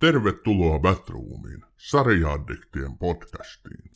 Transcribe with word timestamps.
Tervetuloa 0.00 0.78
Batroomiin, 0.78 1.64
sarjaaddiktien 1.76 2.98
podcastiin. 2.98 3.90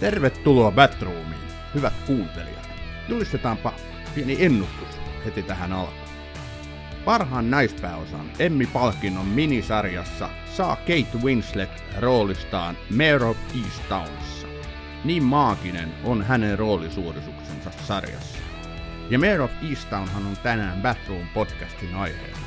Tervetuloa 0.00 0.70
Batroomiin, 0.70 1.24
hyvät 1.74 1.92
kuuntelijat. 2.06 2.68
Julistetaanpa 3.08 3.72
pieni 4.14 4.44
ennustus 4.44 4.98
heti 5.24 5.42
tähän 5.42 5.72
alkuun. 5.72 6.01
Parhaan 7.04 7.50
naispääosan 7.50 8.30
Emmy-palkinnon 8.38 9.26
minisarjassa 9.26 10.28
saa 10.56 10.76
Kate 10.76 11.18
Winslet 11.22 11.84
roolistaan 11.98 12.76
Mayor 12.96 13.24
of 13.24 13.36
Easttownissa. 13.64 14.46
Niin 15.04 15.22
maaginen 15.22 15.88
on 16.04 16.22
hänen 16.22 16.58
roolisuorituksensa 16.58 17.70
sarjassa. 17.84 18.38
Ja 19.10 19.18
Mayor 19.18 19.40
of 19.40 19.50
Easttownhan 19.70 20.26
on 20.26 20.36
tänään 20.42 20.82
Bathroom 20.82 21.26
podcastin 21.34 21.94
aiheena. 21.94 22.38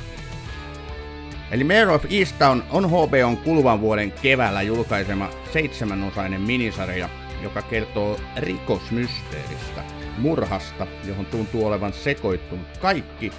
Eli 1.50 1.64
Mayor 1.64 1.90
of 1.90 2.04
Easttown 2.10 2.62
on 2.70 2.90
HBOn 2.90 3.36
kuluvan 3.36 3.80
vuoden 3.80 4.12
keväällä 4.12 4.62
julkaisema 4.62 5.30
seitsemänosainen 5.52 6.40
minisarja, 6.40 7.08
joka 7.42 7.62
kertoo 7.62 8.20
rikosmysteeristä, 8.36 9.84
murhasta, 10.18 10.86
johon 11.04 11.26
tuntuu 11.26 11.66
olevan 11.66 11.92
sekoittunut 11.92 12.78
kaikki 12.80 13.32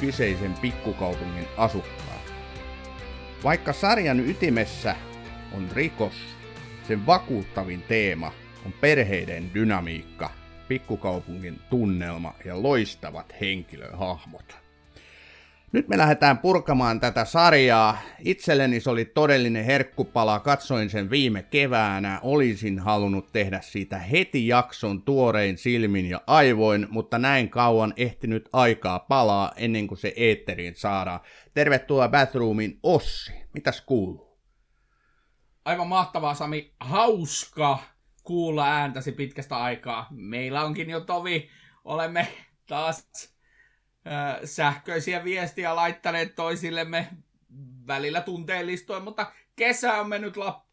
kyseisen 0.00 0.54
pikkukaupungin 0.54 1.46
asukkaat. 1.56 2.32
Vaikka 3.44 3.72
sarjan 3.72 4.20
ytimessä 4.20 4.96
on 5.52 5.68
rikos, 5.72 6.14
sen 6.88 7.06
vakuuttavin 7.06 7.82
teema 7.82 8.32
on 8.66 8.72
perheiden 8.72 9.54
dynamiikka, 9.54 10.30
pikkukaupungin 10.68 11.60
tunnelma 11.70 12.34
ja 12.44 12.62
loistavat 12.62 13.34
henkilöhahmot. 13.40 14.65
Nyt 15.72 15.88
me 15.88 15.98
lähdetään 15.98 16.38
purkamaan 16.38 17.00
tätä 17.00 17.24
sarjaa. 17.24 17.98
Itselleni 18.24 18.80
se 18.80 18.90
oli 18.90 19.04
todellinen 19.04 19.64
herkkupala. 19.64 20.40
Katsoin 20.40 20.90
sen 20.90 21.10
viime 21.10 21.42
keväänä. 21.42 22.20
Olisin 22.22 22.78
halunnut 22.78 23.32
tehdä 23.32 23.60
siitä 23.60 23.98
heti 23.98 24.48
jakson 24.48 25.02
tuorein 25.02 25.58
silmin 25.58 26.06
ja 26.06 26.20
aivoin, 26.26 26.86
mutta 26.90 27.18
näin 27.18 27.48
kauan 27.48 27.92
ehtinyt 27.96 28.48
aikaa 28.52 28.98
palaa 28.98 29.52
ennen 29.56 29.86
kuin 29.86 29.98
se 29.98 30.12
eetteriin 30.16 30.76
saadaan. 30.76 31.20
Tervetuloa 31.54 32.08
Bathroomin 32.08 32.78
Ossi. 32.82 33.32
Mitäs 33.54 33.80
kuuluu? 33.80 34.38
Aivan 35.64 35.88
mahtavaa 35.88 36.34
Sami. 36.34 36.74
Hauska 36.80 37.78
kuulla 38.22 38.68
ääntäsi 38.68 39.12
pitkästä 39.12 39.56
aikaa. 39.56 40.06
Meillä 40.10 40.64
onkin 40.64 40.90
jo 40.90 41.00
tovi. 41.00 41.48
Olemme 41.84 42.28
taas 42.68 43.08
sähköisiä 44.44 45.24
viestiä 45.24 45.76
laittaneet 45.76 46.34
toisillemme 46.34 47.08
välillä 47.86 48.20
tunteellistoin, 48.20 49.04
mutta 49.04 49.32
kesä 49.56 49.94
on 49.94 50.08
mennyt 50.08 50.36
la- 50.36 50.66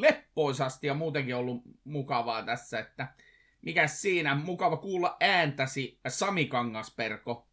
leppoisasti 0.00 0.86
ja 0.86 0.94
muutenkin 0.94 1.36
ollut 1.36 1.62
mukavaa 1.84 2.42
tässä, 2.42 2.78
että 2.78 3.08
mikä 3.62 3.86
siinä, 3.86 4.34
mukava 4.34 4.76
kuulla 4.76 5.16
ääntäsi 5.20 6.00
Sami 6.08 6.46
Kangasperko. 6.46 7.48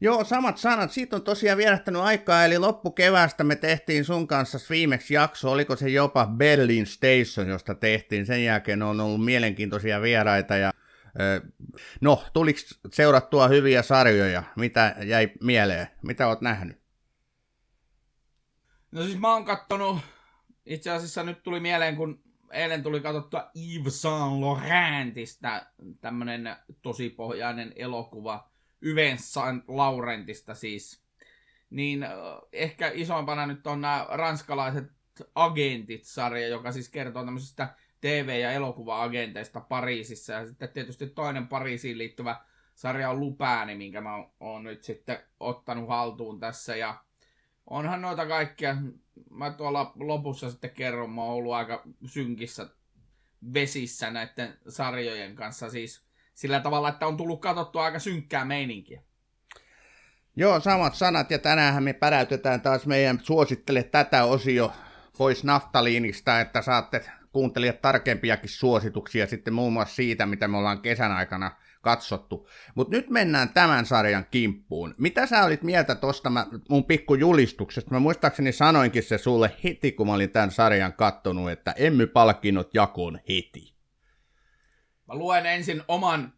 Joo, 0.00 0.24
samat 0.24 0.58
sanat. 0.58 0.92
Siitä 0.92 1.16
on 1.16 1.22
tosiaan 1.22 1.58
vierähtänyt 1.58 2.02
aikaa, 2.02 2.44
eli 2.44 2.58
loppukeväästä 2.58 3.44
me 3.44 3.56
tehtiin 3.56 4.04
sun 4.04 4.26
kanssa 4.26 4.58
viimeksi 4.70 5.14
jakso, 5.14 5.50
oliko 5.50 5.76
se 5.76 5.88
jopa 5.88 6.26
Berlin 6.26 6.86
Station, 6.86 7.48
josta 7.48 7.74
tehtiin. 7.74 8.26
Sen 8.26 8.44
jälkeen 8.44 8.82
on 8.82 9.00
ollut 9.00 9.24
mielenkiintoisia 9.24 10.02
vieraita 10.02 10.56
ja 10.56 10.72
No, 12.00 12.24
tuliko 12.32 12.60
seurattua 12.92 13.48
hyviä 13.48 13.82
sarjoja? 13.82 14.42
Mitä 14.56 14.96
jäi 15.04 15.32
mieleen? 15.42 15.86
Mitä 16.02 16.28
oot 16.28 16.40
nähnyt? 16.40 16.80
No 18.90 19.02
siis 19.02 19.18
mä 19.18 19.32
oon 19.32 19.44
kattonut, 19.44 19.98
itse 20.66 20.90
asiassa 20.90 21.22
nyt 21.22 21.42
tuli 21.42 21.60
mieleen, 21.60 21.96
kun 21.96 22.22
eilen 22.50 22.82
tuli 22.82 23.00
katsottua 23.00 23.50
Yves 23.54 24.02
Saint 24.02 24.40
Laurentista, 24.40 25.66
tämmönen 26.00 26.56
tosi 26.82 27.10
pohjainen 27.10 27.72
elokuva, 27.76 28.50
Yves 28.82 29.32
Saint 29.32 29.64
Laurentista 29.68 30.54
siis. 30.54 31.02
Niin 31.70 32.06
ehkä 32.52 32.90
isompana 32.94 33.46
nyt 33.46 33.66
on 33.66 33.80
nämä 33.80 34.06
ranskalaiset 34.08 34.92
agentit-sarja, 35.34 36.48
joka 36.48 36.72
siis 36.72 36.88
kertoo 36.88 37.24
tämmöisestä 37.24 37.74
TV- 38.00 38.40
ja 38.40 38.52
elokuva-agenteista 38.52 39.60
Pariisissa. 39.60 40.32
Ja 40.32 40.46
sitten 40.46 40.68
tietysti 40.68 41.06
toinen 41.06 41.48
Pariisiin 41.48 41.98
liittyvä 41.98 42.36
sarja 42.74 43.10
on 43.10 43.20
Lupääni, 43.20 43.74
minkä 43.74 44.00
mä 44.00 44.10
oon 44.40 44.62
nyt 44.62 44.84
sitten 44.84 45.18
ottanut 45.40 45.88
haltuun 45.88 46.40
tässä. 46.40 46.76
Ja 46.76 47.04
onhan 47.66 48.02
noita 48.02 48.26
kaikkia, 48.26 48.76
mä 49.30 49.50
tuolla 49.50 49.92
lopussa 49.96 50.50
sitten 50.50 50.70
kerron, 50.70 51.10
mä 51.10 51.22
oon 51.22 51.34
ollut 51.34 51.52
aika 51.52 51.82
synkissä 52.06 52.68
vesissä 53.54 54.10
näiden 54.10 54.58
sarjojen 54.68 55.34
kanssa. 55.34 55.70
Siis 55.70 56.04
sillä 56.34 56.60
tavalla, 56.60 56.88
että 56.88 57.06
on 57.06 57.16
tullut 57.16 57.40
katsottua 57.40 57.84
aika 57.84 57.98
synkkää 57.98 58.44
meininkiä. 58.44 59.02
Joo, 60.36 60.60
samat 60.60 60.94
sanat, 60.94 61.30
ja 61.30 61.38
tänään 61.38 61.82
me 61.82 61.92
päräytetään 61.92 62.60
taas 62.60 62.86
meidän 62.86 63.20
suosittele 63.22 63.82
tätä 63.82 64.24
osio 64.24 64.72
pois 65.18 65.44
naftaliinista, 65.44 66.40
että 66.40 66.62
saatte 66.62 67.10
kuuntelijat 67.32 67.80
tarkempiakin 67.80 68.50
suosituksia 68.50 69.26
sitten 69.26 69.54
muun 69.54 69.72
muassa 69.72 69.94
siitä, 69.94 70.26
mitä 70.26 70.48
me 70.48 70.56
ollaan 70.56 70.82
kesän 70.82 71.12
aikana 71.12 71.56
katsottu. 71.82 72.48
Mutta 72.74 72.96
nyt 72.96 73.10
mennään 73.10 73.48
tämän 73.48 73.86
sarjan 73.86 74.26
kimppuun. 74.30 74.94
Mitä 74.98 75.26
sä 75.26 75.44
olit 75.44 75.62
mieltä 75.62 75.94
tuosta 75.94 76.32
mun 76.68 76.84
pikkujulistuksesta? 76.84 77.90
Mä 77.90 77.98
muistaakseni 77.98 78.52
sanoinkin 78.52 79.02
se 79.02 79.18
sulle 79.18 79.56
heti, 79.64 79.92
kun 79.92 80.06
mä 80.06 80.14
olin 80.14 80.30
tämän 80.30 80.50
sarjan 80.50 80.92
kattonut, 80.92 81.50
että 81.50 81.74
emme 81.76 82.06
palkinnot 82.06 82.74
jakoon 82.74 83.20
heti. 83.28 83.74
Mä 85.08 85.14
luen 85.14 85.46
ensin 85.46 85.82
oman 85.88 86.32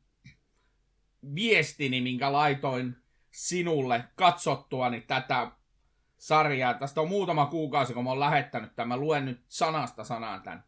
viestini, 1.34 2.00
minkä 2.00 2.32
laitoin 2.32 2.97
sinulle 3.30 4.04
katsottuani 4.16 5.00
tätä 5.00 5.50
sarjaa. 6.19 6.74
Tästä 6.74 7.00
on 7.00 7.09
muutama 7.09 7.47
kuukausi, 7.47 7.94
kun 7.94 8.04
mä 8.04 8.10
oon 8.10 8.20
lähettänyt 8.20 8.76
tämän. 8.76 8.88
Mä 8.88 8.97
luen 8.97 9.24
nyt 9.24 9.44
sanasta 9.48 10.04
sanaan 10.04 10.42
tämän. 10.42 10.64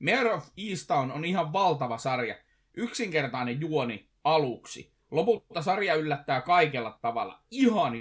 Mare 0.00 0.32
of 0.32 0.48
Easttown 0.56 1.10
on 1.12 1.24
ihan 1.24 1.52
valtava 1.52 1.98
sarja. 1.98 2.34
Yksinkertainen 2.74 3.60
juoni 3.60 4.08
aluksi. 4.24 4.92
Lopulta 5.10 5.62
sarja 5.62 5.94
yllättää 5.94 6.40
kaikella 6.40 6.98
tavalla. 7.02 7.42
Ihan 7.50 7.92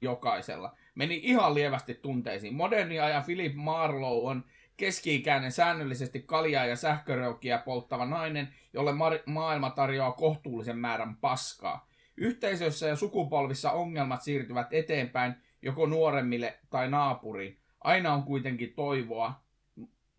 jokaisella. 0.00 0.76
Meni 0.94 1.20
ihan 1.22 1.54
lievästi 1.54 1.94
tunteisiin. 1.94 2.54
Modernia 2.54 3.08
ja 3.08 3.20
Philip 3.20 3.54
Marlowe 3.54 4.30
on 4.30 4.44
keski-ikäinen 4.76 5.52
säännöllisesti 5.52 6.20
kaljaa 6.20 6.66
ja 6.66 6.76
sähköröukia 6.76 7.58
polttava 7.58 8.06
nainen, 8.06 8.48
jolle 8.72 8.92
ma- 8.92 9.10
maailma 9.26 9.70
tarjoaa 9.70 10.12
kohtuullisen 10.12 10.78
määrän 10.78 11.16
paskaa. 11.16 11.88
Yhteisöissä 12.16 12.86
ja 12.86 12.96
sukupolvissa 12.96 13.70
ongelmat 13.70 14.22
siirtyvät 14.22 14.72
eteenpäin 14.72 15.34
joko 15.62 15.86
nuoremmille 15.86 16.58
tai 16.70 16.90
naapuriin. 16.90 17.58
Aina 17.80 18.12
on 18.12 18.22
kuitenkin 18.22 18.72
toivoa, 18.74 19.42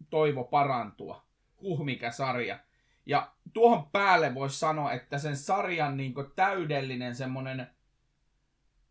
toivo 0.09 0.43
parantua. 0.43 1.25
Huh, 1.61 1.85
mikä 1.85 2.11
sarja. 2.11 2.59
Ja 3.05 3.31
tuohon 3.53 3.89
päälle 3.91 4.35
voisi 4.35 4.59
sanoa, 4.59 4.91
että 4.91 5.17
sen 5.17 5.37
sarjan 5.37 5.97
niin 5.97 6.13
täydellinen 6.35 7.15
semmoinen 7.15 7.67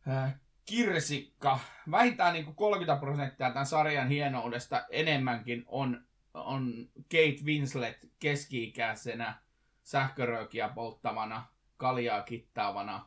äh, 0.09 0.35
kirsikka, 0.65 1.59
vähintään 1.91 2.33
niin 2.33 2.55
30 2.55 3.01
prosenttia 3.01 3.51
tämän 3.51 3.67
sarjan 3.67 4.09
hienoudesta 4.09 4.87
enemmänkin 4.91 5.65
on, 5.67 6.05
on 6.35 6.89
Kate 6.95 7.45
Winslet 7.45 8.11
keski-ikäisenä 8.19 9.35
sähköröökiä 9.83 10.69
polttavana, 10.69 11.47
kaljaa 11.77 12.23
kittaavana, 12.23 13.07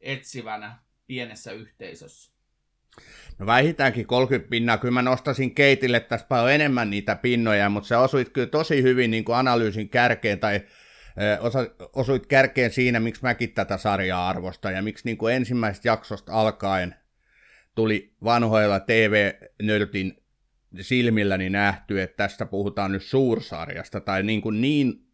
etsivänä 0.00 0.78
pienessä 1.06 1.52
yhteisössä. 1.52 2.35
No 3.38 3.46
vähintäänkin 3.46 4.06
30 4.06 4.50
pinnaa. 4.50 4.78
Kyllä 4.78 4.94
mä 4.94 5.02
nostasin 5.02 5.54
Keitille 5.54 6.00
tässä 6.00 6.26
paljon 6.26 6.52
enemmän 6.52 6.90
niitä 6.90 7.16
pinnoja, 7.16 7.68
mutta 7.68 7.88
se 7.88 7.96
osuit 7.96 8.28
kyllä 8.28 8.46
tosi 8.46 8.82
hyvin 8.82 9.10
niin 9.10 9.24
kuin 9.24 9.36
analyysin 9.36 9.88
kärkeen 9.88 10.38
tai 10.38 10.60
osa, 11.40 11.58
osuit 11.92 12.26
kärkeen 12.26 12.72
siinä, 12.72 13.00
miksi 13.00 13.22
mäkin 13.22 13.52
tätä 13.52 13.76
sarjaa 13.76 14.28
arvostan 14.28 14.74
ja 14.74 14.82
miksi 14.82 15.04
niin 15.04 15.18
kuin 15.18 15.34
ensimmäisestä 15.34 15.88
jaksosta 15.88 16.32
alkaen 16.32 16.94
tuli 17.74 18.14
vanhoilla 18.24 18.80
TV-nörtin 18.80 20.22
silmilläni 20.80 21.50
nähty, 21.50 22.02
että 22.02 22.16
tästä 22.16 22.46
puhutaan 22.46 22.92
nyt 22.92 23.02
suursarjasta 23.02 24.00
tai 24.00 24.22
niin, 24.22 24.42
kuin 24.42 24.60
niin 24.60 25.06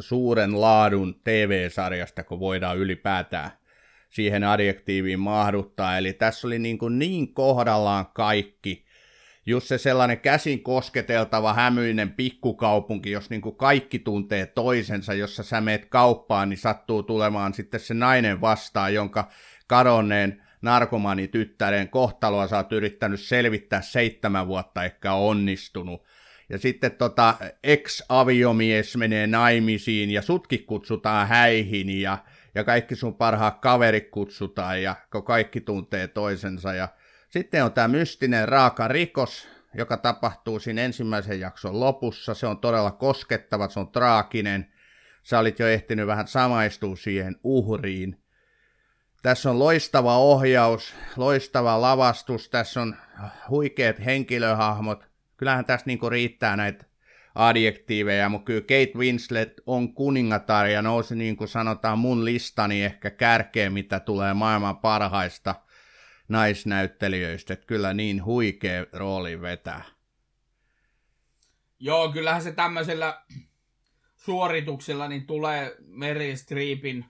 suuren 0.00 0.60
laadun 0.60 1.20
TV-sarjasta, 1.24 2.24
kun 2.24 2.40
voidaan 2.40 2.78
ylipäätään 2.78 3.50
siihen 4.10 4.44
adjektiiviin 4.44 5.20
mahduttaa. 5.20 5.98
Eli 5.98 6.12
tässä 6.12 6.46
oli 6.46 6.58
niin, 6.58 6.78
kuin 6.78 6.98
niin 6.98 7.34
kohdallaan 7.34 8.06
kaikki 8.06 8.84
just 9.46 9.66
se 9.66 9.78
sellainen 9.78 10.20
käsin 10.20 10.62
kosketeltava 10.62 11.54
hämyinen 11.54 12.10
pikkukaupunki, 12.10 13.10
jos 13.10 13.30
niin 13.30 13.40
kuin 13.40 13.56
kaikki 13.56 13.98
tuntee 13.98 14.46
toisensa, 14.46 15.14
jossa 15.14 15.42
sä 15.42 15.60
meet 15.60 15.86
kauppaan, 15.86 16.48
niin 16.48 16.58
sattuu 16.58 17.02
tulemaan 17.02 17.54
sitten 17.54 17.80
se 17.80 17.94
nainen 17.94 18.40
vastaan, 18.40 18.94
jonka 18.94 19.28
kadonneen 19.66 20.42
narkomanityttären 20.62 21.88
kohtaloa 21.88 22.48
sä 22.48 22.56
oot 22.56 22.72
yrittänyt 22.72 23.20
selvittää 23.20 23.80
seitsemän 23.80 24.46
vuotta, 24.46 24.84
ehkä 24.84 25.12
onnistunut. 25.12 26.04
Ja 26.48 26.58
sitten 26.58 26.92
tota, 26.92 27.34
ex-aviomies 27.64 28.96
menee 28.96 29.26
naimisiin 29.26 30.10
ja 30.10 30.22
sutkin 30.22 30.64
kutsutaan 30.66 31.28
häihin 31.28 32.00
ja, 32.00 32.18
ja 32.54 32.64
kaikki 32.64 32.96
sun 32.96 33.14
parhaat 33.14 33.58
kaverit 33.60 34.10
kutsutaan 34.10 34.82
ja 34.82 34.96
kaikki 35.24 35.60
tuntee 35.60 36.08
toisensa. 36.08 36.74
Ja 36.74 36.88
sitten 37.28 37.64
on 37.64 37.72
tämä 37.72 37.88
mystinen 37.88 38.48
raaka 38.48 38.88
rikos, 38.88 39.48
joka 39.74 39.96
tapahtuu 39.96 40.58
siinä 40.58 40.82
ensimmäisen 40.82 41.40
jakson 41.40 41.80
lopussa. 41.80 42.34
Se 42.34 42.46
on 42.46 42.58
todella 42.58 42.90
koskettava, 42.90 43.68
se 43.68 43.80
on 43.80 43.92
traaginen. 43.92 44.72
Sä 45.22 45.38
olit 45.38 45.58
jo 45.58 45.68
ehtinyt 45.68 46.06
vähän 46.06 46.28
samaistua 46.28 46.96
siihen 46.96 47.36
uhriin. 47.44 48.22
Tässä 49.22 49.50
on 49.50 49.58
loistava 49.58 50.18
ohjaus, 50.18 50.94
loistava 51.16 51.80
lavastus, 51.80 52.48
tässä 52.48 52.82
on 52.82 52.96
huikeat 53.48 54.04
henkilöhahmot. 54.04 55.10
Kyllähän 55.36 55.64
tässä 55.64 55.86
niinku 55.86 56.10
riittää 56.10 56.56
näitä 56.56 56.89
adjektiiveja, 57.34 58.28
mutta 58.28 58.44
kyllä 58.44 58.60
Kate 58.60 58.92
Winslet 58.98 59.60
on 59.66 59.94
kuningatar 59.94 60.66
ja 60.66 60.82
nousi 60.82 61.16
niin 61.16 61.36
kuin 61.36 61.48
sanotaan 61.48 61.98
mun 61.98 62.24
listani 62.24 62.84
ehkä 62.84 63.10
kärkeen, 63.10 63.72
mitä 63.72 64.00
tulee 64.00 64.34
maailman 64.34 64.76
parhaista 64.76 65.54
naisnäyttelijöistä. 66.28 67.52
Että 67.52 67.66
kyllä 67.66 67.94
niin 67.94 68.24
huikea 68.24 68.86
rooli 68.92 69.40
vetää. 69.40 69.82
Joo, 71.78 72.12
kyllähän 72.12 72.42
se 72.42 72.52
tämmöisellä 72.52 73.22
suorituksella 74.16 75.08
niin 75.08 75.26
tulee 75.26 75.76
Mary 75.86 76.36
Streepin 76.36 77.04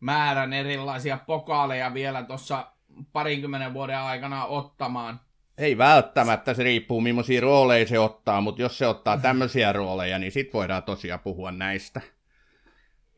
määrän 0.00 0.52
erilaisia 0.52 1.18
pokaaleja 1.26 1.94
vielä 1.94 2.22
tuossa 2.22 2.72
parinkymmenen 3.12 3.74
vuoden 3.74 3.98
aikana 3.98 4.44
ottamaan. 4.44 5.20
Ei 5.58 5.78
välttämättä, 5.78 6.54
se 6.54 6.62
riippuu 6.62 7.00
millaisia 7.00 7.40
rooleja 7.40 7.86
se 7.86 7.98
ottaa, 7.98 8.40
mutta 8.40 8.62
jos 8.62 8.78
se 8.78 8.86
ottaa 8.86 9.18
tämmöisiä 9.18 9.72
rooleja, 9.72 10.18
niin 10.18 10.32
sit 10.32 10.52
voidaan 10.52 10.82
tosiaan 10.82 11.20
puhua 11.20 11.52
näistä. 11.52 12.00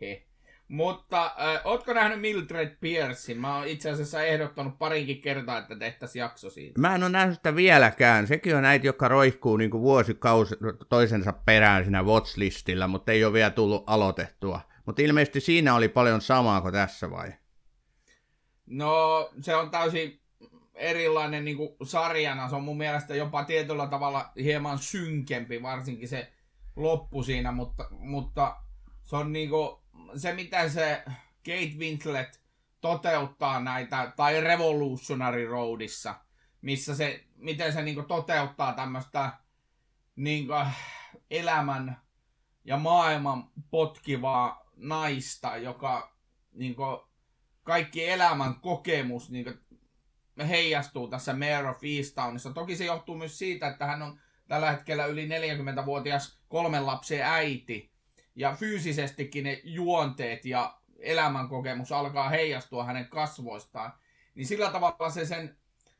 He. 0.00 0.22
Mutta 0.68 1.24
äh, 1.26 1.60
ootko 1.64 1.92
nähnyt 1.92 2.20
Mildred 2.20 2.76
Piercein? 2.80 3.40
Mä 3.40 3.56
oon 3.56 3.68
itse 3.68 3.90
asiassa 3.90 4.22
ehdottanut 4.22 4.78
parinkin 4.78 5.20
kertaa, 5.20 5.58
että 5.58 5.76
tehtäisiin 5.76 6.20
jakso 6.20 6.50
siitä. 6.50 6.80
Mä 6.80 6.94
en 6.94 7.02
ole 7.02 7.10
nähnyt 7.10 7.36
sitä 7.36 7.56
vieläkään. 7.56 8.26
Sekin 8.26 8.56
on 8.56 8.62
näitä, 8.62 8.86
jotka 8.86 9.08
roikkuu 9.08 9.56
niin 9.56 9.72
vuosikausi 9.72 10.54
toisensa 10.88 11.32
perään 11.32 11.84
siinä 11.84 12.02
watchlistillä, 12.02 12.86
mutta 12.86 13.12
ei 13.12 13.24
ole 13.24 13.32
vielä 13.32 13.50
tullut 13.50 13.84
aloitettua. 13.86 14.60
Mutta 14.86 15.02
ilmeisesti 15.02 15.40
siinä 15.40 15.74
oli 15.74 15.88
paljon 15.88 16.20
samaa 16.20 16.60
kuin 16.60 16.72
tässä 16.72 17.10
vai? 17.10 17.32
No, 18.66 19.30
se 19.40 19.54
on 19.54 19.70
täysin 19.70 20.17
erilainen 20.78 21.44
niin 21.44 21.56
kuin 21.56 21.70
sarjana. 21.82 22.48
Se 22.48 22.56
on 22.56 22.64
mun 22.64 22.78
mielestä 22.78 23.14
jopa 23.14 23.44
tietyllä 23.44 23.86
tavalla 23.86 24.30
hieman 24.36 24.78
synkempi, 24.78 25.62
varsinkin 25.62 26.08
se 26.08 26.32
loppu 26.76 27.22
siinä, 27.22 27.52
mutta, 27.52 27.88
mutta 27.90 28.56
se 29.02 29.16
on 29.16 29.32
niin 29.32 29.50
kuin, 29.50 29.78
se, 30.16 30.32
mitä 30.32 30.68
se 30.68 31.02
Kate 31.44 31.78
Winslet 31.78 32.40
toteuttaa 32.80 33.60
näitä, 33.60 34.12
tai 34.16 34.40
Revolutionary 34.40 35.46
Roadissa, 35.46 36.14
missä 36.62 36.94
se, 36.94 37.24
miten 37.36 37.72
se 37.72 37.82
niin 37.82 37.94
kuin, 37.94 38.06
toteuttaa 38.06 38.72
tämmöistä 38.72 39.32
niin 40.16 40.46
kuin, 40.46 40.66
elämän 41.30 42.00
ja 42.64 42.76
maailman 42.76 43.50
potkivaa 43.70 44.70
naista, 44.76 45.56
joka 45.56 46.16
niin 46.52 46.74
kuin, 46.74 46.98
kaikki 47.62 48.08
elämän 48.08 48.54
kokemus 48.54 49.30
niin 49.30 49.44
kuin, 49.44 49.60
heijastuu 50.44 51.08
tässä 51.08 51.34
Mayor 51.34 51.66
of 51.66 51.78
Easttownissa. 51.96 52.52
Toki 52.52 52.76
se 52.76 52.84
johtuu 52.84 53.16
myös 53.16 53.38
siitä, 53.38 53.68
että 53.68 53.86
hän 53.86 54.02
on 54.02 54.20
tällä 54.48 54.70
hetkellä 54.70 55.06
yli 55.06 55.28
40-vuotias 55.28 56.38
kolmen 56.48 56.86
lapsen 56.86 57.22
äiti. 57.22 57.90
Ja 58.36 58.54
fyysisestikin 58.54 59.44
ne 59.44 59.60
juonteet 59.64 60.44
ja 60.44 60.78
elämänkokemus 60.98 61.92
alkaa 61.92 62.28
heijastua 62.28 62.84
hänen 62.84 63.08
kasvoistaan. 63.08 63.92
Niin 64.34 64.46
sillä 64.46 64.70
tavalla 64.70 65.10
se 65.10 65.26
sen, 65.26 65.56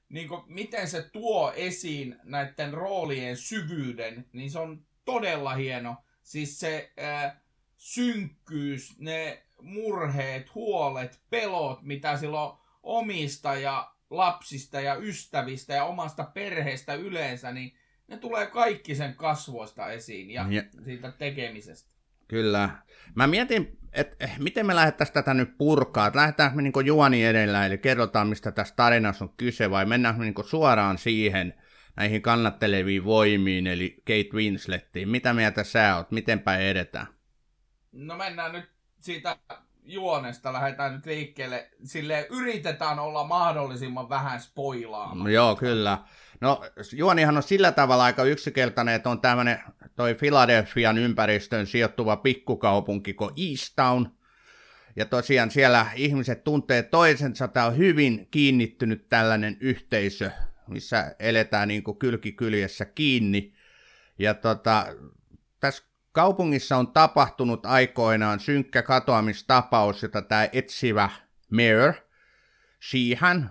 niin 0.09 0.29
kuin, 0.29 0.43
miten 0.47 0.89
se 0.89 1.03
tuo 1.03 1.53
esiin 1.57 2.17
näiden 2.23 2.75
roolien 2.75 3.37
syvyyden, 3.37 4.27
niin 4.33 4.51
se 4.51 4.59
on 4.59 4.87
todella 5.05 5.55
hieno. 5.55 5.97
Siis 6.23 6.61
se 6.61 6.93
äh, 7.03 7.37
synkkyys, 7.77 8.99
ne 8.99 9.43
murheet, 9.63 10.55
huolet, 10.55 11.21
pelot, 11.31 11.83
mitä 11.83 12.17
silloin 12.17 12.59
omista 12.83 13.55
ja 13.55 13.93
lapsista 14.11 14.81
ja 14.81 14.95
ystävistä 14.95 15.75
ja 15.75 15.85
omasta 15.85 16.25
perheestä 16.25 16.95
yleensä, 16.95 17.53
niin 17.53 17.77
ne 18.09 18.17
tulee 18.17 18.47
kaikki 18.47 18.95
sen 18.95 19.15
kasvoista 19.15 19.91
esiin 19.91 20.31
ja, 20.31 20.47
ja 20.51 20.63
siitä 20.85 21.13
tekemisestä. 21.13 21.91
Kyllä. 22.29 22.71
Mä 23.15 23.27
mietin, 23.27 23.79
että 23.93 24.25
eh, 24.25 24.39
miten 24.39 24.67
me 24.67 24.75
lähdettäisiin 24.75 25.15
tätä 25.15 25.35
nyt 25.35 25.59
purkaa. 25.59 26.07
Että 26.07 26.19
lähdetäänkö 26.19 26.57
me 26.57 26.63
niin 26.63 26.87
juoni 26.87 27.25
edellä, 27.25 27.67
eli 27.67 27.79
kerrotaan, 27.79 28.29
mistä 28.29 28.53
tässä 28.53 28.75
tarinassa 28.77 29.25
on 29.25 29.35
kyse, 29.37 29.71
vai 29.71 29.87
mennäänkö 29.87 30.19
me 30.19 30.25
niin 30.25 30.49
suoraan 30.49 30.99
siihen, 30.99 31.55
näihin 31.97 32.23
kannatteleviin 32.23 33.05
voimiin, 33.05 33.67
eli 33.67 34.03
Kate 34.07 34.29
Winslettiin. 34.35 35.09
Mitä 35.09 35.33
mieltä 35.33 35.65
sä 35.65 35.97
oot? 35.97 36.11
Mitenpä 36.11 36.57
edetään? 36.57 37.07
No 37.93 38.17
mennään 38.17 38.53
nyt 38.53 38.71
siitä 39.01 39.37
juonesta 39.89 40.53
lähdetään 40.53 40.95
nyt 40.95 41.07
liikkeelle. 41.07 41.71
Sille 41.85 42.27
yritetään 42.31 42.99
olla 42.99 43.25
mahdollisimman 43.25 44.09
vähän 44.09 44.41
spoilaamaan. 44.41 45.25
No, 45.25 45.29
joo, 45.29 45.57
kyllä. 45.57 45.99
No 46.41 46.65
juonihan 46.93 47.37
on 47.37 47.43
sillä 47.43 47.73
tavalla 47.73 48.05
aika 48.05 48.25
yksinkertainen, 48.25 48.95
että 48.95 49.11
on 49.11 49.21
tämmöinen 49.21 49.61
toi 49.97 50.15
Philadelphian 50.15 50.99
ympäristöön 50.99 51.67
sijoittuva 51.67 52.17
pikkukaupunki 52.17 53.15
kuin 53.15 53.31
Easttown. 53.51 54.07
Ja 54.97 55.05
tosiaan 55.07 55.51
siellä 55.51 55.87
ihmiset 55.95 56.45
tuntee 56.45 56.83
toisensa, 56.83 57.49
tämä 57.49 57.67
on 57.67 57.77
hyvin 57.77 58.29
kiinnittynyt 58.31 59.09
tällainen 59.09 59.57
yhteisö, 59.61 60.31
missä 60.67 61.15
eletään 61.19 61.69
niin 61.69 61.83
kuin 61.83 61.99
kylki 61.99 62.33
kyljessä 62.33 62.85
kiinni. 62.85 63.53
Ja 64.19 64.35
tota, 64.35 64.87
Kaupungissa 66.19 66.77
on 66.77 66.93
tapahtunut 66.93 67.67
aikoinaan 67.67 68.41
synkkä 68.41 68.83
katoamistapaus, 68.83 70.03
jota 70.03 70.23
tämä 70.23 70.49
etsivä 70.53 71.11
Mayor 71.51 71.95
Sheehan, 72.91 73.51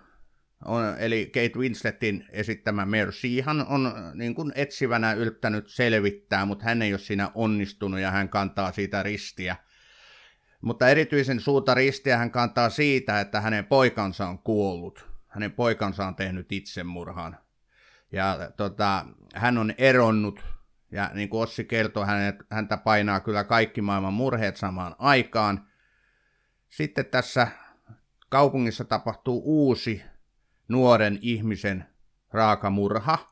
on, 0.66 0.84
eli 1.00 1.26
Kate 1.26 1.60
Winsletin 1.60 2.26
esittämä 2.30 2.86
Mayor 2.86 3.12
Sheehan 3.12 3.66
on 3.68 3.94
niin 4.14 4.36
kuin 4.36 4.52
etsivänä 4.56 5.14
yrittänyt 5.14 5.68
selvittää, 5.68 6.46
mutta 6.46 6.66
hän 6.66 6.82
ei 6.82 6.94
ole 6.94 7.00
siinä 7.00 7.32
onnistunut 7.36 8.00
ja 8.00 8.12
hän 8.12 8.30
kantaa 8.30 8.72
siitä 8.72 9.04
ristiä. 9.04 9.56
Mutta 10.62 10.90
erityisen 10.90 11.40
suurta 11.40 11.74
ristiä 11.74 12.18
hän 12.18 12.32
kantaa 12.32 12.70
siitä, 12.70 13.20
että 13.20 13.42
hänen 13.42 13.66
poikansa 13.66 14.28
on 14.28 14.40
kuollut. 14.40 15.08
Hänen 15.28 15.52
poikansa 15.52 16.08
on 16.08 16.16
tehnyt 16.16 16.52
itsemurhan. 16.52 17.38
Ja 18.12 18.52
tota, 18.58 19.06
hän 19.36 19.58
on 19.58 19.74
eronnut 19.78 20.57
ja 20.92 21.12
niin 21.14 21.30
kuin 21.30 21.44
Ossi 21.44 21.66
kertoi, 21.66 22.06
hänet, 22.06 22.36
häntä 22.52 22.78
painaa 22.78 23.20
kyllä 23.20 23.44
kaikki 23.44 23.82
maailman 23.82 24.14
murheet 24.14 24.58
samaan 24.58 24.96
aikaan. 25.00 25.68
Sitten 26.70 27.06
tässä 27.06 27.48
kaupungissa 28.30 28.84
tapahtuu 28.84 29.42
uusi 29.46 30.04
nuoren 30.68 31.20
ihmisen 31.22 31.86
raakamurha. 32.32 33.28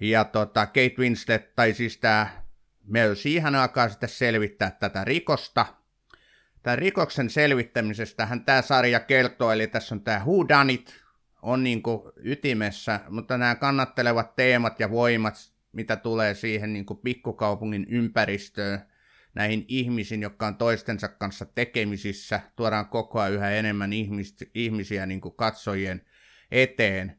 Ja 0.00 0.24
tota, 0.24 0.66
Kate 0.66 0.94
Winslet, 0.98 1.54
tai 1.54 1.72
siis 1.72 1.98
tämä 1.98 2.42
Mel 2.84 3.14
siihen 3.14 3.54
alkaa 3.54 3.88
sitten 3.88 4.08
selvittää 4.08 4.70
tätä 4.70 5.04
rikosta. 5.04 5.66
Tämän 6.62 6.78
rikoksen 6.78 7.30
selvittämisestä 7.30 8.26
hän 8.26 8.44
tämä 8.44 8.62
sarja 8.62 9.00
kertoo, 9.00 9.52
eli 9.52 9.66
tässä 9.66 9.94
on 9.94 10.00
tämä 10.00 10.18
Who 10.18 10.48
Done 10.48 10.72
It, 10.72 11.02
on 11.42 11.62
niin 11.64 11.82
kuin 11.82 12.12
ytimessä, 12.16 13.00
mutta 13.08 13.38
nämä 13.38 13.54
kannattelevat 13.54 14.36
teemat 14.36 14.80
ja 14.80 14.90
voimat 14.90 15.51
mitä 15.72 15.96
tulee 15.96 16.34
siihen 16.34 16.72
niin 16.72 16.86
kuin 16.86 16.98
pikkukaupungin 16.98 17.86
ympäristöön, 17.88 18.80
näihin 19.34 19.64
ihmisiin, 19.68 20.22
jotka 20.22 20.46
on 20.46 20.56
toistensa 20.56 21.08
kanssa 21.08 21.44
tekemisissä, 21.44 22.40
tuodaan 22.56 22.86
koko 22.86 23.20
ajan 23.20 23.32
yhä 23.32 23.50
enemmän 23.50 23.90
ihmis- 23.92 24.50
ihmisiä 24.54 25.06
niin 25.06 25.20
kuin 25.20 25.34
katsojien 25.36 26.02
eteen, 26.50 27.16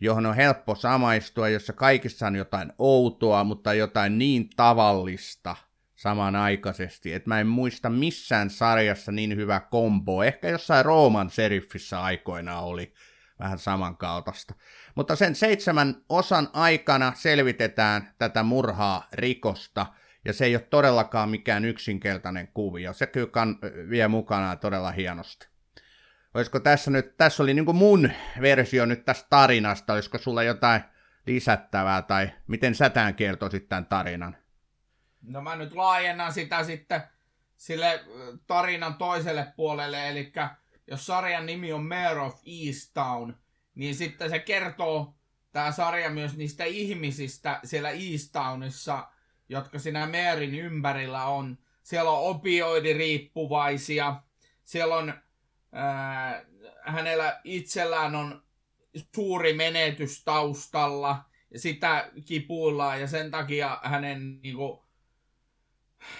johon 0.00 0.26
on 0.26 0.36
helppo 0.36 0.74
samaistua, 0.74 1.48
jossa 1.48 1.72
kaikissa 1.72 2.26
on 2.26 2.36
jotain 2.36 2.72
outoa, 2.78 3.44
mutta 3.44 3.74
jotain 3.74 4.18
niin 4.18 4.50
tavallista 4.56 5.56
samanaikaisesti, 5.96 7.12
että 7.12 7.28
mä 7.28 7.40
en 7.40 7.46
muista 7.46 7.90
missään 7.90 8.50
sarjassa 8.50 9.12
niin 9.12 9.36
hyvä 9.36 9.60
kombo. 9.60 10.22
Ehkä 10.22 10.48
jossain 10.48 10.84
Rooman 10.84 11.30
seriffissä 11.30 12.02
aikoina 12.02 12.60
oli 12.60 12.92
vähän 13.40 13.58
samankaltaista. 13.58 14.54
Mutta 14.94 15.16
sen 15.16 15.34
seitsemän 15.34 15.94
osan 16.08 16.48
aikana 16.52 17.12
selvitetään 17.16 18.14
tätä 18.18 18.42
murhaa 18.42 19.08
rikosta, 19.12 19.86
ja 20.24 20.32
se 20.32 20.44
ei 20.44 20.56
ole 20.56 20.66
todellakaan 20.70 21.28
mikään 21.28 21.64
yksinkertainen 21.64 22.48
kuvio. 22.48 22.92
Se 22.92 23.06
kyllä 23.06 23.30
kan, 23.30 23.58
vie 23.90 24.08
mukanaan 24.08 24.58
todella 24.58 24.90
hienosti. 24.90 25.48
Olisiko 26.34 26.60
tässä 26.60 26.90
nyt, 26.90 27.16
tässä 27.16 27.42
oli 27.42 27.54
niin 27.54 27.76
mun 27.76 28.10
versio 28.40 28.86
nyt 28.86 29.04
tästä 29.04 29.26
tarinasta, 29.30 29.92
olisiko 29.92 30.18
sulla 30.18 30.42
jotain 30.42 30.82
lisättävää, 31.26 32.02
tai 32.02 32.30
miten 32.46 32.74
sä 32.74 32.90
tämän 32.90 33.14
kertoisit 33.14 33.68
tämän 33.68 33.86
tarinan? 33.86 34.36
No 35.22 35.40
mä 35.40 35.56
nyt 35.56 35.72
laajennan 35.72 36.32
sitä 36.32 36.64
sitten 36.64 37.02
sille 37.56 38.04
tarinan 38.46 38.94
toiselle 38.94 39.52
puolelle, 39.56 40.08
eli 40.08 40.32
jos 40.90 41.06
sarjan 41.06 41.46
nimi 41.46 41.72
on 41.72 41.86
Mayor 41.86 42.18
of 42.18 42.40
Easttown, 42.46 43.34
niin 43.74 43.94
sitten 43.94 44.30
se 44.30 44.38
kertoo 44.38 45.14
tämä 45.52 45.72
sarja 45.72 46.10
myös 46.10 46.36
niistä 46.36 46.64
ihmisistä 46.64 47.60
siellä 47.64 47.90
Easttownissa, 47.90 49.08
jotka 49.48 49.78
siinä 49.78 50.06
Meerin 50.06 50.54
ympärillä 50.54 51.24
on. 51.24 51.58
Siellä 51.82 52.10
on 52.10 52.36
opioidiriippuvaisia, 52.36 54.22
siellä 54.64 54.96
on, 54.96 55.14
ää, 55.72 56.44
hänellä 56.82 57.40
itsellään 57.44 58.14
on 58.14 58.42
suuri 59.14 59.52
menetys 59.52 60.24
taustalla, 60.24 61.24
ja 61.50 61.58
sitä 61.58 62.10
kipuillaan, 62.24 63.00
ja 63.00 63.06
sen 63.06 63.30
takia 63.30 63.80
hänen, 63.82 64.40
niinku, 64.42 64.84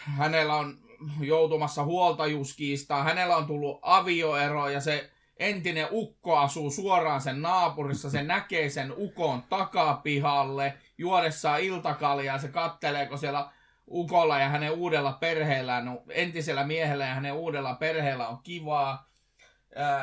hänellä 0.04 0.54
on 0.54 0.89
joutumassa 1.20 1.84
huoltajuuskiistaan, 1.84 3.04
hänellä 3.04 3.36
on 3.36 3.46
tullut 3.46 3.78
avioero, 3.82 4.68
ja 4.68 4.80
se 4.80 5.10
entinen 5.36 5.86
ukko 5.90 6.36
asuu 6.38 6.70
suoraan 6.70 7.20
sen 7.20 7.42
naapurissa, 7.42 8.10
se 8.10 8.22
näkee 8.22 8.70
sen 8.70 8.92
ukon 8.96 9.42
takapihalle, 9.42 10.74
juodessaan 10.98 11.60
iltakaljaa, 11.60 12.38
se 12.38 12.48
kattelee, 12.48 13.06
kun 13.06 13.18
siellä 13.18 13.50
ukolla 13.90 14.38
ja 14.38 14.48
hänen 14.48 14.72
uudella 14.72 15.12
perheellään, 15.12 15.84
no, 15.84 16.02
entisellä 16.08 16.64
miehellä 16.64 17.04
ja 17.04 17.14
hänen 17.14 17.32
uudella 17.32 17.74
perheellä 17.74 18.28
on 18.28 18.38
kivaa. 18.42 19.10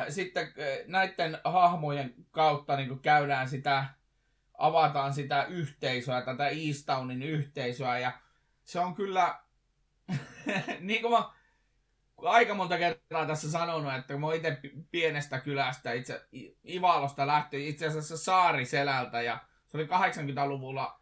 Sitten 0.08 0.52
näiden 0.86 1.38
hahmojen 1.44 2.14
kautta 2.30 2.76
niin 2.76 2.98
käydään 2.98 3.48
sitä, 3.48 3.84
avataan 4.58 5.14
sitä 5.14 5.44
yhteisöä, 5.44 6.22
tätä 6.22 6.48
Eastownin 6.48 7.22
yhteisöä, 7.22 7.98
ja 7.98 8.12
se 8.64 8.80
on 8.80 8.94
kyllä, 8.94 9.38
niin 10.80 11.02
kuin 11.02 11.12
mä 11.12 11.30
aika 12.22 12.54
monta 12.54 12.78
kertaa 12.78 13.26
tässä 13.26 13.50
sanonut, 13.50 13.94
että 13.94 14.16
mä 14.18 14.34
itse 14.34 14.60
pienestä 14.90 15.40
kylästä, 15.40 15.92
itse 15.92 16.26
Ivalosta 16.68 17.26
lähti 17.26 17.68
itse 17.68 17.86
asiassa 17.86 18.16
Saariselältä 18.16 19.22
ja 19.22 19.38
se 19.66 19.76
oli 19.76 19.86
80-luvulla 19.86 21.00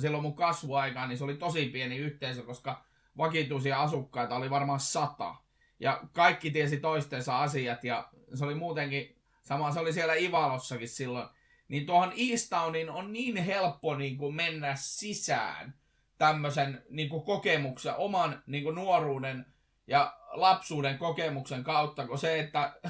silloin 0.00 0.22
mun 0.22 0.36
kasvuaikaan, 0.36 1.08
niin 1.08 1.18
se 1.18 1.24
oli 1.24 1.36
tosi 1.36 1.66
pieni 1.66 1.96
yhteisö, 1.96 2.42
koska 2.42 2.84
vakituisia 3.16 3.82
asukkaita 3.82 4.36
oli 4.36 4.50
varmaan 4.50 4.80
sata. 4.80 5.34
Ja 5.80 6.00
kaikki 6.12 6.50
tiesi 6.50 6.76
toistensa 6.76 7.42
asiat 7.42 7.84
ja 7.84 8.08
se 8.34 8.44
oli 8.44 8.54
muutenkin 8.54 9.16
sama, 9.42 9.72
se 9.72 9.80
oli 9.80 9.92
siellä 9.92 10.14
Ivalossakin 10.14 10.88
silloin. 10.88 11.28
Niin 11.68 11.86
tuohon 11.86 12.12
Eastownin 12.16 12.90
on 12.90 13.12
niin 13.12 13.36
helppo 13.36 13.96
niin 13.96 14.16
kuin 14.16 14.34
mennä 14.34 14.74
sisään 14.76 15.74
tämmöisen 16.18 16.82
niin 16.90 17.08
kuin 17.08 17.22
kokemuksen, 17.22 17.96
oman 17.96 18.42
niin 18.46 18.64
kuin 18.64 18.74
nuoruuden 18.74 19.46
ja 19.86 20.18
lapsuuden 20.32 20.98
kokemuksen 20.98 21.64
kautta, 21.64 22.06
kun 22.06 22.18
se, 22.18 22.40
että 22.40 22.80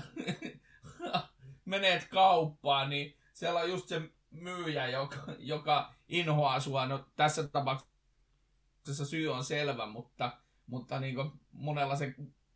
menet 1.65 2.09
kauppaan, 2.09 2.91
niin 2.91 3.17
siellä 3.33 3.61
on 3.61 3.71
just 3.71 3.89
se 3.89 4.03
myyjä, 4.31 4.89
joka, 4.89 5.17
joka 5.39 5.95
inhoaa 6.09 6.61
sua. 6.61 6.87
No, 6.87 7.07
tässä 7.17 7.49
tapauksessa 7.49 9.07
syy 9.07 9.29
on 9.29 9.45
selvä, 9.45 9.87
mutta, 9.87 10.39
mutta 10.67 11.01
niin 11.01 11.15
kuin 11.15 11.31
monella 11.53 11.97
se 11.97 12.15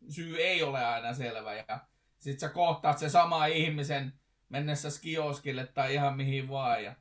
syy 0.09 0.37
ei 0.37 0.63
ole 0.63 0.85
aina 0.85 1.13
selvä. 1.13 1.53
Ja 1.53 1.79
sit 2.17 2.39
sä 2.39 2.49
kohtaat 2.49 2.97
se 2.97 3.09
sama 3.09 3.45
ihmisen 3.45 4.13
mennessä 4.49 4.89
skioskille 4.89 5.67
tai 5.67 5.93
ihan 5.93 6.17
mihin 6.17 6.49
vaan. 6.49 6.83
Ja 6.83 6.95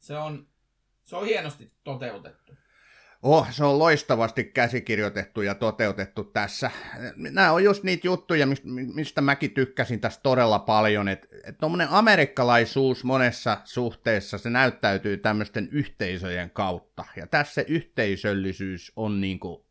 se 0.00 0.18
on, 0.18 0.48
se 1.04 1.16
on 1.16 1.26
hienosti 1.26 1.72
toteutettu. 1.84 2.52
Oh, 3.22 3.50
se 3.50 3.64
on 3.64 3.78
loistavasti 3.78 4.44
käsikirjoitettu 4.44 5.42
ja 5.42 5.54
toteutettu 5.54 6.24
tässä. 6.24 6.70
Nämä 7.16 7.52
on 7.52 7.64
just 7.64 7.82
niitä 7.82 8.06
juttuja, 8.06 8.46
mistä 8.94 9.20
mäkin 9.20 9.50
tykkäsin 9.50 10.00
tässä 10.00 10.20
todella 10.22 10.58
paljon, 10.58 11.08
että 11.08 11.28
et 11.44 11.58
tuommoinen 11.58 11.88
amerikkalaisuus 11.90 13.04
monessa 13.04 13.58
suhteessa, 13.64 14.38
se 14.38 14.50
näyttäytyy 14.50 15.16
tämmöisten 15.16 15.68
yhteisöjen 15.72 16.50
kautta. 16.50 17.04
Ja 17.16 17.26
tässä 17.26 17.54
se 17.54 17.64
yhteisöllisyys 17.68 18.92
on 18.96 19.20
niinku, 19.20 19.66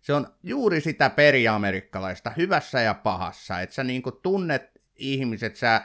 se 0.00 0.14
on 0.14 0.26
juuri 0.42 0.80
sitä 0.80 1.10
periamerikkalaista, 1.10 2.32
hyvässä 2.36 2.80
ja 2.80 2.94
pahassa, 2.94 3.60
että 3.60 3.74
sä 3.74 3.84
niinku 3.84 4.12
tunnet 4.12 4.70
ihmiset, 4.96 5.56
sä 5.56 5.82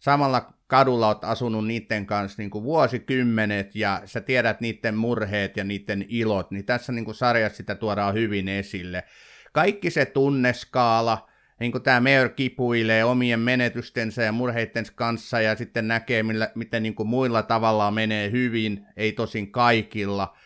samalla 0.00 0.52
kadulla 0.72 1.06
oot 1.06 1.24
asunut 1.24 1.66
niiden 1.66 2.06
kanssa 2.06 2.42
niin 2.42 2.50
kuin 2.50 2.64
vuosikymmenet 2.64 3.74
ja 3.74 4.02
sä 4.04 4.20
tiedät 4.20 4.60
niiden 4.60 4.94
murheet 4.94 5.56
ja 5.56 5.64
niiden 5.64 6.04
ilot, 6.08 6.50
niin 6.50 6.64
tässä 6.64 6.92
niin 6.92 7.04
kuin 7.04 7.14
sarjassa 7.14 7.56
sitä 7.56 7.74
tuodaan 7.74 8.14
hyvin 8.14 8.48
esille. 8.48 9.04
Kaikki 9.52 9.90
se 9.90 10.06
tunneskaala, 10.06 11.28
niin 11.60 11.72
kuin 11.72 11.82
tämä 11.82 12.00
Mayor 12.00 12.28
kipuilee 12.28 13.04
omien 13.04 13.40
menetystensä 13.40 14.22
ja 14.22 14.32
murheiden 14.32 14.84
kanssa 14.94 15.40
ja 15.40 15.56
sitten 15.56 15.88
näkee, 15.88 16.22
millä, 16.22 16.50
miten 16.54 16.82
niin 16.82 16.94
kuin 16.94 17.08
muilla 17.08 17.42
tavalla 17.42 17.90
menee 17.90 18.30
hyvin, 18.30 18.86
ei 18.96 19.12
tosin 19.12 19.52
kaikilla. 19.52 20.36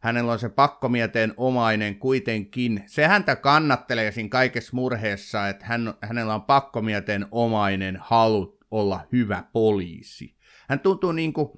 Hänellä 0.00 0.32
on 0.32 0.38
se 0.38 0.48
pakkomieteen 0.48 1.34
omainen 1.36 1.96
kuitenkin. 1.96 2.82
Se 2.86 3.06
häntä 3.06 3.36
kannattelee 3.36 4.12
siinä 4.12 4.28
kaikessa 4.28 4.70
murheessa, 4.74 5.48
että 5.48 5.66
hän, 5.66 5.94
hänellä 6.02 6.34
on 6.34 6.42
pakkomieteen 6.42 7.26
omainen 7.30 7.98
halu 8.00 8.61
olla 8.72 9.00
hyvä 9.12 9.44
poliisi. 9.52 10.36
Hän 10.68 10.80
tuntuu 10.80 11.12
niin 11.12 11.32
kuin, 11.32 11.48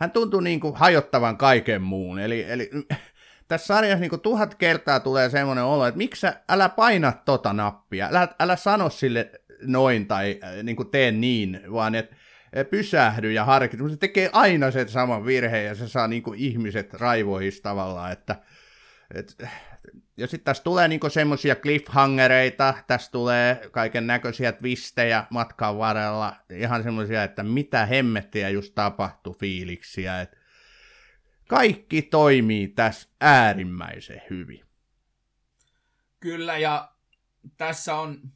hän 0.00 0.10
tuntuu 0.10 0.40
niin 0.40 0.60
kuin 0.60 0.76
hajottavan 0.76 1.36
kaiken 1.36 1.82
muun. 1.82 2.18
Eli, 2.18 2.44
eli 2.48 2.70
tässä 3.48 3.66
sarjassa 3.66 4.00
niin 4.00 4.10
kuin 4.10 4.20
tuhat 4.20 4.54
kertaa 4.54 5.00
tulee 5.00 5.30
semmoinen 5.30 5.64
olo, 5.64 5.86
että 5.86 5.98
miksi 5.98 6.20
sä, 6.20 6.40
älä 6.48 6.68
paina 6.68 7.12
tota 7.12 7.52
nappia, 7.52 8.08
älä, 8.08 8.28
älä 8.40 8.56
sano 8.56 8.90
sille 8.90 9.30
noin 9.62 10.06
tai 10.06 10.40
äh, 10.44 10.62
niin 10.62 10.76
kuin 10.76 10.90
tee 10.90 11.12
niin, 11.12 11.60
vaan 11.72 11.94
että 11.94 12.16
äh, 12.58 12.66
pysähdy 12.70 13.32
ja 13.32 13.44
harkitse. 13.44 13.90
Se 13.90 13.96
tekee 13.96 14.30
aina 14.32 14.70
sen 14.70 14.88
saman 14.88 15.26
virheen 15.26 15.66
ja 15.66 15.74
se 15.74 15.88
saa 15.88 16.08
niin 16.08 16.22
kuin 16.22 16.38
ihmiset 16.38 16.94
raivoihin 16.94 17.52
tavallaan, 17.62 18.12
että, 18.12 18.36
että 19.14 19.48
ja 20.16 20.26
sitten 20.26 20.44
tässä 20.44 20.62
tulee 20.62 20.88
niinku 20.88 21.10
semmoisia 21.10 21.54
cliffhangereita, 21.54 22.74
tässä 22.86 23.10
tulee 23.12 23.68
kaiken 23.70 24.06
näköisiä 24.06 24.52
twistejä 24.52 25.26
matkan 25.30 25.78
varrella, 25.78 26.36
ihan 26.50 26.82
semmoisia, 26.82 27.24
että 27.24 27.42
mitä 27.42 27.86
hemmettiä 27.86 28.48
just 28.48 28.74
tapahtui 28.74 29.34
fiiliksiä, 29.40 30.20
että 30.20 30.36
kaikki 31.48 32.02
toimii 32.02 32.68
tässä 32.68 33.08
äärimmäisen 33.20 34.22
hyvin. 34.30 34.64
Kyllä, 36.20 36.58
ja 36.58 36.92
tässä 37.56 37.94
on 37.94 38.32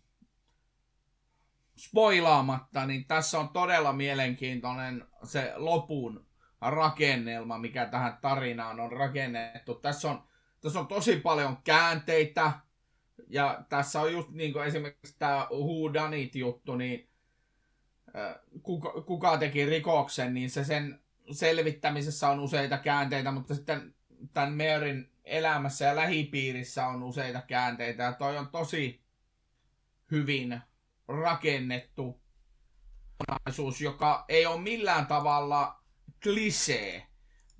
spoilaamatta, 1.76 2.86
niin 2.86 3.04
tässä 3.04 3.38
on 3.38 3.48
todella 3.48 3.92
mielenkiintoinen 3.92 5.04
se 5.24 5.52
lopun 5.56 6.26
rakennelma, 6.60 7.58
mikä 7.58 7.86
tähän 7.86 8.18
tarinaan 8.20 8.80
on 8.80 8.92
rakennettu. 8.92 9.74
Tässä 9.74 10.10
on 10.10 10.22
tässä 10.60 10.80
on 10.80 10.86
tosi 10.86 11.16
paljon 11.16 11.56
käänteitä, 11.64 12.52
ja 13.28 13.64
tässä 13.68 14.00
on 14.00 14.12
just 14.12 14.30
niin 14.30 14.52
kuin 14.52 14.64
esimerkiksi 14.64 15.16
tämä 15.18 15.48
Who 15.50 15.94
Done 15.94 16.18
It 16.18 16.34
juttu, 16.34 16.76
niin 16.76 17.08
kuka, 18.62 19.02
kuka 19.02 19.38
teki 19.38 19.66
rikoksen, 19.66 20.34
niin 20.34 20.50
se 20.50 20.64
sen 20.64 21.00
selvittämisessä 21.30 22.28
on 22.28 22.40
useita 22.40 22.78
käänteitä, 22.78 23.32
mutta 23.32 23.54
sitten 23.54 23.94
tämän 24.32 24.52
Meerin 24.52 25.10
elämässä 25.24 25.84
ja 25.84 25.96
lähipiirissä 25.96 26.86
on 26.86 27.02
useita 27.02 27.42
käänteitä, 27.42 28.02
ja 28.02 28.12
toi 28.12 28.38
on 28.38 28.48
tosi 28.48 29.02
hyvin 30.10 30.60
rakennettu 31.08 32.20
joka 33.82 34.24
ei 34.28 34.46
ole 34.46 34.60
millään 34.60 35.06
tavalla 35.06 35.82
klisee, 36.22 37.06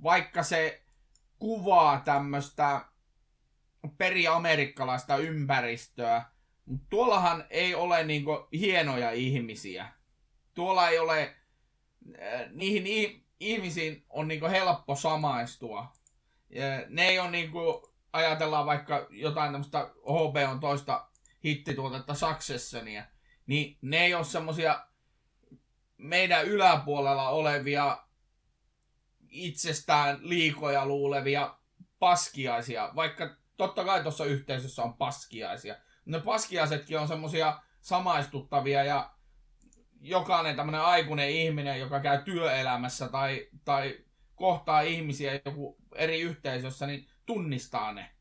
vaikka 0.02 0.42
se 0.42 0.85
kuvaa 1.38 2.00
tämmöistä 2.00 2.84
periamerikkalaista 3.98 5.16
ympäristöä. 5.16 6.24
Tuollahan 6.90 7.44
ei 7.50 7.74
ole 7.74 8.04
niinku 8.04 8.48
hienoja 8.52 9.10
ihmisiä. 9.10 9.92
Tuolla 10.54 10.88
ei 10.88 10.98
ole, 10.98 11.36
äh, 12.22 12.50
niihin 12.50 13.24
ihmisiin 13.40 14.04
on 14.10 14.28
niinku 14.28 14.46
helppo 14.46 14.94
samaistua. 14.94 15.92
Ja 16.50 16.64
ne 16.88 17.08
ei 17.08 17.18
ole 17.18 17.30
niinku, 17.30 17.92
ajatellaan 18.12 18.66
vaikka 18.66 19.06
jotain 19.10 19.52
tämmöistä 19.52 19.90
on 20.48 20.60
toista 20.60 21.08
hittituotetta 21.44 22.14
Successionia, 22.14 23.04
niin 23.46 23.78
ne 23.82 24.04
ei 24.04 24.14
ole 24.14 24.24
semmosia 24.24 24.86
meidän 25.96 26.44
yläpuolella 26.44 27.28
olevia 27.28 28.05
itsestään 29.36 30.18
liikoja 30.20 30.86
luulevia 30.86 31.58
paskiaisia, 31.98 32.92
vaikka 32.96 33.36
totta 33.56 33.84
kai 33.84 34.02
tuossa 34.02 34.24
yhteisössä 34.24 34.82
on 34.82 34.94
paskiaisia. 34.94 35.76
Ne 36.04 36.20
paskiaisetkin 36.20 36.98
on 36.98 37.08
semmosia 37.08 37.60
samaistuttavia 37.80 38.84
ja 38.84 39.10
jokainen 40.00 40.56
tämmöinen 40.56 40.80
aikuinen 40.80 41.30
ihminen, 41.30 41.80
joka 41.80 42.00
käy 42.00 42.22
työelämässä 42.22 43.08
tai, 43.08 43.48
tai 43.64 43.98
kohtaa 44.34 44.80
ihmisiä 44.80 45.40
joku 45.44 45.78
eri 45.94 46.20
yhteisössä, 46.20 46.86
niin 46.86 47.08
tunnistaa 47.26 47.92
ne. 47.92 48.15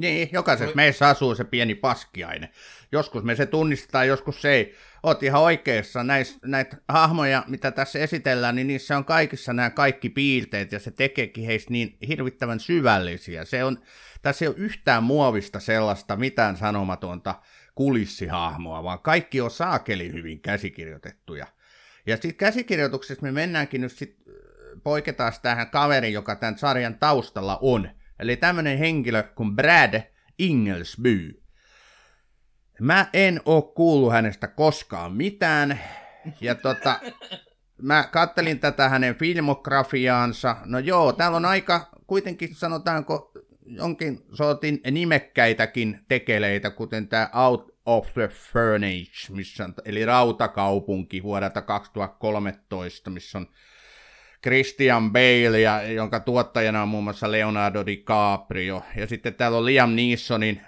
Niin, 0.00 0.28
jokaisessa 0.32 0.76
meissä 0.76 1.08
asuu 1.08 1.34
se 1.34 1.44
pieni 1.44 1.74
paskiainen. 1.74 2.48
Joskus 2.92 3.22
me 3.24 3.36
se 3.36 3.46
tunnistetaan, 3.46 4.08
joskus 4.08 4.42
se 4.42 4.50
ei. 4.50 4.74
Oot 5.02 5.22
ihan 5.22 5.42
oikeassa. 5.42 6.04
Näis, 6.04 6.38
näitä 6.44 6.76
hahmoja, 6.88 7.44
mitä 7.46 7.70
tässä 7.70 7.98
esitellään, 7.98 8.54
niin 8.56 8.66
niissä 8.66 8.96
on 8.96 9.04
kaikissa 9.04 9.52
nämä 9.52 9.70
kaikki 9.70 10.08
piirteet, 10.08 10.72
ja 10.72 10.78
se 10.78 10.90
tekeekin 10.90 11.44
heistä 11.44 11.70
niin 11.70 11.96
hirvittävän 12.08 12.60
syvällisiä. 12.60 13.44
Se 13.44 13.64
on, 13.64 13.78
tässä 14.22 14.44
ei 14.44 14.48
ole 14.48 14.56
yhtään 14.58 15.02
muovista 15.02 15.60
sellaista, 15.60 16.16
mitään 16.16 16.56
sanomatonta 16.56 17.34
kulissihahmoa, 17.74 18.84
vaan 18.84 18.98
kaikki 18.98 19.40
on 19.40 19.50
saakeli 19.50 20.12
hyvin 20.12 20.40
käsikirjoitettuja. 20.40 21.46
Ja 22.06 22.16
sitten 22.16 22.34
käsikirjoituksessa 22.34 23.22
me 23.22 23.32
mennäänkin 23.32 23.80
nyt 23.80 23.92
sit, 23.92 24.16
poiketaan 24.82 25.32
tähän 25.42 25.70
kaveri, 25.70 26.12
joka 26.12 26.36
tämän 26.36 26.58
sarjan 26.58 26.98
taustalla 26.98 27.58
on. 27.60 27.88
Eli 28.20 28.36
tämmöinen 28.36 28.78
henkilö 28.78 29.22
kuin 29.22 29.56
Brad 29.56 30.02
Inglesby. 30.38 31.42
Mä 32.80 33.06
en 33.12 33.40
oo 33.44 33.62
kuullut 33.62 34.12
hänestä 34.12 34.48
koskaan 34.48 35.12
mitään. 35.12 35.80
Ja 36.40 36.54
tota, 36.54 37.00
mä 37.82 38.08
kattelin 38.12 38.58
tätä 38.58 38.88
hänen 38.88 39.14
filmografiaansa. 39.14 40.56
No 40.64 40.78
joo, 40.78 41.12
täällä 41.12 41.36
on 41.36 41.44
aika 41.44 41.88
kuitenkin 42.06 42.54
sanotaanko 42.54 43.32
jonkin 43.66 44.18
sortin 44.32 44.80
nimekkäitäkin 44.90 46.00
tekeleitä, 46.08 46.70
kuten 46.70 47.08
tämä 47.08 47.30
Out 47.34 47.76
of 47.86 48.12
the 48.12 48.28
Furniture, 48.28 49.36
missä 49.36 49.64
on, 49.64 49.74
eli 49.84 50.04
Rautakaupunki 50.04 51.22
vuodelta 51.22 51.62
2013, 51.62 53.10
missä 53.10 53.38
on 53.38 53.46
Christian 54.42 55.12
Bale, 55.12 55.60
ja, 55.60 55.82
jonka 55.82 56.20
tuottajana 56.20 56.82
on 56.82 56.88
muun 56.88 57.04
muassa 57.04 57.32
Leonardo 57.32 57.86
DiCaprio. 57.86 58.82
Ja 58.96 59.06
sitten 59.06 59.34
täällä 59.34 59.58
on 59.58 59.64
Liam 59.64 59.90
Neesonin 59.90 60.60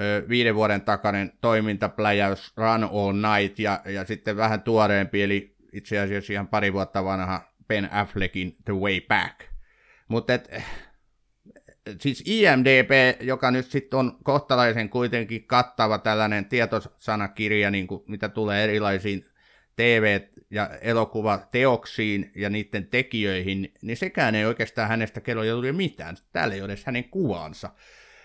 ö, 0.00 0.24
viiden 0.28 0.54
vuoden 0.54 0.80
takainen 0.80 1.32
toimintapläjäys 1.40 2.52
Run 2.56 2.84
All 2.84 3.12
Night, 3.12 3.58
ja, 3.58 3.80
ja 3.84 4.04
sitten 4.04 4.36
vähän 4.36 4.62
tuoreempi, 4.62 5.22
eli 5.22 5.56
itse 5.72 5.98
asiassa 5.98 6.32
ihan 6.32 6.48
pari 6.48 6.72
vuotta 6.72 7.04
vanha 7.04 7.52
Ben 7.68 7.92
Affleckin 7.92 8.56
The 8.64 8.72
Way 8.72 9.00
Back. 9.00 9.40
Mutta 10.08 10.32
siis 12.00 12.24
IMDB, 12.26 13.20
joka 13.20 13.50
nyt 13.50 13.66
sitten 13.66 13.98
on 13.98 14.18
kohtalaisen 14.24 14.88
kuitenkin 14.88 15.46
kattava 15.46 15.98
tällainen 15.98 16.44
tietosanakirja, 16.44 17.70
niin 17.70 17.86
kuin, 17.86 18.02
mitä 18.06 18.28
tulee 18.28 18.64
erilaisiin 18.64 19.26
TV- 19.78 20.20
ja 20.50 20.70
elokuvateoksiin 20.80 22.32
ja 22.36 22.50
niiden 22.50 22.86
tekijöihin, 22.86 23.72
niin 23.82 23.96
sekään 23.96 24.34
ei 24.34 24.44
oikeastaan 24.44 24.88
hänestä 24.88 25.20
kello 25.20 25.42
juuri 25.42 25.72
mitään. 25.72 26.16
Täällä 26.32 26.54
ei 26.54 26.60
ole 26.60 26.72
edes 26.72 26.84
hänen 26.84 27.04
kuvansa. 27.04 27.70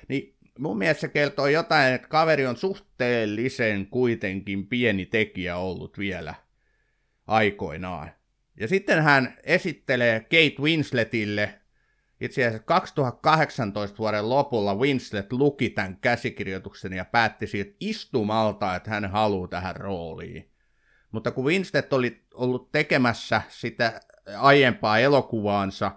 Niin 0.07 0.35
mun 0.59 0.77
mielestä 0.77 1.01
se 1.01 1.07
kertoo 1.07 1.47
jotain, 1.47 1.93
että 1.93 2.07
kaveri 2.07 2.45
on 2.47 2.57
suhteellisen 2.57 3.87
kuitenkin 3.87 4.67
pieni 4.67 5.05
tekijä 5.05 5.57
ollut 5.57 5.97
vielä 5.97 6.33
aikoinaan. 7.27 8.11
Ja 8.59 8.67
sitten 8.67 9.03
hän 9.03 9.37
esittelee 9.43 10.19
Kate 10.19 10.61
Winsletille 10.61 11.59
itse 12.21 12.45
asiassa 12.45 12.65
2018 12.65 13.97
vuoden 13.97 14.29
lopulla 14.29 14.75
Winslet 14.75 15.33
luki 15.33 15.69
tämän 15.69 15.97
käsikirjoituksen 16.01 16.93
ja 16.93 17.05
päätti 17.05 17.47
siitä 17.47 17.75
istumalta, 17.79 18.75
että 18.75 18.89
hän 18.89 19.11
haluaa 19.11 19.47
tähän 19.47 19.75
rooliin. 19.75 20.52
Mutta 21.13 21.31
kun 21.31 21.45
Winslet 21.45 21.93
oli 21.93 22.23
ollut 22.33 22.71
tekemässä 22.71 23.41
sitä 23.49 23.99
aiempaa 24.37 24.99
elokuvaansa, 24.99 25.91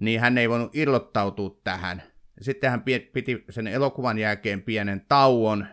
niin 0.00 0.20
hän 0.20 0.38
ei 0.38 0.48
voinut 0.48 0.76
irrottautua 0.76 1.60
tähän. 1.64 2.02
Sitten 2.40 2.70
hän 2.70 2.82
piti 3.12 3.44
sen 3.50 3.66
elokuvan 3.66 4.18
jälkeen 4.18 4.62
pienen 4.62 5.04
tauon, 5.08 5.66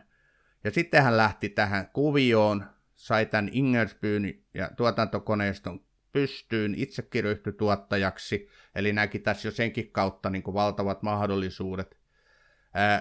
ja 0.63 0.71
sitten 0.71 1.03
hän 1.03 1.17
lähti 1.17 1.49
tähän 1.49 1.89
kuvioon, 1.93 2.65
sai 2.95 3.25
tämän 3.25 3.49
Ingersbyn 3.51 4.43
ja 4.53 4.69
tuotantokoneiston 4.77 5.85
pystyyn, 6.11 6.75
itsekin 6.77 7.23
ryhtyi 7.23 7.53
tuottajaksi, 7.53 8.49
eli 8.75 8.93
näki 8.93 9.19
tässä 9.19 9.47
jo 9.47 9.51
senkin 9.51 9.91
kautta 9.91 10.29
niin 10.29 10.43
kuin 10.43 10.53
valtavat 10.53 11.03
mahdollisuudet. 11.03 11.97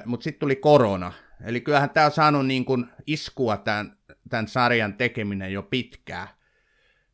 Mutta 0.04 0.24
sitten 0.24 0.40
tuli 0.40 0.56
korona, 0.56 1.12
eli 1.44 1.60
kyllähän 1.60 1.90
tämä 1.90 2.06
on 2.06 2.12
saanut 2.12 2.46
niin 2.46 2.64
kuin 2.64 2.86
iskua 3.06 3.56
tämän, 3.56 3.98
tämän 4.28 4.48
sarjan 4.48 4.94
tekeminen 4.94 5.52
jo 5.52 5.62
pitkään. 5.62 6.28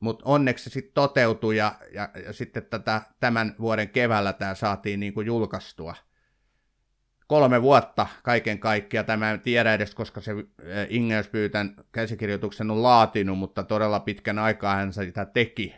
Mutta 0.00 0.24
onneksi 0.24 0.64
se 0.64 0.70
sitten 0.70 0.94
toteutui 0.94 1.56
ja, 1.56 1.74
ja, 1.92 2.08
ja 2.24 2.32
sitten 2.32 2.62
tätä, 2.62 3.02
tämän 3.20 3.54
vuoden 3.60 3.88
keväällä 3.88 4.32
tämä 4.32 4.54
saatiin 4.54 5.00
niin 5.00 5.14
kuin 5.14 5.26
julkaistua. 5.26 5.94
Kolme 7.26 7.62
vuotta 7.62 8.06
kaiken 8.22 8.58
kaikkiaan, 8.58 9.06
tämä 9.06 9.30
en 9.30 9.40
tiedä 9.40 9.74
edes, 9.74 9.94
koska 9.94 10.20
se 10.20 10.32
Ingelsby 10.88 11.48
tämän 11.48 11.74
käsikirjoituksen 11.92 12.70
on 12.70 12.82
laatinut, 12.82 13.38
mutta 13.38 13.62
todella 13.62 14.00
pitkän 14.00 14.38
aikaa 14.38 14.74
hän 14.74 14.92
sitä 14.92 15.24
teki 15.24 15.74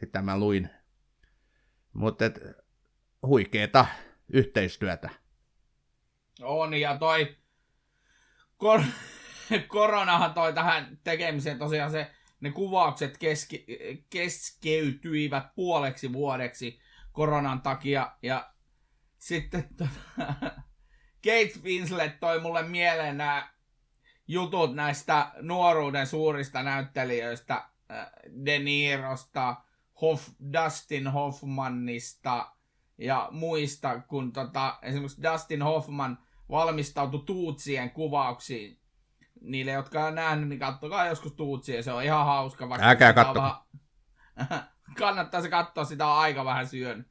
sitä 0.00 0.22
mä 0.22 0.38
luin. 0.38 0.70
Mutta 1.92 2.24
huikeeta 3.22 3.86
yhteistyötä. 4.28 5.10
On, 6.42 6.74
ja 6.74 6.98
toi 6.98 7.36
koronahan 9.68 10.34
toi 10.34 10.52
tähän 10.52 10.98
tekemiseen 11.04 11.58
tosiaan 11.58 11.90
se, 11.90 12.10
ne 12.40 12.50
kuvaukset 12.50 13.18
keske- 13.18 13.64
keskeytyivät 14.10 15.54
puoleksi 15.54 16.12
vuodeksi 16.12 16.80
koronan 17.12 17.60
takia, 17.60 18.12
ja 18.22 18.52
sitten 19.18 19.68
Kate 21.24 21.60
Winslet 21.62 22.20
toi 22.20 22.40
mulle 22.40 22.62
mieleen 22.62 23.18
nämä 23.18 23.48
jutut 24.28 24.74
näistä 24.74 25.32
nuoruuden 25.40 26.06
suurista 26.06 26.62
näyttelijöistä, 26.62 27.54
äh, 27.90 28.06
De 28.44 28.58
Nirosta, 28.58 29.56
Hoff, 30.00 30.28
Dustin 30.52 31.08
Hoffmanista 31.08 32.52
ja 32.98 33.28
muista, 33.30 34.00
kun 34.00 34.32
tota, 34.32 34.78
esimerkiksi 34.82 35.22
Dustin 35.22 35.62
Hoffman 35.62 36.18
valmistautui 36.50 37.22
Tuutsien 37.26 37.90
kuvauksiin. 37.90 38.77
Niille, 39.40 39.70
jotka 39.70 40.04
on 40.04 40.14
nähnyt, 40.14 40.48
niin 40.48 40.58
kattokaa 40.58 41.06
joskus 41.06 41.32
Tuutsia, 41.32 41.82
se 41.82 41.92
on 41.92 42.02
ihan 42.02 42.26
hauska. 42.26 42.68
Vaikka 42.68 42.88
Älkää 42.88 43.12
katso. 43.12 43.34
Vähän... 43.34 43.56
Kannattaa 44.98 45.42
se 45.42 45.50
katsoa, 45.50 45.84
sitä 45.84 46.06
on 46.06 46.18
aika 46.18 46.44
vähän 46.44 46.66
syön. 46.66 47.06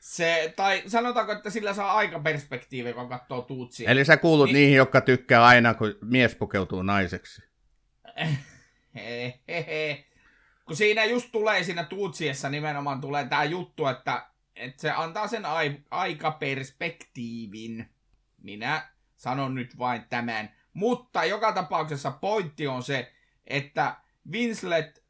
Se, 0.00 0.52
tai 0.56 0.82
sanotaanko, 0.86 1.32
että 1.32 1.50
sillä 1.50 1.74
saa 1.74 1.92
aikaperspektiivi, 1.92 2.92
kun 2.92 3.08
katsoo 3.08 3.42
Tuutsia. 3.42 3.90
Eli 3.90 4.04
sä 4.04 4.16
kuulut 4.16 4.46
niin... 4.46 4.54
niihin, 4.54 4.76
jotka 4.76 5.00
tykkää 5.00 5.44
aina, 5.44 5.74
kun 5.74 5.94
mies 6.02 6.34
pukeutuu 6.34 6.82
naiseksi. 6.82 7.42
Hehehe 8.94 10.04
kun 10.64 10.76
siinä 10.76 11.04
just 11.04 11.32
tulee 11.32 11.64
siinä 11.64 11.84
Tuutsiessa 11.84 12.48
nimenomaan 12.48 13.00
tulee 13.00 13.24
tämä 13.24 13.44
juttu, 13.44 13.86
että, 13.86 14.26
että 14.56 14.80
se 14.80 14.90
antaa 14.90 15.28
sen 15.28 15.46
ai, 15.46 15.80
aikaperspektiivin. 15.90 17.88
Minä 18.42 18.88
sanon 19.16 19.54
nyt 19.54 19.78
vain 19.78 20.04
tämän. 20.08 20.54
Mutta 20.74 21.24
joka 21.24 21.52
tapauksessa 21.52 22.10
pointti 22.10 22.66
on 22.66 22.82
se, 22.82 23.12
että 23.46 23.96
Winslet 24.32 25.04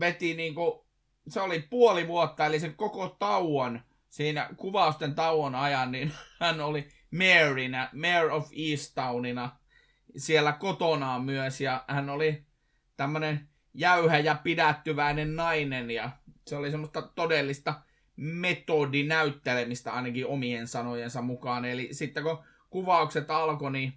veti 0.00 0.34
niinku, 0.34 0.86
se 1.28 1.40
oli 1.40 1.60
puoli 1.70 2.08
vuotta, 2.08 2.46
eli 2.46 2.60
sen 2.60 2.74
koko 2.74 3.16
tauon, 3.18 3.80
siinä 4.08 4.50
kuvausten 4.56 5.14
tauon 5.14 5.54
ajan, 5.54 5.92
niin 5.92 6.12
hän 6.40 6.60
oli 6.60 6.88
Marynä, 7.10 7.90
Mayor 7.92 8.30
of 8.30 8.50
Easttownina 8.70 9.56
siellä 10.16 10.52
kotonaan 10.52 11.24
myös, 11.24 11.60
ja 11.60 11.84
hän 11.88 12.10
oli 12.10 12.44
tämmönen 12.96 13.48
jäyhä 13.74 14.18
ja 14.18 14.34
pidättyväinen 14.42 15.36
nainen 15.36 15.90
ja 15.90 16.10
se 16.46 16.56
oli 16.56 16.70
semmoista 16.70 17.02
todellista 17.02 17.74
metodinäyttelemistä 18.16 19.92
ainakin 19.92 20.26
omien 20.26 20.68
sanojensa 20.68 21.22
mukaan. 21.22 21.64
Eli 21.64 21.88
sitten 21.92 22.22
kun 22.22 22.44
kuvaukset 22.70 23.30
alkoi, 23.30 23.72
niin 23.72 23.92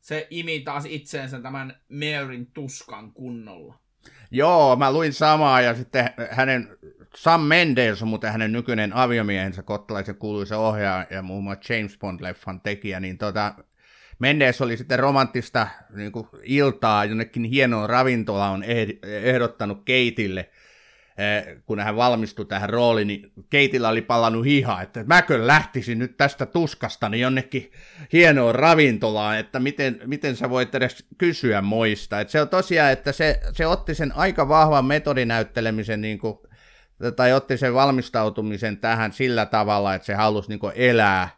se 0.00 0.26
imi 0.30 0.60
taas 0.60 0.84
itseensä 0.84 1.40
tämän 1.40 1.76
Maryn 1.88 2.46
tuskan 2.46 3.12
kunnolla. 3.12 3.78
Joo, 4.30 4.76
mä 4.76 4.92
luin 4.92 5.12
samaa 5.12 5.60
ja 5.60 5.74
sitten 5.74 6.10
hänen, 6.30 6.68
Sam 7.16 7.40
Mendes 7.40 8.02
on 8.02 8.08
muuten 8.08 8.32
hänen 8.32 8.52
nykyinen 8.52 8.92
aviomiehensä, 8.92 9.62
kottalaisen 9.62 10.16
kuuluisa 10.16 10.58
ohjaaja 10.58 11.06
ja 11.10 11.22
muun 11.22 11.44
muassa 11.44 11.74
James 11.74 11.98
Bond-leffan 11.98 12.60
tekijä, 12.62 13.00
niin 13.00 13.18
tota, 13.18 13.54
menneessä 14.18 14.64
oli 14.64 14.76
sitten 14.76 14.98
romanttista 14.98 15.68
niin 15.94 16.12
kuin 16.12 16.28
iltaa 16.42 17.04
jonnekin 17.04 17.44
hienoon 17.44 17.90
ravintolaan 17.90 18.62
ehdottanut 19.02 19.82
Keitille, 19.84 20.50
kun 21.66 21.80
hän 21.80 21.96
valmistui 21.96 22.44
tähän 22.44 22.70
rooliin, 22.70 23.08
niin 23.08 23.32
Keitillä 23.50 23.88
oli 23.88 24.02
palannut 24.02 24.44
hiha, 24.44 24.82
että 24.82 25.04
mäkö 25.04 25.46
lähtisin 25.46 25.98
nyt 25.98 26.16
tästä 26.16 26.46
tuskastani 26.46 27.20
jonnekin 27.20 27.72
hienoon 28.12 28.54
ravintolaan, 28.54 29.38
että 29.38 29.60
miten, 29.60 30.00
miten 30.06 30.36
sä 30.36 30.50
voit 30.50 30.74
edes 30.74 31.06
kysyä 31.18 31.62
moista. 31.62 32.20
Että 32.20 32.32
se 32.32 32.40
on 32.40 32.48
tosiaan, 32.48 32.92
että 32.92 33.12
se, 33.12 33.40
se 33.52 33.66
otti 33.66 33.94
sen 33.94 34.12
aika 34.16 34.48
vahvan 34.48 34.84
metodinäyttelemisen 34.84 36.00
niin 36.00 36.18
kuin, 36.18 36.38
tai 37.16 37.32
otti 37.32 37.56
sen 37.56 37.74
valmistautumisen 37.74 38.76
tähän 38.76 39.12
sillä 39.12 39.46
tavalla, 39.46 39.94
että 39.94 40.06
se 40.06 40.14
halusi 40.14 40.48
niin 40.48 40.60
kuin 40.60 40.72
elää 40.76 41.28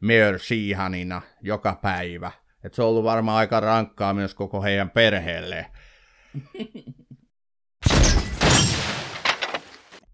Mayor 0.00 0.38
Sheehanina 0.38 1.22
joka 1.42 1.78
päivä. 1.82 2.32
Et 2.64 2.74
se 2.74 2.82
on 2.82 2.88
ollut 2.88 3.04
varmaan 3.04 3.38
aika 3.38 3.60
rankkaa 3.60 4.14
myös 4.14 4.34
koko 4.34 4.62
heidän 4.62 4.90
perheelle. 4.90 5.66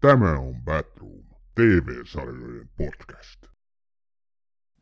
Tämä 0.03 0.39
on 0.39 0.55
Batroom, 0.65 1.23
TV-sarjojen 1.55 2.69
podcast. 2.77 3.45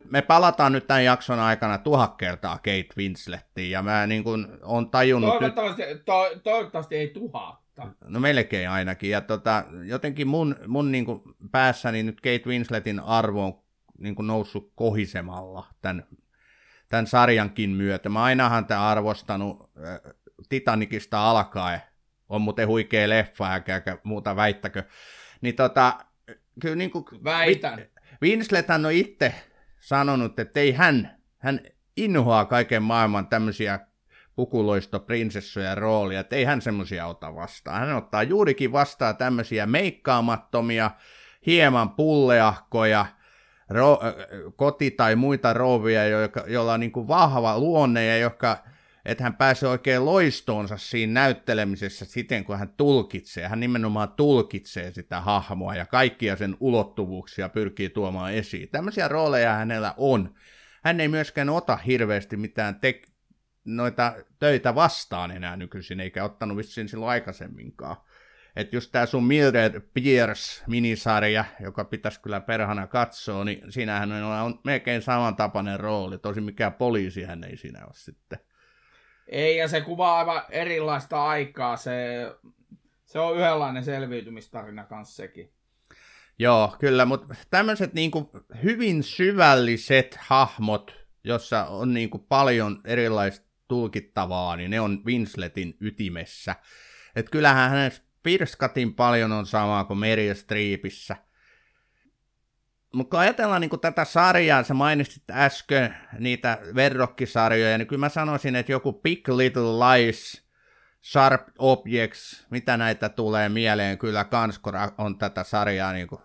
Me 0.10 0.22
palataan 0.22 0.72
nyt 0.72 0.88
tämän 0.88 1.06
jakson 1.06 1.40
aikana 1.40 1.78
tuhat 1.78 2.16
kertaa 2.16 2.56
Kate 2.56 2.88
Winslettiin, 2.98 3.72
ja 3.72 3.82
mä 3.82 4.08
niin 4.08 4.24
kun 4.24 4.60
on 4.62 4.90
tajunnut 4.90 5.30
toivottavasti, 5.30 5.86
nyt... 5.86 6.06
To, 6.06 6.40
toivottavasti 6.44 6.96
ei 6.96 7.08
tuhatta. 7.08 7.88
No 8.04 8.20
melkein 8.20 8.70
ainakin, 8.70 9.10
ja 9.10 9.22
tota, 9.22 9.64
jotenkin 9.84 10.28
mun, 10.28 10.56
mun 10.68 10.92
niin 10.92 11.06
päässäni 11.52 12.04
nyt 12.04 12.22
Kate 12.22 12.44
Winsletin 12.46 13.00
arvo 13.00 13.46
on 13.46 13.64
niin 13.98 14.16
kuin 14.16 14.28
noussut 14.28 14.72
kohisemalla 14.76 15.66
tämän, 15.82 16.08
tämän 16.90 17.08
sarjankin 17.08 17.70
myötä. 17.70 18.10
Mä 18.10 18.24
ainahan 18.24 18.66
tämän 18.66 18.84
arvostanut 18.84 19.72
äh, 19.88 20.14
Titanicista 20.50 21.30
alkaen. 21.30 21.82
On 22.32 22.42
muuten 22.42 22.68
huikea 22.68 23.10
leffa, 23.10 23.56
eikä 23.56 23.98
muuta 24.04 24.36
väittäkö. 24.36 24.84
Niin 25.42 25.56
tota, 25.56 25.98
kyllä 26.60 26.76
niin 26.76 26.92
kuin, 26.92 27.06
Väitän. 27.24 27.86
Winslethän 28.22 28.86
on 28.86 28.92
itse 28.92 29.34
sanonut, 29.80 30.40
että 30.40 30.60
ei 30.60 30.72
hän, 30.72 31.18
hän 31.38 31.60
inhoaa 31.98 32.46
kaiken 32.46 32.84
maailman 32.84 33.28
tämmöisiä 33.28 33.80
pukuloista 34.36 35.00
prinsessoja 35.00 35.76
roolia, 35.76 36.20
että 36.20 36.36
ei 36.36 36.44
hän 36.44 36.62
semmoisia 36.62 37.08
ota 37.08 37.36
vastaan. 37.36 37.80
Hän 37.80 37.98
ottaa 37.98 38.24
juurikin 38.24 38.72
vastaan 38.72 39.18
tämmöisiä 39.18 39.66
meikkaamattomia, 39.66 40.92
hieman 41.46 41.90
pulleahkoja, 41.90 43.06
ro- 43.74 44.00
koti- 44.56 44.92
tai 44.92 45.16
muita 45.16 45.54
joilla, 45.54 46.30
joilla 46.48 46.74
on 46.74 46.80
niin 46.80 46.92
kuin 46.92 47.08
vahva 47.08 47.60
luonne 47.60 48.06
ja 48.06 48.18
jotka, 48.18 48.64
että 49.06 49.24
hän 49.24 49.36
pääsee 49.36 49.70
oikein 49.70 50.06
loistoonsa 50.06 50.78
siinä 50.78 51.14
näyttelemisessä 51.14 52.06
siten, 52.06 52.44
kun 52.44 52.60
hän 52.60 52.74
tulkitsee. 52.78 53.48
Hän 53.48 53.60
nimenomaan 53.60 54.12
tulkitsee 54.12 54.92
sitä 54.92 55.22
hahmoa 55.22 55.76
ja 55.76 55.86
kaikkia 55.86 56.36
sen 56.36 56.58
ulottuvuuksia 56.60 57.50
pyrkii 57.50 57.90
tuomaan 57.90 58.34
esiin. 58.34 58.70
Tämmöisiä 58.70 59.08
rooleja 59.08 59.54
hänellä 59.54 59.94
on. 59.98 60.36
Hän 60.84 61.00
ei 61.00 61.08
myöskään 61.08 61.50
ota 61.50 61.78
hirveästi 61.78 62.38
mitään 62.38 62.76
tek- 62.76 63.12
noita 63.66 64.16
töitä 64.40 64.76
vastaan 64.76 65.32
enää 65.32 65.58
nykyisin, 65.58 66.00
eikä 66.00 66.24
ottanut 66.24 66.58
vissiin 66.58 66.90
silloin 66.90 67.12
aikaisemminkaan. 67.12 67.98
Että 68.56 68.76
just 68.76 68.92
tämä 68.92 69.06
sun 69.06 69.24
Mildred 69.24 69.82
Pierce-minisarja, 69.94 71.46
joka 71.60 71.86
pitäisi 71.86 72.22
kyllä 72.22 72.42
perhana 72.42 72.88
katsoa, 72.88 73.46
niin 73.46 73.72
siinähän 73.72 74.12
on 74.24 74.60
melkein 74.64 75.02
samantapainen 75.02 75.80
rooli. 75.80 76.18
Tosi 76.18 76.42
mikään 76.42 76.74
poliisi 76.74 77.24
hän 77.24 77.44
ei 77.44 77.58
siinä 77.58 77.86
ole 77.86 77.94
sitten. 77.94 78.40
Ei, 79.28 79.58
ja 79.58 79.68
se 79.68 79.82
kuvaa 79.82 80.18
aivan 80.18 80.44
erilaista 80.50 81.26
aikaa. 81.26 81.78
Se, 81.78 81.96
se 83.06 83.20
on 83.20 83.38
yhdenlainen 83.38 83.84
selviytymistarina 83.84 84.84
kanssa 84.84 85.16
sekin. 85.16 85.54
Joo, 86.40 86.76
kyllä, 86.80 87.06
mutta 87.06 87.36
tämmöiset 87.50 87.94
niinku 87.94 88.32
hyvin 88.64 89.04
syvälliset 89.04 90.18
hahmot, 90.20 90.96
jossa 91.24 91.66
on 91.66 91.94
niinku 91.94 92.18
paljon 92.18 92.82
erilaista 92.86 93.48
tulkittavaa, 93.68 94.56
niin 94.56 94.72
ne 94.72 94.82
on 94.82 95.02
Winsletin 95.06 95.78
ytimessä. 95.80 96.56
Et 97.16 97.30
kyllähän 97.30 97.70
hänestä 97.70 98.06
pirskatin 98.24 98.94
paljon 98.94 99.32
on 99.32 99.46
samaa 99.46 99.84
kuin 99.84 100.00
Meryl 100.00 100.34
Streepissä. 100.34 101.16
Mutta 102.94 103.12
kun 103.12 103.20
ajatellaan 103.20 103.62
niin 103.62 103.80
tätä 103.82 104.06
sarjaa, 104.06 104.64
sä 104.64 104.74
mainitsit 104.74 105.24
äsken 105.32 105.98
niitä 106.20 106.58
verrokkisarjoja, 106.76 107.78
niin 107.78 107.88
kyllä 107.88 108.00
mä 108.00 108.10
sanoisin, 108.10 108.56
että 108.56 108.72
joku 108.72 108.94
Big 108.94 109.28
Little 109.30 109.62
Lies, 109.62 110.48
Sharp 111.12 111.48
Objects, 111.58 112.48
mitä 112.50 112.78
näitä 112.78 113.10
tulee 113.10 113.50
mieleen, 113.50 113.98
kyllä 113.98 114.24
kans 114.24 114.60
kun 114.60 114.74
on 114.98 115.18
tätä 115.18 115.44
sarjaa, 115.44 115.94
niin 115.94 116.08
kuin, 116.08 116.22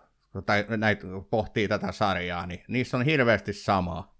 tai 0.47 0.67
näitä 0.69 1.07
pohtii 1.31 1.69
tätä 1.69 1.93
sarjaa, 1.93 2.47
niin 2.47 2.65
niissä 2.69 2.97
on 2.97 3.05
hirveästi 3.05 3.53
samaa. 3.53 4.17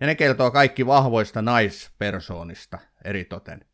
Ja 0.00 0.06
ne 0.06 0.14
kertoo 0.14 0.50
kaikki 0.50 0.86
vahvoista 0.86 1.42
naispersoonista 1.42 2.78
eritoten. 3.04 3.64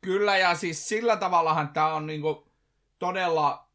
Kyllä, 0.00 0.36
ja 0.36 0.54
siis 0.54 0.88
sillä 0.88 1.16
tavallahan 1.16 1.68
tämä 1.68 1.94
on 1.94 2.06
niinku 2.06 2.52
todella 2.98 3.71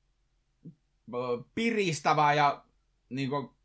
piristävää 1.55 2.33
ja 2.33 2.63
niinku, 3.09 3.55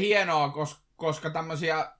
hienoa, 0.00 0.52
koska, 0.96 1.30
tämmöisiä 1.30 1.92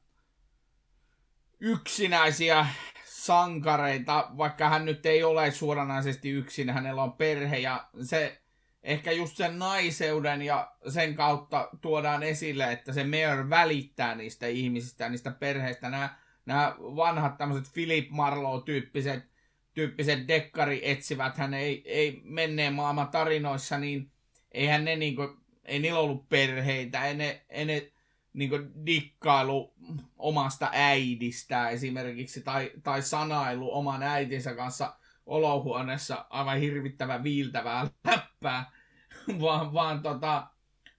yksinäisiä 1.60 2.66
sankareita, 3.04 4.30
vaikka 4.36 4.68
hän 4.68 4.84
nyt 4.84 5.06
ei 5.06 5.24
ole 5.24 5.50
suoranaisesti 5.50 6.30
yksin, 6.30 6.70
hänellä 6.70 7.02
on 7.02 7.12
perhe 7.12 7.58
ja 7.58 7.88
se 8.02 8.42
ehkä 8.82 9.12
just 9.12 9.36
sen 9.36 9.58
naiseuden 9.58 10.42
ja 10.42 10.72
sen 10.88 11.14
kautta 11.14 11.68
tuodaan 11.80 12.22
esille, 12.22 12.72
että 12.72 12.92
se 12.92 13.04
Mayor 13.04 13.50
välittää 13.50 14.14
niistä 14.14 14.46
ihmisistä, 14.46 15.08
niistä 15.08 15.30
perheistä. 15.30 15.90
Nämä 15.90 16.18
nämä 16.46 16.76
vanhat 16.78 17.38
tämmöiset 17.38 17.74
Philip 17.74 18.10
Marlowe-tyyppiset 18.10 19.28
tyyppiset 19.74 20.28
dekkari 20.28 20.90
etsivät 20.90 21.36
hän 21.36 21.54
ei, 21.54 21.82
ei 21.84 22.20
menneen 22.24 22.74
maailman 22.74 23.08
tarinoissa, 23.08 23.78
niin 23.78 24.10
eihän 24.52 24.84
ne 24.84 24.96
niinku, 24.96 25.37
ei 25.64 25.78
niillä 25.78 25.98
ollut 25.98 26.28
perheitä, 26.28 27.04
ei 27.04 27.14
ne, 27.14 27.44
ei 27.48 27.64
ne 27.64 27.92
niinku 28.32 28.56
dikkailu 28.87 29.74
omasta 30.16 30.70
äidistä 30.72 31.68
esimerkiksi, 31.68 32.40
tai, 32.42 32.70
tai 32.82 33.02
sanailu 33.02 33.74
oman 33.74 34.02
äitinsä 34.02 34.54
kanssa 34.54 34.96
olohuoneessa 35.26 36.26
aivan 36.30 36.58
hirvittävän 36.58 37.22
viiltävää 37.22 37.87
läppää, 38.04 38.70
vaan, 39.40 39.72
vaan, 39.72 40.02
tota, 40.02 40.46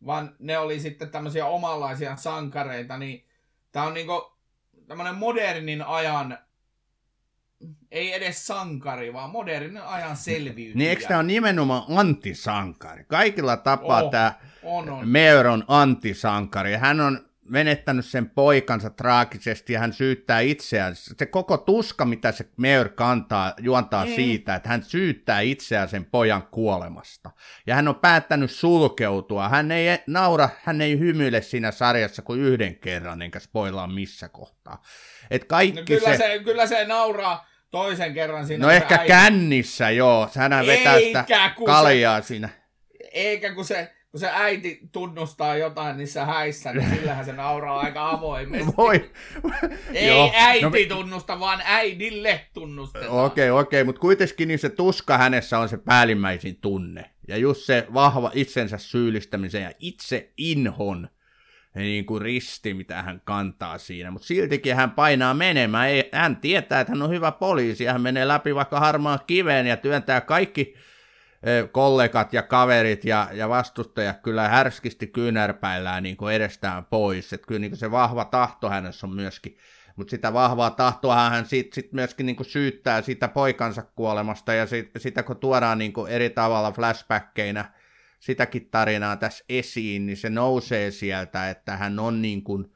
vaan 0.06 0.36
ne 0.40 0.58
oli 0.58 0.80
sitten 0.80 1.10
tämmöisiä 1.10 1.46
omanlaisia 1.46 2.16
sankareita, 2.16 2.98
niin 2.98 3.28
tämä 3.72 3.86
on 3.86 3.94
niinku 3.94 4.38
tämmöinen 4.88 5.16
modernin 5.16 5.82
ajan, 5.82 6.38
ei 7.92 8.14
edes 8.14 8.48
sankari, 8.48 9.14
vaan 9.14 9.30
modernin 9.30 9.82
ajan 9.82 10.18
selviytyjä. 10.18 10.76
Niin 10.76 10.90
eikö 10.90 11.08
tämä 11.08 11.20
ole 11.20 11.28
nimenomaan 11.28 11.84
antisankari? 11.98 13.04
Kaikilla 13.04 13.58
tapaa 13.58 14.04
oh, 14.04 14.12
tämä 14.12 14.34
on, 14.64 14.90
on. 14.90 15.10
Mayor 15.10 15.48
on 15.48 15.64
antisankari. 15.68 16.74
Hän 16.74 17.00
on 17.00 17.29
menettänyt 17.50 18.06
sen 18.06 18.30
poikansa 18.30 18.90
traagisesti 18.90 19.74
ja 19.74 19.80
hän 19.80 19.94
syyttää 19.94 20.40
itseään. 20.40 20.96
Se 20.96 21.26
koko 21.26 21.58
tuska, 21.58 22.06
mitä 22.06 22.32
se 22.32 22.50
Mayor 22.58 22.90
kantaa, 22.90 23.54
juontaa 23.62 24.06
mm. 24.06 24.12
siitä, 24.12 24.56
että 24.56 24.70
hän 24.70 24.84
syyttää 24.84 25.40
itseään 25.40 25.90
sen 25.90 26.06
pojan 26.06 26.44
kuolemasta. 26.52 27.32
Ja 27.68 27.76
hän 27.76 27.88
on 27.88 27.96
päättänyt 27.96 28.52
sulkeutua. 28.52 29.50
Hän 29.50 29.72
ei 29.72 30.00
naura, 30.08 30.50
hän 30.64 30.82
ei 30.82 31.00
hymyile 31.00 31.42
siinä 31.42 31.72
sarjassa 31.72 32.22
kuin 32.22 32.42
yhden 32.42 32.76
kerran, 32.76 33.22
enkä 33.22 33.40
spoilaa 33.40 33.88
missä 33.88 34.30
kohtaa. 34.30 34.82
Et 35.32 35.46
kaikki 35.46 35.80
no 35.80 35.86
kyllä, 35.86 36.18
se... 36.18 36.18
se... 36.18 36.40
kyllä 36.44 36.68
se 36.68 36.86
nauraa 36.86 37.50
toisen 37.72 38.14
kerran 38.14 38.48
siinä. 38.48 38.66
No 38.66 38.72
ehkä 38.72 38.96
äiti... 38.96 39.08
kännissä, 39.08 39.90
joo. 39.90 40.30
Hän 40.36 40.66
vetää 40.66 41.00
sitä 41.00 41.26
kaljaa 41.66 42.22
se... 42.22 42.28
siinä. 42.28 42.50
Eikä 43.12 43.54
kun 43.54 43.66
se 43.66 43.99
kun 44.12 44.20
se 44.20 44.30
äiti 44.34 44.80
tunnustaa 44.92 45.58
jotain 45.58 45.98
niissä 45.98 46.26
häissä, 46.26 46.74
niin 46.74 46.90
sillähän 46.96 47.26
se 47.26 47.34
nauraa 47.34 47.80
aika 47.80 48.10
avoimesti. 48.10 48.74
Voi. 48.78 49.12
Ei 49.94 50.08
Joo. 50.08 50.32
äiti 50.36 50.86
no, 50.86 50.96
tunnusta, 50.96 51.40
vaan 51.40 51.62
äidille 51.66 52.42
tunnustetaan. 52.54 53.12
Okei, 53.12 53.50
okay, 53.50 53.62
okei, 53.62 53.82
okay, 53.82 53.86
mutta 53.86 54.02
kuitenkin 54.02 54.48
niin 54.48 54.60
se 54.60 54.70
tuska 54.70 55.18
hänessä 55.18 55.60
on 55.60 55.70
se 55.70 55.78
päällimmäisin 55.78 56.58
tunne. 56.62 57.10
Ja 57.28 57.38
just 57.38 57.62
se 57.62 57.88
vahva 57.94 58.32
itsensä 58.34 58.78
syyllistämisen 58.78 59.64
ja 59.64 59.72
itse 59.80 60.34
inhon 60.38 61.10
niin 61.76 62.06
kuin 62.06 62.22
risti, 62.22 62.74
mitä 62.74 63.02
hän 63.02 63.22
kantaa 63.26 63.78
siinä. 63.78 64.12
Mutta 64.12 64.28
siltikin 64.28 64.76
hän 64.76 64.92
painaa 64.92 65.34
menemään. 65.34 65.90
Ei, 65.90 66.10
hän 66.14 66.38
tietää, 66.38 66.82
että 66.82 66.92
hän 66.94 67.02
on 67.02 67.10
hyvä 67.10 67.32
poliisi 67.32 67.84
ja 67.84 67.92
hän 67.92 68.02
menee 68.02 68.28
läpi 68.28 68.56
vaikka 68.56 68.80
harmaan 68.80 69.20
kiveen 69.28 69.68
ja 69.68 69.78
työntää 69.78 70.22
kaikki 70.22 70.76
kollegat 71.72 72.34
ja 72.34 72.44
kaverit 72.44 73.06
ja, 73.06 73.30
ja 73.34 73.50
vastustajat 73.50 74.20
kyllä 74.22 74.48
härskisti 74.48 75.08
kyynärpäillään 75.08 76.04
niin 76.04 76.18
kuin 76.18 76.36
edestään 76.36 76.86
pois. 76.86 77.34
Että 77.34 77.48
kyllä 77.48 77.60
niin 77.60 77.72
kuin 77.72 77.80
se 77.80 77.92
vahva 77.92 78.26
tahto 78.26 78.70
hänessä 78.70 79.08
on 79.08 79.16
myöskin, 79.16 79.58
mutta 79.96 80.12
sitä 80.12 80.34
vahvaa 80.34 80.70
tahtoa 80.70 81.30
hän 81.30 81.46
sitten 81.46 81.76
sit 81.76 81.94
myöskin 81.94 82.26
niin 82.26 82.36
kuin 82.36 82.48
syyttää 82.48 83.02
sitä 83.02 83.28
poikansa 83.28 83.82
kuolemasta 83.82 84.54
ja 84.54 84.68
sit, 84.68 84.92
sitä 84.98 85.24
kun 85.24 85.38
tuodaan 85.38 85.78
niin 85.78 85.94
kuin 85.94 86.12
eri 86.12 86.30
tavalla 86.30 86.72
flashbackkeina 86.72 87.66
sitäkin 88.20 88.70
tarinaa 88.72 89.16
tässä 89.16 89.46
esiin, 89.50 90.06
niin 90.06 90.18
se 90.18 90.30
nousee 90.30 90.92
sieltä, 90.92 91.50
että 91.50 91.78
hän 91.78 92.00
on 92.00 92.22
niin 92.22 92.44
kuin 92.44 92.74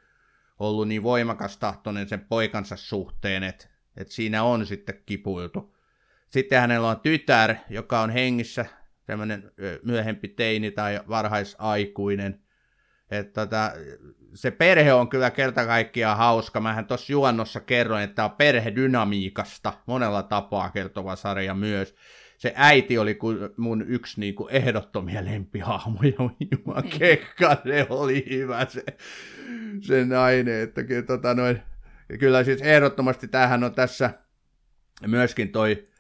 ollut 0.60 0.88
niin 0.88 1.04
voimakas 1.04 1.58
tahtoinen 1.58 2.10
sen 2.10 2.26
poikansa 2.30 2.76
suhteen, 2.76 3.44
että, 3.44 3.68
että 3.98 4.14
siinä 4.14 4.44
on 4.44 4.66
sitten 4.66 5.02
kipuiltu. 5.06 5.73
Sitten 6.34 6.60
hänellä 6.60 6.90
on 6.90 7.00
tytär, 7.00 7.56
joka 7.70 8.02
on 8.02 8.10
hengissä, 8.10 8.66
tämmöinen 9.06 9.52
myöhempi 9.84 10.28
teini 10.28 10.72
tai 10.72 11.00
varhaisaikuinen. 11.10 12.40
Että 13.12 13.42
tota, 13.42 13.72
se 14.34 14.52
perhe 14.52 14.94
on 14.94 15.10
kyllä 15.10 15.32
kerta 15.32 15.66
kaikkiaan 15.66 16.18
hauska. 16.18 16.60
Mähän 16.60 16.86
tuossa 16.86 17.14
juonnossa 17.14 17.60
kerroin, 17.60 18.04
että 18.04 18.16
tämä 18.16 18.26
on 18.26 18.32
perhedynamiikasta 18.32 19.74
monella 19.86 20.24
tapaa 20.24 20.70
kertova 20.70 21.16
sarja 21.16 21.54
myös. 21.54 21.96
Se 22.38 22.54
äiti 22.56 22.98
oli 22.98 23.20
mun 23.58 23.86
yksi 23.88 24.20
niin 24.20 24.36
kuin 24.36 24.54
ehdottomia 24.54 25.26
lempihahmoja. 25.26 26.14
Juman 26.52 26.84
kekka, 27.00 27.58
se 27.64 27.88
oli 27.90 28.26
hyvä 28.30 28.66
se, 28.66 28.84
se 29.82 30.06
nainen. 30.06 30.62
Että, 30.62 30.82
tota 31.08 31.34
noin, 31.34 31.62
kyllä 32.20 32.44
siis 32.44 32.62
ehdottomasti 32.62 33.28
tähän 33.28 33.64
on 33.64 33.76
tässä 33.76 34.14
myöskin 35.08 35.52
toi 35.52 35.93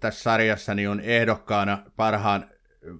tässä 0.00 0.22
sarjassa 0.22 0.74
niin 0.74 0.88
on 0.88 1.00
ehdokkaana 1.00 1.82
parhaan, 1.96 2.50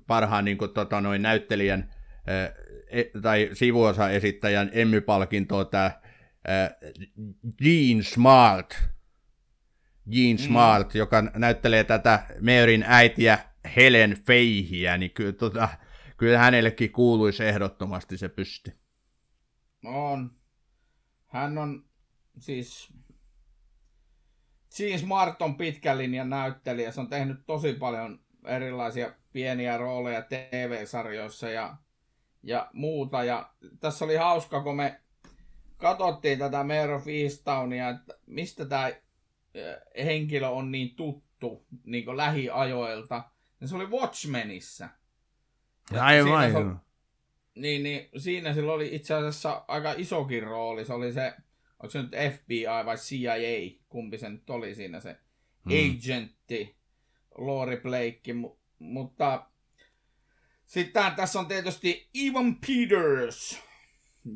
parhaan 0.07 0.45
niin 0.45 0.59
kuin, 0.59 0.71
tota, 0.71 1.01
noin, 1.01 1.23
näyttelijän 1.23 1.95
e, 2.27 3.05
tai 3.23 3.51
sivuosa-esittäjän 3.53 4.71
Emmy-palkintoa 4.73 5.65
tämä 5.65 5.91
Gene 7.63 8.03
Smart, 8.03 8.75
Gene 10.11 10.33
mm. 10.33 10.39
Smart, 10.39 10.95
mm. 10.95 10.99
joka 10.99 11.23
näyttelee 11.23 11.85
tätä 11.85 12.27
Maryn 12.41 12.85
äitiä 12.89 13.39
Helen 13.77 14.17
Feihiä, 14.27 14.99
niin 14.99 15.11
kyllä, 15.11 15.33
tota, 15.33 15.69
kyllä 16.17 16.39
hänellekin 16.39 16.93
kuuluisi 16.93 17.45
ehdottomasti 17.45 18.19
se 18.19 18.29
pysti. 18.29 18.73
On. 19.85 20.31
Hän 21.27 21.59
on 21.59 21.85
siis 22.39 22.93
Gene 24.77 24.99
Smart 24.99 25.43
on 25.43 25.57
pitkän 25.57 25.99
linjan 25.99 26.31
näyttelijä. 26.31 26.93
Se 26.93 27.01
on 27.01 27.09
tehnyt 27.09 27.39
tosi 27.47 27.73
paljon 27.73 28.21
erilaisia 28.45 29.13
pieniä 29.33 29.79
rooleja 29.79 30.23
TV-sarjoissa 30.23 31.51
ja, 31.51 31.77
ja 32.43 32.71
muuta. 32.73 33.25
Ja 33.25 33.51
tässä 33.81 34.05
oli 34.05 34.17
hauska, 34.17 34.63
kun 34.63 34.77
me 34.77 35.01
katsottiin 35.77 36.39
tätä 36.39 36.65
Mayor 36.65 36.91
of 36.91 37.09
Eastownia, 37.09 37.89
että 37.89 38.15
mistä 38.27 38.65
tämä 38.65 38.91
henkilö 40.05 40.49
on 40.49 40.73
niin 40.73 40.97
tuttu 40.97 41.67
niin 41.85 42.17
lähiajoilta. 42.17 43.25
Ja 43.61 43.69
se 43.69 43.77
oli 43.77 43.87
Watchmenissa. 43.87 44.89
Aivan, 46.01 46.33
aivan. 46.33 46.81
Niin, 47.55 47.83
niin, 47.83 48.09
siinä 48.17 48.55
sillä 48.55 48.73
oli 48.73 48.95
itse 48.95 49.15
asiassa 49.15 49.65
aika 49.69 49.95
isokin 49.97 50.43
rooli. 50.43 50.85
Se 50.85 50.93
oli 50.93 51.13
se 51.13 51.35
onko 51.85 51.91
se 51.91 52.03
nyt 52.03 52.35
FBI 52.35 52.65
vai 52.85 52.97
CIA, 52.97 53.79
kumpi 53.95 54.19
se 54.19 54.29
nyt 54.29 54.51
oli 54.51 54.75
siinä 54.75 55.01
se 55.01 55.17
hmm. 55.65 55.73
agentti, 55.73 56.77
Lori 57.39 57.77
Blake, 57.77 58.33
mu- 58.33 58.59
mutta 58.79 59.47
sitten 60.67 61.13
tässä 61.17 61.39
on 61.39 61.47
tietysti 61.47 62.11
Evan 62.15 62.57
Peters, 62.57 63.63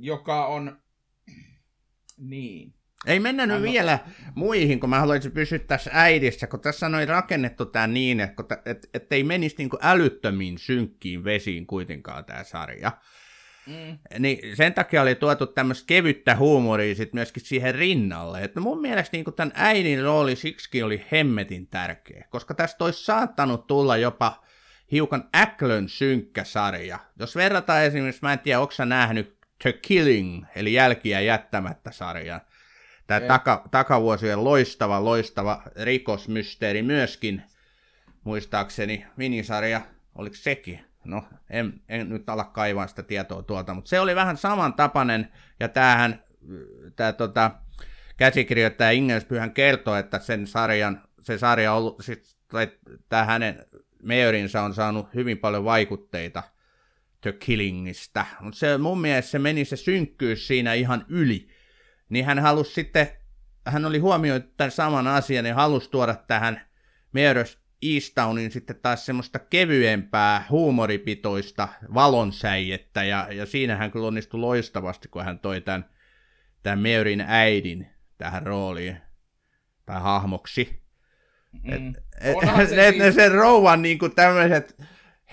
joka 0.00 0.46
on, 0.46 0.82
niin, 2.16 2.74
ei 3.06 3.20
mennä 3.20 3.46
nyt 3.46 3.56
Anno... 3.56 3.70
vielä 3.70 3.98
muihin, 4.34 4.80
kun 4.80 4.90
mä 4.90 5.00
haluaisin 5.00 5.32
pysyä 5.32 5.58
tässä 5.58 5.90
äidissä, 5.94 6.46
kun 6.46 6.60
tässä 6.60 6.86
on 6.86 7.08
rakennettu 7.08 7.66
tämä 7.66 7.86
niin, 7.86 8.20
että 8.20 8.42
et, 8.64 8.90
et 8.94 9.12
ei 9.12 9.24
menisi 9.24 9.54
niin 9.58 9.70
älyttömiin 9.80 10.58
synkkiin 10.58 11.24
vesiin 11.24 11.66
kuitenkaan 11.66 12.24
tämä 12.24 12.44
sarja. 12.44 12.92
Mm. 13.68 13.98
Niin 14.18 14.56
sen 14.56 14.74
takia 14.74 15.02
oli 15.02 15.14
tuotu 15.14 15.46
tämmöistä 15.46 15.86
kevyttä 15.86 16.36
huumoria 16.36 16.94
sit 16.94 17.12
myöskin 17.12 17.42
siihen 17.42 17.74
rinnalle. 17.74 18.44
Että 18.44 18.60
mun 18.60 18.80
mielestä 18.80 19.16
niin 19.16 19.34
tämän 19.36 19.52
äidin 19.54 20.02
rooli 20.02 20.36
siksi 20.36 20.82
oli 20.82 21.06
hemmetin 21.12 21.66
tärkeä, 21.66 22.26
koska 22.30 22.54
tästä 22.54 22.84
olisi 22.84 23.04
saattanut 23.04 23.66
tulla 23.66 23.96
jopa 23.96 24.44
hiukan 24.92 25.28
äklön 25.36 25.88
synkkä 25.88 26.44
sarja. 26.44 26.98
Jos 27.18 27.36
verrataan 27.36 27.84
esimerkiksi, 27.84 28.22
mä 28.22 28.32
en 28.32 28.38
tiedä, 28.38 28.60
onko 28.60 28.72
nähnyt 28.84 29.38
The 29.62 29.72
Killing, 29.72 30.44
eli 30.54 30.72
Jälkiä 30.72 31.20
jättämättä 31.20 31.90
sarjan. 31.90 32.40
Tämä 33.06 33.20
taka, 33.20 33.68
takavuosien 33.70 34.44
loistava, 34.44 35.04
loistava 35.04 35.62
rikosmysteeri 35.82 36.82
myöskin, 36.82 37.42
muistaakseni 38.24 39.06
minisarja, 39.16 39.80
oliko 40.14 40.36
sekin? 40.36 40.87
No 41.08 41.24
en, 41.50 41.80
en 41.88 42.08
nyt 42.08 42.28
ala 42.28 42.44
kaivaa 42.44 42.86
sitä 42.86 43.02
tietoa 43.02 43.42
tuolta, 43.42 43.74
mutta 43.74 43.88
se 43.88 44.00
oli 44.00 44.14
vähän 44.14 44.36
samantapainen, 44.36 45.32
ja 45.60 45.68
tämähän, 45.68 46.24
tämä 46.96 47.12
tota, 47.12 47.50
käsikirjoittaja 48.16 48.90
Ingelsbyhän 48.90 49.54
kertoo, 49.54 49.94
että 49.94 50.18
sen 50.18 50.46
sarjan, 50.46 51.02
se 51.22 51.38
sarja 51.38 51.72
on 51.72 51.78
ollut, 51.78 51.96
siis, 52.00 52.38
tai 52.48 52.68
tämä 53.08 53.24
hänen 53.24 53.66
Mayorinsa 54.02 54.62
on 54.62 54.74
saanut 54.74 55.14
hyvin 55.14 55.38
paljon 55.38 55.64
vaikutteita 55.64 56.42
The 57.20 57.32
Killingistä, 57.32 58.26
mutta 58.40 58.58
se 58.58 58.78
mun 58.78 59.00
mielestä 59.00 59.30
se 59.30 59.38
meni 59.38 59.64
se 59.64 59.76
synkkyys 59.76 60.46
siinä 60.46 60.74
ihan 60.74 61.04
yli, 61.08 61.48
niin 62.08 62.24
hän 62.24 62.38
halusi 62.38 62.72
sitten, 62.72 63.08
hän 63.66 63.84
oli 63.84 63.98
huomioinut 63.98 64.56
tämän 64.56 64.70
saman 64.70 65.06
asian 65.06 65.46
ja 65.46 65.54
halusi 65.54 65.90
tuoda 65.90 66.14
tähän 66.14 66.60
Mayors 67.14 67.58
Eastownin 67.82 68.50
sitten 68.50 68.76
taas 68.82 69.06
semmoista 69.06 69.38
kevyempää, 69.38 70.44
huumoripitoista 70.50 71.68
valonsäijettä, 71.94 73.04
ja, 73.04 73.28
ja 73.30 73.46
siinä 73.46 73.76
hän 73.76 73.90
kyllä 73.90 74.06
onnistui 74.06 74.40
loistavasti, 74.40 75.08
kun 75.08 75.24
hän 75.24 75.38
toi 75.38 75.60
tämän, 75.60 75.84
tämän 76.62 76.78
Maryn 76.78 77.24
äidin 77.28 77.86
tähän 78.18 78.46
rooliin, 78.46 78.96
tai 79.86 80.00
hahmoksi. 80.00 80.82
Mm. 81.52 81.72
Et, 81.72 81.82
et, 82.20 82.68
se, 82.68 82.88
et, 82.88 82.96
siis... 82.96 83.14
sen 83.14 83.32
rouvan 83.32 83.82
niin 83.82 83.98
tämmöiset 84.14 84.82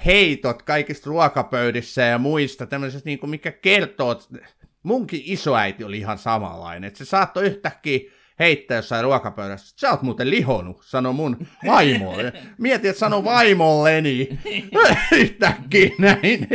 heitot 0.06 0.62
kaikista 0.62 1.10
ruokapöydissä 1.10 2.02
ja 2.02 2.18
muista, 2.18 2.66
tämmöiset 2.66 3.06
niin 3.06 3.20
kuin, 3.20 3.30
mikä 3.30 3.52
kertoo, 3.52 4.22
munkin 4.84 5.22
isoäiti 5.24 5.84
oli 5.84 5.98
ihan 5.98 6.18
samanlainen, 6.18 6.88
että 6.88 6.98
se 6.98 7.06
saattoi 7.06 7.46
yhtäkkiä 7.46 8.00
heittää 8.40 8.78
jossain 8.78 9.04
ruokapöydässä. 9.04 9.76
Sä 9.80 9.92
oot 9.92 10.02
muuten 10.02 10.30
lihonut, 10.30 10.82
sano 10.86 11.14
mun 11.14 11.48
vaimolle. 11.66 12.34
Mietin, 12.58 12.90
että 12.90 13.00
sano 13.00 13.24
vaimolleni 13.24 14.40
yhtäkkiä 15.12 15.90
näin. 16.00 16.48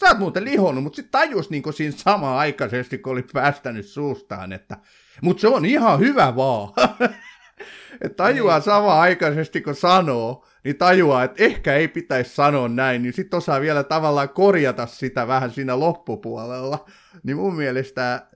Sä 0.00 0.06
oot 0.08 0.18
muuten 0.18 0.44
lihonut, 0.44 0.82
mutta 0.82 0.96
sitten 0.96 1.12
tajus 1.12 1.50
niin 1.50 1.62
siinä 1.74 1.94
sama 1.96 2.38
aikaisesti, 2.38 2.98
kun 2.98 3.12
oli 3.12 3.24
päästänyt 3.32 3.86
suustaan, 3.86 4.52
että 4.52 4.76
mutta 5.22 5.40
se 5.40 5.48
on 5.48 5.64
ihan 5.64 5.98
hyvä 5.98 6.36
vaan. 6.36 6.72
että 8.04 8.16
tajuaa 8.16 8.58
niin. 8.58 8.64
sama 8.64 9.00
aikaisesti, 9.00 9.60
kun 9.60 9.74
sanoo, 9.74 10.46
niin 10.64 10.76
tajuaa, 10.76 11.24
että 11.24 11.44
ehkä 11.44 11.74
ei 11.74 11.88
pitäisi 11.88 12.34
sanoa 12.34 12.68
näin, 12.68 13.02
niin 13.02 13.12
sitten 13.12 13.36
osaa 13.36 13.60
vielä 13.60 13.84
tavallaan 13.84 14.28
korjata 14.28 14.86
sitä 14.86 15.26
vähän 15.26 15.50
siinä 15.50 15.78
loppupuolella. 15.80 16.84
Niin 17.22 17.36
mun 17.36 17.54
mielestä 17.54 18.26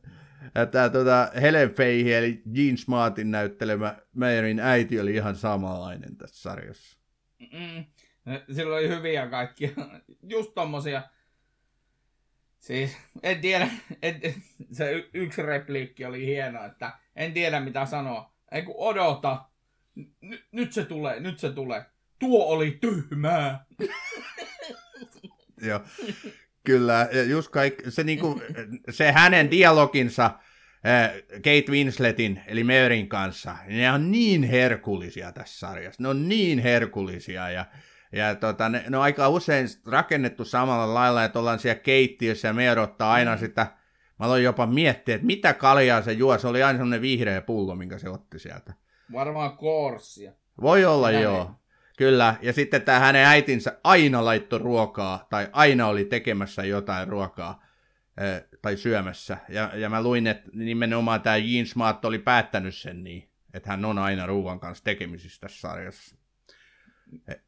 Tämä 0.70 0.88
tota, 0.88 1.30
Helen 1.40 1.70
Feihi, 1.70 2.14
eli 2.14 2.42
Gene 2.54 2.76
Smartin 2.76 3.30
näyttelemä 3.30 3.96
Maryn 4.14 4.60
äiti 4.60 5.00
oli 5.00 5.14
ihan 5.14 5.36
samanlainen 5.36 6.16
tässä 6.16 6.42
sarjassa. 6.42 6.98
Mm. 7.38 7.84
Sillä 8.54 8.76
oli 8.76 8.88
hyviä 8.88 9.26
kaikkia. 9.26 9.70
Just 10.32 10.54
tommosia. 10.54 11.02
Siis, 12.58 12.96
en 13.22 13.40
tiedä, 13.40 13.68
en, 14.02 14.20
se 14.72 15.08
yksi 15.14 15.42
repliikki 15.42 16.04
oli 16.04 16.26
hieno, 16.26 16.64
että 16.64 16.98
en 17.16 17.32
tiedä 17.32 17.60
mitä 17.60 17.86
sanoa. 17.86 18.34
Ei 18.52 18.62
kun 18.62 18.74
odota. 18.78 19.44
N- 20.00 20.38
nyt 20.52 20.72
se 20.72 20.84
tulee, 20.84 21.20
nyt 21.20 21.38
se 21.38 21.52
tulee. 21.52 21.84
Tuo 22.18 22.44
oli 22.46 22.78
tyhmää. 22.80 23.64
Joo. 25.60 25.80
Kyllä, 26.68 27.08
just 27.28 27.50
kaik, 27.50 27.82
se, 27.88 28.04
niinku, 28.04 28.42
se 28.90 29.12
hänen 29.12 29.50
dialoginsa 29.50 30.30
Kate 31.34 31.64
Winsletin, 31.70 32.42
eli 32.46 32.64
Maryn 32.64 33.08
kanssa, 33.08 33.56
ne 33.66 33.92
on 33.92 34.10
niin 34.10 34.42
herkullisia 34.42 35.32
tässä 35.32 35.58
sarjassa. 35.58 36.02
Ne 36.02 36.08
on 36.08 36.28
niin 36.28 36.58
herkullisia 36.58 37.50
ja, 37.50 37.64
ja 38.12 38.34
tota, 38.34 38.68
ne, 38.68 38.84
ne, 38.88 38.96
on 38.96 39.02
aika 39.02 39.28
usein 39.28 39.68
rakennettu 39.86 40.44
samalla 40.44 40.94
lailla, 40.94 41.24
että 41.24 41.38
ollaan 41.38 41.58
siellä 41.58 41.80
keittiössä 41.80 42.48
ja 42.48 42.54
Mary 42.54 42.80
ottaa 42.80 43.12
aina 43.12 43.34
mm. 43.34 43.38
sitä, 43.38 43.62
mä 44.18 44.26
aloin 44.26 44.44
jopa 44.44 44.66
miettiä, 44.66 45.14
että 45.14 45.26
mitä 45.26 45.54
kaljaa 45.54 46.02
se 46.02 46.12
juo, 46.12 46.38
se 46.38 46.48
oli 46.48 46.62
aina 46.62 46.78
semmoinen 46.78 47.02
vihreä 47.02 47.40
pullo, 47.42 47.74
minkä 47.74 47.98
se 47.98 48.08
otti 48.08 48.38
sieltä. 48.38 48.74
Varmaan 49.12 49.56
korssia. 49.56 50.32
Voi 50.60 50.84
olla, 50.84 51.10
Näin. 51.10 51.22
joo. 51.22 51.54
Kyllä, 51.98 52.34
ja 52.42 52.52
sitten 52.52 52.82
tämä 52.82 52.98
hänen 52.98 53.26
äitinsä 53.26 53.78
aina 53.84 54.24
laittoi 54.24 54.58
ruokaa, 54.58 55.26
tai 55.30 55.48
aina 55.52 55.86
oli 55.86 56.04
tekemässä 56.04 56.64
jotain 56.64 57.08
ruokaa, 57.08 57.62
tai 58.62 58.76
syömässä. 58.76 59.38
Ja, 59.48 59.70
ja 59.74 59.88
mä 59.88 60.02
luin, 60.02 60.26
että 60.26 60.50
nimenomaan 60.52 61.20
tämä 61.20 61.36
Jean 61.36 61.66
Smart 61.66 62.04
oli 62.04 62.18
päättänyt 62.18 62.74
sen 62.74 63.04
niin, 63.04 63.30
että 63.54 63.70
hän 63.70 63.84
on 63.84 63.98
aina 63.98 64.26
ruoan 64.26 64.60
kanssa 64.60 64.84
tekemisissä 64.84 65.40
tässä 65.40 65.60
sarjassa. 65.60 66.16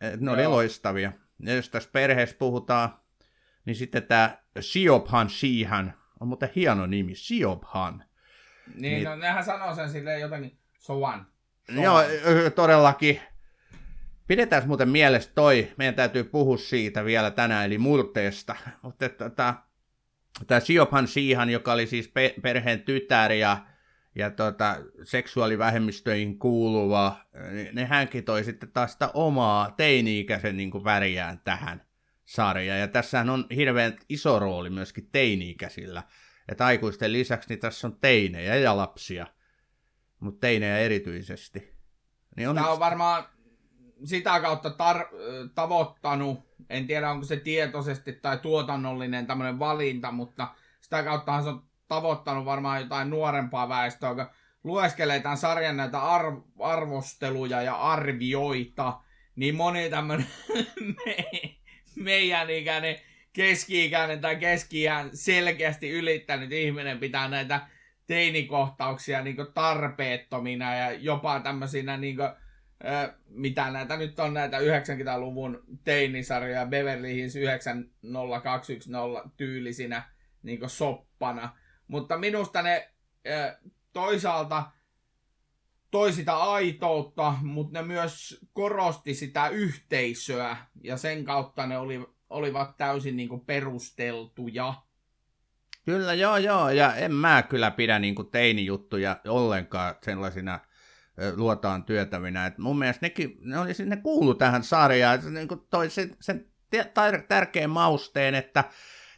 Et 0.01 0.21
ne 0.21 0.31
oli 0.31 0.47
loistavia. 0.47 1.13
Ja 1.39 1.55
jos 1.55 1.69
tässä 1.69 1.91
perheessä 1.93 2.37
puhutaan, 2.39 2.99
niin 3.65 3.77
sitten 3.77 4.03
tämä 4.03 4.39
Siobhan 4.61 5.31
Shihan, 5.31 5.95
on 6.21 6.29
muuten 6.29 6.51
hieno 6.57 6.87
nimi, 6.87 7.15
Siobhan. 7.15 8.05
Niin, 8.75 8.81
niin 8.81 9.05
no 9.05 9.17
nehän 9.17 9.45
sanoo 9.45 9.75
sen 9.75 9.91
silleen 9.91 10.21
jotenkin, 10.21 10.59
so 10.79 11.03
one. 11.03 11.23
So 11.75 11.83
Joo, 11.83 11.97
one. 11.99 12.51
todellakin. 12.51 13.21
Pidetään 14.31 14.66
muuten 14.66 14.88
mielessä 14.88 15.31
toi, 15.35 15.73
meidän 15.77 15.95
täytyy 15.95 16.25
puhua 16.25 16.57
siitä 16.57 17.05
vielä 17.05 17.31
tänään, 17.31 17.66
eli 17.66 17.79
murteesta. 17.79 18.57
Mutta 18.83 19.09
tämä 19.09 19.62
tämä 20.47 20.61
Siobhan 20.61 21.09
Siihan, 21.09 21.51
joka 21.51 21.73
oli 21.73 21.87
siis 21.87 22.09
pe- 22.09 22.35
perheen 22.43 22.83
tytär 22.83 23.33
ja, 23.33 23.66
ja 24.14 24.31
tota, 24.31 24.77
seksuaalivähemmistöihin 25.03 26.38
kuuluva, 26.38 27.16
niin, 27.51 27.75
niin 27.75 27.87
hänkin 27.87 28.25
toi 28.25 28.45
sitten 28.45 28.73
taas 28.73 28.93
sitä 28.93 29.11
omaa 29.14 29.71
teini-ikäisen 29.71 30.57
niin 30.57 30.85
väriään 30.85 31.40
tähän 31.45 31.87
sarjaan. 32.25 32.81
Ja 32.81 32.88
tässähän 32.88 33.31
on 33.31 33.47
hirveän 33.57 33.97
iso 34.09 34.38
rooli 34.38 34.71
myöskin 34.71 35.09
teini-ikäisillä. 35.12 36.03
Että 36.49 36.66
aikuisten 36.66 37.12
lisäksi 37.12 37.49
niin 37.49 37.61
tässä 37.61 37.87
on 37.87 37.99
teinejä 38.01 38.57
ja 38.57 38.77
lapsia, 38.77 39.27
mutta 40.21 40.40
teinejä 40.40 40.79
erityisesti. 40.79 41.75
Niin 42.37 42.49
on 42.49 42.55
Tämä 42.55 42.71
on 42.71 42.81
varmaan 42.81 43.25
sitä 44.05 44.41
kautta 44.41 44.69
tar- 44.69 45.49
tavoittanut, 45.55 46.39
en 46.71 46.87
tiedä 46.87 47.11
onko 47.11 47.25
se 47.25 47.37
tietoisesti 47.37 48.13
tai 48.13 48.39
tuotannollinen 48.39 49.27
tämmöinen 49.27 49.59
valinta, 49.59 50.13
mutta 50.13 50.49
sitä 50.81 51.03
kautta 51.03 51.43
se 51.43 51.49
on 51.49 51.63
tavoittanut 51.89 52.45
varmaan 52.45 52.81
jotain 52.81 53.11
nuorempaa 53.11 53.69
väestöä, 53.69 54.09
joka 54.09 54.33
lueskelee 54.65 55.21
tämän 55.21 55.39
sarjan 55.39 55.77
näitä 55.77 55.99
arv- 55.99 56.43
arvosteluja 56.59 57.63
ja 57.63 57.75
arvioita, 57.75 59.01
niin 59.37 59.55
moni 59.55 59.91
tämmöinen 59.91 60.27
me, 61.07 61.17
meidän 61.97 62.51
ikäinen 62.51 62.97
keski-ikäinen 63.33 64.21
tai 64.21 64.37
keski 64.37 64.85
selkeästi 65.13 65.91
ylittänyt 65.91 66.53
ihminen 66.53 66.99
pitää 66.99 67.29
näitä 67.29 67.61
teinikohtauksia 68.07 69.23
niin 69.23 69.37
tarpeettomina 69.55 70.75
ja 70.75 70.93
jopa 70.93 71.41
tämmöisinä 71.41 71.97
niin 71.97 72.17
kuin, 72.17 72.29
mitä 73.29 73.71
näitä 73.71 73.97
nyt 73.97 74.21
on 74.21 74.35
näitä 74.35 74.59
90-luvun 74.59 75.64
teinisarjoja 75.85 76.66
Beverly 76.66 77.14
Hills 77.14 77.37
90210 77.37 79.31
tyylisinä 79.37 80.11
niin 80.43 80.69
soppana. 80.69 81.57
Mutta 81.88 82.19
minusta 82.19 82.62
ne 82.62 82.90
toisaalta 83.93 84.71
toi 85.90 86.12
sitä 86.12 86.37
aitoutta, 86.37 87.35
mutta 87.43 87.79
ne 87.79 87.87
myös 87.87 88.40
korosti 88.53 89.14
sitä 89.14 89.49
yhteisöä 89.49 90.57
ja 90.83 90.97
sen 90.97 91.25
kautta 91.25 91.66
ne 91.66 91.79
oli, 91.79 92.07
olivat 92.31 92.77
täysin 92.77 93.16
niin 93.16 93.40
perusteltuja. 93.47 94.75
Kyllä, 95.85 96.14
joo, 96.14 96.37
joo, 96.37 96.71
ja 96.71 96.95
en 96.95 97.12
mä 97.12 97.43
kyllä 97.43 97.71
pidä 97.71 97.99
niin 97.99 98.14
teinijuttuja 98.31 99.21
ollenkaan 99.29 99.95
sellaisina 100.03 100.61
luotaan 101.37 101.85
työtävinä. 101.85 102.47
Et 102.47 102.59
mun 102.59 102.79
mielestä 102.79 103.07
nekin, 103.07 103.39
ne, 103.41 103.59
oli, 103.59 103.73
ne 103.85 103.97
kuulu 103.97 104.35
tähän 104.35 104.65
sarjaan. 104.65 105.23
Se, 105.23 105.31
niin 105.31 105.49
toi 105.71 105.91
sen, 105.91 106.17
sen 106.21 106.47
tärkeän 107.29 107.71
mausteen, 107.71 108.35
että 108.35 108.65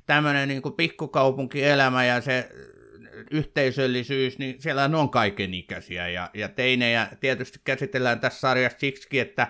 tämmöinen 0.06 0.48
niin 0.48 0.62
pikkukaupunkielämä 0.76 2.04
ja 2.04 2.20
se 2.20 2.48
yhteisöllisyys, 3.30 4.38
niin 4.38 4.62
siellä 4.62 4.84
on 4.84 5.10
kaikenikäisiä 5.10 6.08
ja, 6.08 6.30
ja 6.34 6.48
teinejä 6.48 7.08
tietysti 7.20 7.60
käsitellään 7.64 8.20
tässä 8.20 8.40
sarjassa 8.40 8.78
siksi, 8.78 9.18
että, 9.18 9.46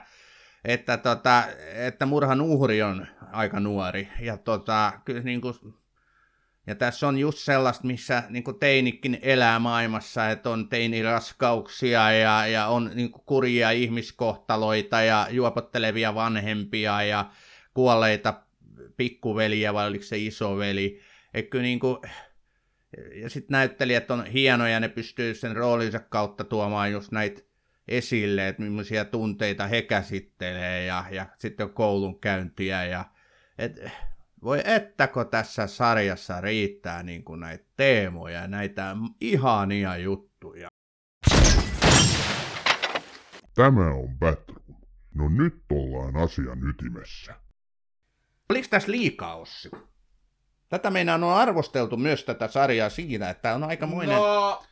että, 0.65 0.97
tota, 0.97 1.45
että 1.75 2.07
murhan 2.07 2.41
uhri 2.41 2.83
on 2.83 3.07
aika 3.33 3.61
nuori 3.61 4.09
ja 4.21 4.37
tota, 4.37 4.93
kyllä 5.05 5.23
niin 5.23 5.41
kuin, 5.41 5.55
ja 6.66 6.75
tässä 6.75 7.09
on 7.09 7.18
just 7.18 7.38
sellaista, 7.38 7.87
missä 7.87 8.22
niin 8.29 8.44
teinikin 8.61 9.18
elää 9.22 9.59
maailmassa, 9.59 10.31
että 10.31 10.51
on 10.51 10.68
teiniraskauksia 10.68 12.12
ja, 12.12 12.46
ja 12.46 12.66
on 12.66 12.90
niin 12.94 13.12
kurjia 13.12 13.70
ihmiskohtaloita 13.70 15.03
ja 15.03 15.27
juopottelevia 15.31 16.14
vanhempia 16.14 17.03
ja 17.03 17.31
kuolleita 17.75 18.42
pikkuveliä 18.96 19.75
vai 19.75 19.87
oliko 19.87 20.05
se 20.05 20.18
isoveli. 20.18 21.01
Että 21.35 21.59
niin 21.59 21.81
kuin, 21.81 21.98
ja 23.14 23.31
sitten 23.31 23.53
näyttelijät 23.53 24.11
on 24.11 24.27
hienoja, 24.27 24.81
ne 24.81 24.88
pystyy 24.88 25.35
sen 25.35 25.57
roolinsa 25.57 25.98
kautta 25.98 26.44
tuomaan 26.44 26.92
just 26.92 27.12
näitä 27.12 27.42
esille, 27.88 28.48
että 28.48 28.62
millaisia 28.62 29.05
tunteita 29.05 29.66
he 29.66 29.83
käsittelee 29.83 30.85
ja, 30.85 31.05
ja 31.11 31.27
sitten 31.38 31.66
on 31.66 31.72
koulunkäyntiä 31.72 32.85
ja 32.85 33.05
et, 33.59 33.81
voi 34.42 34.62
ettäkö 34.64 35.24
tässä 35.24 35.66
sarjassa 35.66 36.40
riittää 36.40 37.02
niin 37.02 37.24
kuin 37.24 37.40
näitä 37.40 37.64
teemoja, 37.76 38.46
näitä 38.46 38.96
ihania 39.20 39.96
juttuja. 39.96 40.68
Tämä 43.55 43.87
on 43.90 44.18
Batroom. 44.18 44.62
No 45.14 45.28
nyt 45.28 45.62
ollaan 45.70 46.16
asian 46.16 46.68
ytimessä. 46.68 47.35
Oliko 48.50 48.66
tässä 48.70 48.90
liikaa, 48.92 49.35
Ossi? 49.35 49.70
Tätä 50.68 50.90
meidän 50.90 51.24
on 51.24 51.35
arvosteltu 51.35 51.96
myös 51.96 52.24
tätä 52.24 52.48
sarjaa 52.48 52.88
siinä, 52.88 53.31
että 53.31 53.42
tämä 53.42 53.55
on 53.55 53.64
aikamoinen... 53.64 54.16
No... 54.16 54.62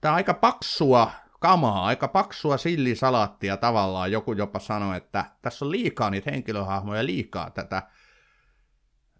Tämä 0.00 0.12
on 0.12 0.16
aika 0.16 0.34
paksua 0.34 1.10
kamaa, 1.40 1.86
aika 1.86 2.08
paksua 2.08 2.56
sillisalaattia 2.56 3.56
tavallaan. 3.56 4.12
Joku 4.12 4.32
jopa 4.32 4.58
sanoi, 4.58 4.96
että 4.96 5.24
tässä 5.42 5.64
on 5.64 5.70
liikaa 5.70 6.10
niitä 6.10 6.30
henkilöhahmoja, 6.30 7.06
liikaa 7.06 7.50
tätä 7.50 7.82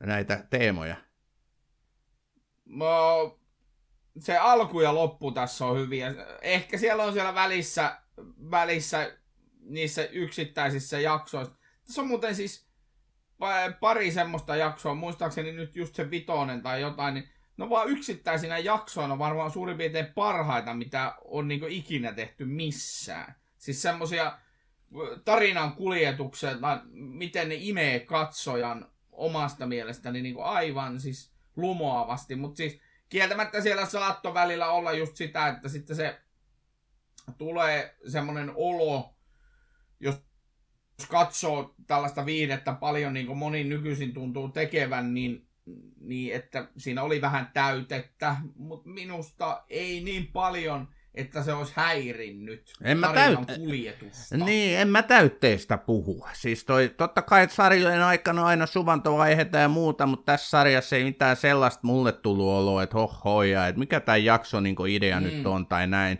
näitä 0.00 0.46
teemoja? 0.50 0.96
No, 2.64 3.38
se 4.18 4.38
alku 4.38 4.80
ja 4.80 4.94
loppu 4.94 5.32
tässä 5.32 5.66
on 5.66 5.78
hyviä. 5.78 6.14
Ehkä 6.42 6.78
siellä 6.78 7.02
on 7.02 7.12
siellä 7.12 7.34
välissä, 7.34 7.98
välissä 8.50 9.16
niissä 9.60 10.04
yksittäisissä 10.04 11.00
jaksoissa. 11.00 11.54
Tässä 11.86 12.02
on 12.02 12.08
muuten 12.08 12.34
siis 12.34 12.70
pari 13.80 14.12
semmoista 14.12 14.56
jaksoa, 14.56 14.94
muistaakseni 14.94 15.52
nyt 15.52 15.76
just 15.76 15.94
se 15.94 16.10
vitonen 16.10 16.62
tai 16.62 16.80
jotain, 16.80 17.14
niin 17.14 17.28
no 17.56 17.70
vaan 17.70 17.88
yksittäisinä 17.88 18.58
jaksoina 18.58 19.18
varmaan 19.18 19.50
suurin 19.50 19.76
piirtein 19.76 20.14
parhaita, 20.14 20.74
mitä 20.74 21.14
on 21.24 21.48
niin 21.48 21.68
ikinä 21.68 22.12
tehty 22.12 22.44
missään. 22.44 23.34
Siis 23.58 23.82
semmosia 23.82 24.38
tarinan 25.24 25.72
kuljetukset, 25.72 26.58
miten 26.92 27.48
ne 27.48 27.54
imee 27.58 28.00
katsojan 28.00 28.90
omasta 29.20 29.66
mielestäni 29.66 30.22
niin 30.22 30.34
kuin 30.34 30.46
aivan 30.46 31.00
siis 31.00 31.32
lumoavasti, 31.56 32.36
mutta 32.36 32.56
siis 32.56 32.80
kieltämättä 33.08 33.60
siellä 33.60 33.86
saattoi 33.86 34.34
välillä 34.34 34.70
olla 34.70 34.92
just 34.92 35.16
sitä, 35.16 35.48
että 35.48 35.68
sitten 35.68 35.96
se 35.96 36.20
tulee 37.38 37.96
semmoinen 38.08 38.52
olo, 38.54 39.14
jos 40.00 40.16
katsoo 41.08 41.74
tällaista 41.86 42.26
viidettä 42.26 42.72
paljon, 42.72 43.14
niin 43.14 43.26
kuin 43.26 43.38
moni 43.38 43.64
nykyisin 43.64 44.14
tuntuu 44.14 44.48
tekevän, 44.48 45.14
niin, 45.14 45.48
niin 46.00 46.34
että 46.34 46.68
siinä 46.76 47.02
oli 47.02 47.20
vähän 47.20 47.50
täytettä, 47.54 48.36
mutta 48.56 48.88
minusta 48.88 49.64
ei 49.68 50.04
niin 50.04 50.26
paljon– 50.26 50.88
että 51.14 51.42
se 51.42 51.52
olisi 51.52 51.72
häirinnyt 51.76 52.72
en 52.82 52.98
mä 52.98 53.12
täyt... 53.14 53.38
kuljetusta. 53.56 54.36
Niin, 54.36 54.78
en 54.78 54.88
mä 54.88 55.02
täytteestä 55.02 55.78
puhu. 55.78 56.26
Siis 56.32 56.64
toi, 56.64 56.88
totta 56.96 57.22
kai 57.22 57.48
sarjojen 57.48 58.02
aikana 58.02 58.46
aina 58.46 58.66
suvantovaiheita 58.66 59.58
ja 59.58 59.68
muuta, 59.68 60.06
mutta 60.06 60.32
tässä 60.32 60.50
sarjassa 60.50 60.96
ei 60.96 61.04
mitään 61.04 61.36
sellaista 61.36 61.80
mulle 61.82 62.12
tullut 62.12 62.46
oloa, 62.46 62.82
että 62.82 62.96
hohoja, 62.96 63.66
että 63.66 63.78
mikä 63.78 64.00
tämä 64.00 64.16
jakso 64.16 64.60
niin 64.60 64.76
idea 64.88 65.20
mm. 65.20 65.26
nyt 65.26 65.46
on 65.46 65.66
tai 65.66 65.86
näin. 65.86 66.18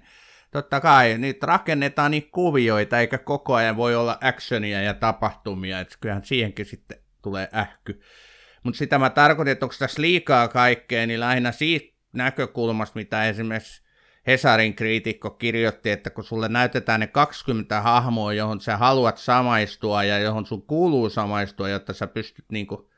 Totta 0.51 0.81
kai, 0.81 1.19
niitä 1.19 1.47
rakennetaan 1.47 2.11
niin 2.11 2.31
kuvioita, 2.31 2.99
eikä 2.99 3.19
koko 3.19 3.55
ajan 3.55 3.77
voi 3.77 3.95
olla 3.95 4.19
actionia 4.21 4.83
ja 4.83 4.95
tapahtumia, 4.95 5.81
että 5.81 5.97
kyllähän 6.01 6.25
siihenkin 6.25 6.67
sitten 6.67 6.99
tulee 7.23 7.49
ähky. 7.55 8.01
Mutta 8.63 8.79
sitä 8.79 8.99
mä 8.99 9.11
tarkoitin, 9.11 9.53
että 9.53 9.67
onko 9.67 9.75
tässä 9.79 10.03
liikaa 10.03 10.49
kaikkea, 10.49 11.07
niin 11.07 11.21
lähinnä 11.21 11.53
siitä 11.53 11.97
näkökulmasta, 12.13 12.99
mitä 12.99 13.29
esimerkiksi 13.29 13.83
Hesarin 14.27 14.75
kriitikko 14.75 15.31
kirjoitti, 15.31 15.91
että 15.91 16.11
kun 16.11 16.25
sulle 16.25 16.49
näytetään 16.49 17.01
ne 17.01 17.07
20 17.07 17.81
hahmoa, 17.81 18.33
johon 18.33 18.61
sä 18.61 18.77
haluat 18.77 19.19
samaistua 19.19 20.05
ja 20.05 20.19
johon 20.19 20.47
sun 20.47 20.63
kuuluu 20.63 21.11
samaistua, 21.11 21.69
jotta 21.69 21.93
sä 21.93 22.07
pystyt 22.07 22.45
niinku, 22.53 22.91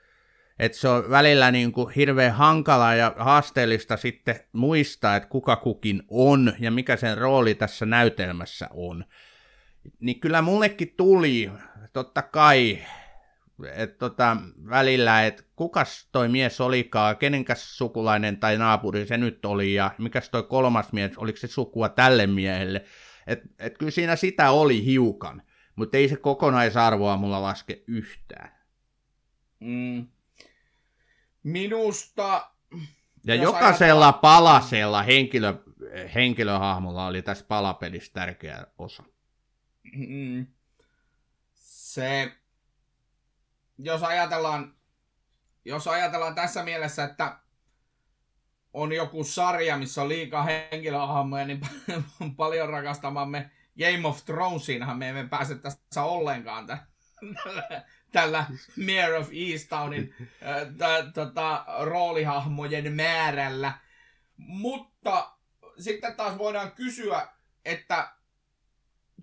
että 0.58 0.78
se 0.78 0.88
on 0.88 1.10
välillä 1.10 1.50
niinku 1.50 1.86
hirveän 1.96 2.32
hankala 2.32 2.94
ja 2.94 3.14
haasteellista 3.18 3.96
sitten 3.96 4.40
muistaa, 4.52 5.16
että 5.16 5.28
kuka 5.28 5.56
kukin 5.56 6.02
on 6.08 6.52
ja 6.58 6.70
mikä 6.70 6.96
sen 6.96 7.18
rooli 7.18 7.54
tässä 7.54 7.86
näytelmässä 7.86 8.68
on. 8.70 9.04
niin 10.00 10.20
kyllä 10.20 10.42
mullekin 10.42 10.94
tuli, 10.96 11.50
totta 11.92 12.22
kai, 12.22 12.78
että 13.74 13.98
tota, 13.98 14.36
välillä, 14.68 15.26
että 15.26 15.42
kukas 15.56 16.08
toi 16.12 16.28
mies 16.28 16.60
olikaan, 16.60 17.16
kenenkäs 17.16 17.78
sukulainen 17.78 18.36
tai 18.36 18.58
naapuri 18.58 19.06
se 19.06 19.16
nyt 19.16 19.44
oli, 19.44 19.74
ja 19.74 19.94
mikäs 19.98 20.30
toi 20.30 20.42
kolmas 20.42 20.92
mies, 20.92 21.18
oliko 21.18 21.38
se 21.38 21.46
sukua 21.46 21.88
tälle 21.88 22.26
miehelle. 22.26 22.84
Että 23.26 23.48
et 23.58 23.78
kyllä 23.78 23.90
siinä 23.90 24.16
sitä 24.16 24.50
oli 24.50 24.84
hiukan, 24.84 25.42
mutta 25.76 25.96
ei 25.96 26.08
se 26.08 26.16
kokonaisarvoa 26.16 27.16
mulla 27.16 27.42
laske 27.42 27.82
yhtään. 27.86 28.52
Mm. 29.60 30.06
Minusta... 31.42 32.50
Ja 33.26 33.34
jokaisella 33.34 34.06
ajatellaan- 34.06 34.20
palasella 34.20 35.02
henkilö, 35.02 35.54
henkilöhahmolla 36.14 37.06
oli 37.06 37.22
tässä 37.22 37.44
palapelissä 37.48 38.12
tärkeä 38.12 38.66
osa. 38.78 39.02
Mm. 39.96 40.46
Se, 41.54 42.32
jos 43.84 44.02
ajatellaan, 44.02 44.74
jos 45.64 45.88
ajatellaan 45.88 46.34
tässä 46.34 46.64
mielessä, 46.64 47.04
että 47.04 47.38
on 48.72 48.92
joku 48.92 49.24
sarja, 49.24 49.78
missä 49.78 50.02
on 50.02 50.08
liikaa 50.08 50.42
henkilöhahmoja, 50.72 51.46
niin 51.46 51.60
paljon 52.36 52.68
rakastamamme 52.68 53.50
Game 53.78 54.08
of 54.08 54.24
Thronesiinhan 54.24 54.98
me 54.98 55.08
emme 55.08 55.28
pääse 55.28 55.54
tässä 55.54 56.02
ollenkaan 56.02 56.66
tä- 56.66 56.86
tällä, 58.12 58.46
Mayor 58.86 59.14
of 59.14 59.28
Eastownin 59.50 60.14
äh, 60.20 60.74
tä- 60.78 61.10
tota, 61.14 61.64
roolihahmojen 61.80 62.92
määrällä. 62.92 63.72
Mutta 64.36 65.32
sitten 65.78 66.16
taas 66.16 66.38
voidaan 66.38 66.72
kysyä, 66.72 67.28
että 67.64 68.12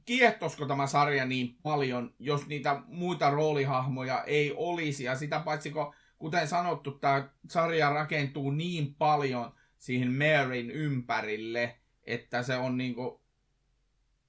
kiehtosko 0.10 0.66
tämä 0.66 0.88
sarja 0.88 1.26
niin 1.26 1.56
paljon, 1.64 2.14
jos 2.20 2.48
niitä 2.48 2.82
muita 2.88 3.30
roolihahmoja 3.30 4.24
ei 4.24 4.54
olisi. 4.58 5.04
Ja 5.04 5.16
sitä 5.16 5.40
paitsi, 5.40 5.72
kun, 5.72 5.94
kuten 6.18 6.48
sanottu, 6.48 6.92
tämä 6.92 7.30
sarja 7.50 7.90
rakentuu 7.90 8.52
niin 8.52 8.96
paljon 8.96 9.52
siihen 9.78 10.12
Maryn 10.12 10.72
ympärille, 10.72 11.80
että 12.04 12.44
se 12.44 12.56
on 12.56 12.78
niinku, 12.78 13.22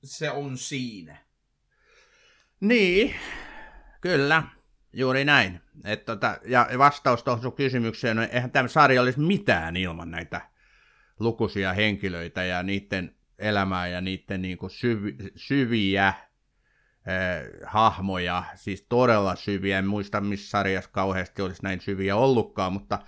se 0.05 0.31
on 0.31 0.59
siinä. 0.59 1.16
Niin, 2.61 3.14
kyllä, 4.01 4.43
juuri 4.93 5.24
näin. 5.24 5.61
Et 5.85 6.05
tota, 6.05 6.39
ja 6.45 6.68
vastaus 6.78 7.22
tuohon 7.22 7.43
sun 7.43 7.53
kysymykseen, 7.53 8.16
no 8.16 8.22
eihän 8.22 8.51
tämä 8.51 8.68
sarja 8.68 9.03
olisi 9.03 9.20
mitään 9.20 9.76
ilman 9.76 10.11
näitä 10.11 10.41
lukuisia 11.20 11.72
henkilöitä 11.72 12.45
ja 12.45 12.62
niiden 12.62 13.20
elämää 13.41 13.88
ja 13.88 14.01
niiden 14.01 14.43
niinku 14.43 14.68
syvi, 14.68 15.16
syviä 15.36 16.07
äh, 16.09 16.14
hahmoja, 17.66 18.45
siis 18.55 18.86
todella 18.88 19.36
syviä. 19.36 19.78
En 19.78 19.86
muista, 19.86 20.20
missä 20.20 20.51
sarjassa 20.51 20.91
kauheasti 20.93 21.43
olisi 21.43 21.62
näin 21.62 21.80
syviä 21.80 22.16
ollutkaan, 22.16 22.72
mutta 22.72 22.99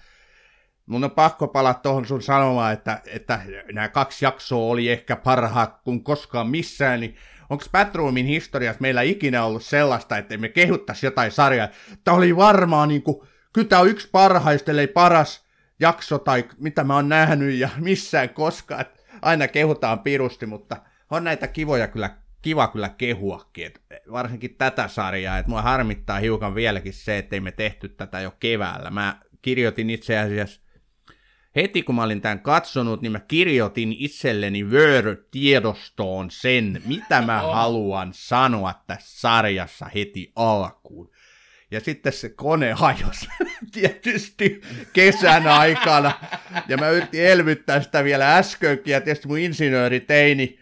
mun 0.86 1.04
on 1.04 1.10
pakko 1.10 1.48
palata 1.48 1.80
tuohon 1.80 2.06
sun 2.06 2.22
sanomaan, 2.22 2.72
että, 2.72 3.02
että 3.06 3.40
nämä 3.72 3.88
kaksi 3.88 4.24
jaksoa 4.24 4.72
oli 4.72 4.88
ehkä 4.88 5.16
parhaat 5.16 5.80
kuin 5.84 6.04
koskaan 6.04 6.46
missään, 6.46 7.00
niin 7.00 7.16
onko 7.50 7.64
Batroomin 7.72 8.26
historiassa 8.26 8.80
meillä 8.80 9.02
ikinä 9.02 9.44
ollut 9.44 9.62
sellaista, 9.62 10.18
että 10.18 10.36
me 10.36 10.48
kehuttaisi 10.48 11.06
jotain 11.06 11.32
sarjaa? 11.32 11.68
Tämä 12.04 12.16
oli 12.16 12.36
varmaan 12.36 12.88
niin 12.88 13.02
kuin, 13.02 13.28
kyllä 13.52 13.68
tämä 13.68 13.82
on 13.82 13.88
yksi 13.88 14.08
parhaista, 14.12 14.72
paras 14.94 15.46
jakso 15.80 16.18
tai 16.18 16.44
mitä 16.58 16.84
mä 16.84 16.94
oon 16.94 17.08
nähnyt 17.08 17.54
ja 17.54 17.68
missään 17.78 18.30
koskaan. 18.30 18.84
Aina 19.22 19.48
kehutaan 19.48 19.98
pirusti, 20.00 20.46
mutta 20.46 20.76
on 21.10 21.24
näitä 21.24 21.48
kivoja 21.48 21.88
kyllä, 21.88 22.10
kiva 22.42 22.68
kyllä 22.68 22.88
kehuakin, 22.88 23.66
et 23.66 23.82
varsinkin 24.12 24.54
tätä 24.54 24.88
sarjaa. 24.88 25.38
Et 25.38 25.46
mua 25.46 25.62
harmittaa 25.62 26.18
hiukan 26.18 26.54
vieläkin 26.54 26.92
se, 26.92 27.18
ettei 27.18 27.40
me 27.40 27.52
tehty 27.52 27.88
tätä 27.88 28.20
jo 28.20 28.30
keväällä. 28.40 28.90
Mä 28.90 29.20
kirjoitin 29.42 29.90
itse 29.90 30.18
asiassa 30.18 30.60
heti 31.56 31.82
kun 31.82 31.94
mä 31.94 32.02
olin 32.02 32.20
tämän 32.20 32.40
katsonut, 32.40 33.02
niin 33.02 33.12
mä 33.12 33.20
kirjoitin 33.20 33.92
itselleni 33.98 34.64
Word-tiedostoon 34.64 36.30
sen, 36.30 36.82
mitä 36.86 37.22
mä 37.22 37.42
Oh. 37.42 37.54
haluan 37.54 38.10
sanoa 38.12 38.74
tässä 38.86 39.20
sarjassa 39.20 39.86
heti 39.94 40.32
alkuun. 40.36 41.10
Ja 41.72 41.80
sitten 41.80 42.12
se 42.12 42.28
kone 42.28 42.72
hajosi 42.72 43.28
tietysti 43.72 44.60
kesän 44.92 45.46
aikana. 45.46 46.12
Ja 46.68 46.76
mä 46.76 46.88
yritin 46.88 47.26
elvyttää 47.26 47.82
sitä 47.82 48.04
vielä 48.04 48.36
äskenkin, 48.36 48.92
ja 48.92 49.00
tietysti 49.00 49.28
mun 49.28 49.38
insinööriteini 49.38 50.58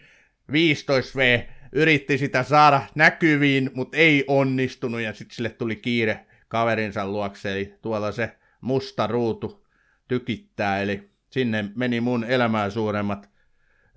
15V 0.51 1.51
yritti 1.71 2.17
sitä 2.17 2.43
saada 2.43 2.81
näkyviin, 2.95 3.71
mutta 3.73 3.97
ei 3.97 4.23
onnistunut, 4.27 5.01
ja 5.01 5.13
sitten 5.13 5.35
sille 5.35 5.49
tuli 5.49 5.75
kiire 5.75 6.25
kaverinsa 6.47 7.07
luokse, 7.07 7.51
eli 7.51 7.75
tuolla 7.81 8.11
se 8.11 8.37
musta 8.61 9.07
ruutu 9.07 9.67
tykittää, 10.07 10.81
eli 10.81 11.11
sinne 11.29 11.65
meni 11.75 12.01
mun 12.01 12.23
elämää 12.23 12.69
suuremmat 12.69 13.29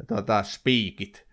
tota, 0.09 0.43
spiikit. 0.43 1.27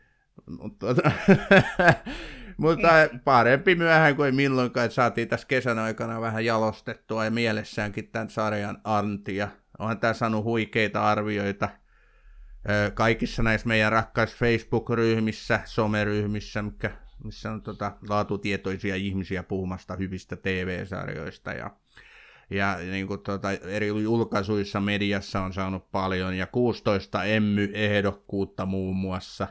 Mutta, 0.59 0.95
tota, 0.95 1.11
mutta 2.61 2.87
parempi 3.23 3.75
myöhään 3.75 4.15
kuin 4.15 4.35
milloinkaan, 4.35 4.85
että 4.85 4.95
saatiin 4.95 5.27
tässä 5.27 5.47
kesän 5.47 5.79
aikana 5.79 6.21
vähän 6.21 6.45
jalostettua 6.45 7.25
ja 7.25 7.31
mielessäänkin 7.31 8.07
tämän 8.07 8.29
sarjan 8.29 8.77
anti. 8.83 9.35
Ja 9.35 9.47
onhan 9.79 9.99
tämä 9.99 10.13
saanut 10.13 10.43
huikeita 10.43 11.03
arvioita 11.03 11.69
kaikissa 12.93 13.43
näissä 13.43 13.67
meidän 13.67 13.91
rakkaissa 13.91 14.37
Facebook-ryhmissä, 14.37 15.59
someryhmissä, 15.65 16.61
mikä, 16.61 16.91
missä 17.23 17.51
on 17.51 17.61
tota, 17.61 17.91
laatutietoisia 18.09 18.95
ihmisiä 18.95 19.43
puhumasta 19.43 19.95
hyvistä 19.95 20.35
TV-sarjoista 20.35 21.53
ja 21.53 21.71
ja 22.49 22.77
niin 22.77 23.07
kuin 23.07 23.19
tuota, 23.19 23.51
eri 23.51 23.87
julkaisuissa 23.87 24.81
mediassa 24.81 25.41
on 25.41 25.53
saanut 25.53 25.91
paljon, 25.91 26.33
ja 26.33 26.47
16 26.47 27.23
Emmy-ehdokkuutta 27.23 28.65
muun 28.65 28.95
muassa. 28.95 29.47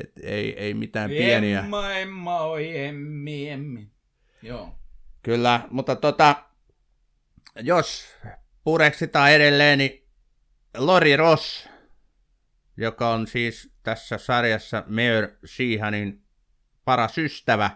Et 0.00 0.12
ei, 0.22 0.58
ei 0.58 0.74
mitään 0.74 1.10
pieniä. 1.10 1.58
Emma, 1.58 1.92
Emma, 1.92 2.40
oi 2.40 2.78
emmi, 2.78 3.48
emmi. 3.48 3.90
Joo. 4.42 4.78
Kyllä, 5.22 5.60
mutta 5.70 5.96
tota, 5.96 6.44
jos 7.60 8.06
pureksitaan 8.64 9.32
edelleen, 9.32 9.78
niin 9.78 10.06
Lori 10.76 11.16
Ross, 11.16 11.68
joka 12.76 13.10
on 13.10 13.26
siis 13.26 13.72
tässä 13.82 14.18
sarjassa 14.18 14.84
Mayor 14.86 15.28
Sheehanin 15.46 16.22
paras 16.84 17.18
ystävä, 17.18 17.70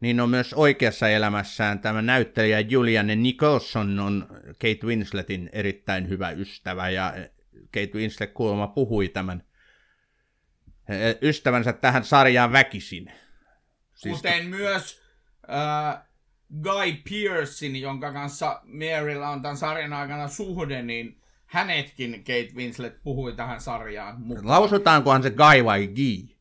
niin 0.00 0.20
on 0.20 0.30
myös 0.30 0.54
oikeassa 0.54 1.08
elämässään 1.08 1.78
tämä 1.78 2.02
näyttelijä 2.02 2.60
Julianne 2.60 3.16
Nicholson 3.16 3.98
on 3.98 4.26
Kate 4.46 4.86
Winsletin 4.86 5.50
erittäin 5.52 6.08
hyvä 6.08 6.30
ystävä, 6.30 6.90
ja 6.90 7.14
Kate 7.52 7.90
Winslet 7.94 8.32
kuulemma 8.32 8.66
puhui 8.66 9.08
tämän 9.08 9.42
ystävänsä 11.22 11.72
tähän 11.72 12.04
sarjaan 12.04 12.52
väkisin. 12.52 13.12
Siis 13.94 14.16
Kuten 14.16 14.46
myös 14.46 15.02
äh, 15.50 16.02
Guy 16.62 16.92
Pearcein, 17.10 17.76
jonka 17.76 18.12
kanssa 18.12 18.60
Marylla 18.64 19.28
on 19.28 19.42
tämän 19.42 19.56
sarjan 19.56 19.92
aikana 19.92 20.28
suhde, 20.28 20.82
niin 20.82 21.20
hänetkin 21.46 22.12
Kate 22.12 22.48
Winslet 22.54 23.02
puhui 23.02 23.32
tähän 23.32 23.60
sarjaan 23.60 24.20
mukaan. 24.20 24.48
Lausutaankohan 24.48 25.22
se 25.22 25.30
Guy 25.30 25.64
vai 25.64 25.86
Guy? 25.86 26.36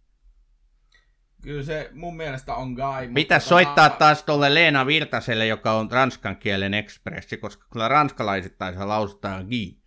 Kyllä 1.41 1.63
se 1.63 1.89
mun 1.93 2.17
mielestä 2.17 2.55
on 2.55 2.73
Guy. 2.73 3.01
mutta 3.07 3.13
Pitäisi 3.13 3.45
tota- 3.45 3.49
soittaa 3.49 3.89
taas 3.89 4.23
tuolle 4.23 4.53
Leena 4.53 4.85
Virtaselle, 4.85 5.47
joka 5.47 5.71
on 5.71 5.91
ranskan 5.91 6.37
kielen 6.37 6.73
ekspressi, 6.73 7.37
koska 7.37 7.67
kyllä 7.71 7.87
ranskalaisittain 7.87 8.77
se 8.77 8.85
lausutaan 8.85 9.45
Guy. 9.45 9.79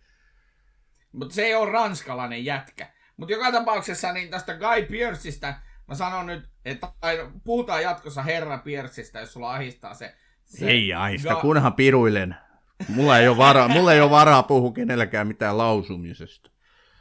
Mutta 1.11 1.35
se 1.35 1.43
ei 1.43 1.55
ole 1.55 1.71
ranskalainen 1.71 2.45
jätkä. 2.45 2.93
Mutta 3.23 3.33
joka 3.33 3.51
tapauksessa 3.51 4.13
niin 4.13 4.29
tästä 4.29 4.57
Guy 4.57 4.85
Pearceista 4.85 5.53
mä 5.87 5.95
sanon 5.95 6.25
nyt, 6.25 6.49
että 6.65 6.87
tai 6.99 7.29
puhutaan 7.43 7.83
jatkossa 7.83 8.21
herra 8.21 8.57
Pearceista, 8.57 9.19
jos 9.19 9.33
sulla 9.33 9.53
ahistaa 9.53 9.93
se. 9.93 10.15
se 10.45 10.67
Ei 10.67 10.93
aista, 10.93 11.33
Ga- 11.33 11.41
kunhan 11.41 11.73
piruilen. 11.73 12.35
Mulla 12.87 13.19
ei 13.19 13.27
ole 13.27 13.37
varaa, 13.37 13.67
mulla 13.67 13.93
ei 13.93 14.01
ole 14.01 14.09
varaa 14.09 14.43
puhua 14.43 14.71
kenelläkään 14.71 15.27
mitään 15.27 15.57
lausumisesta. 15.57 16.49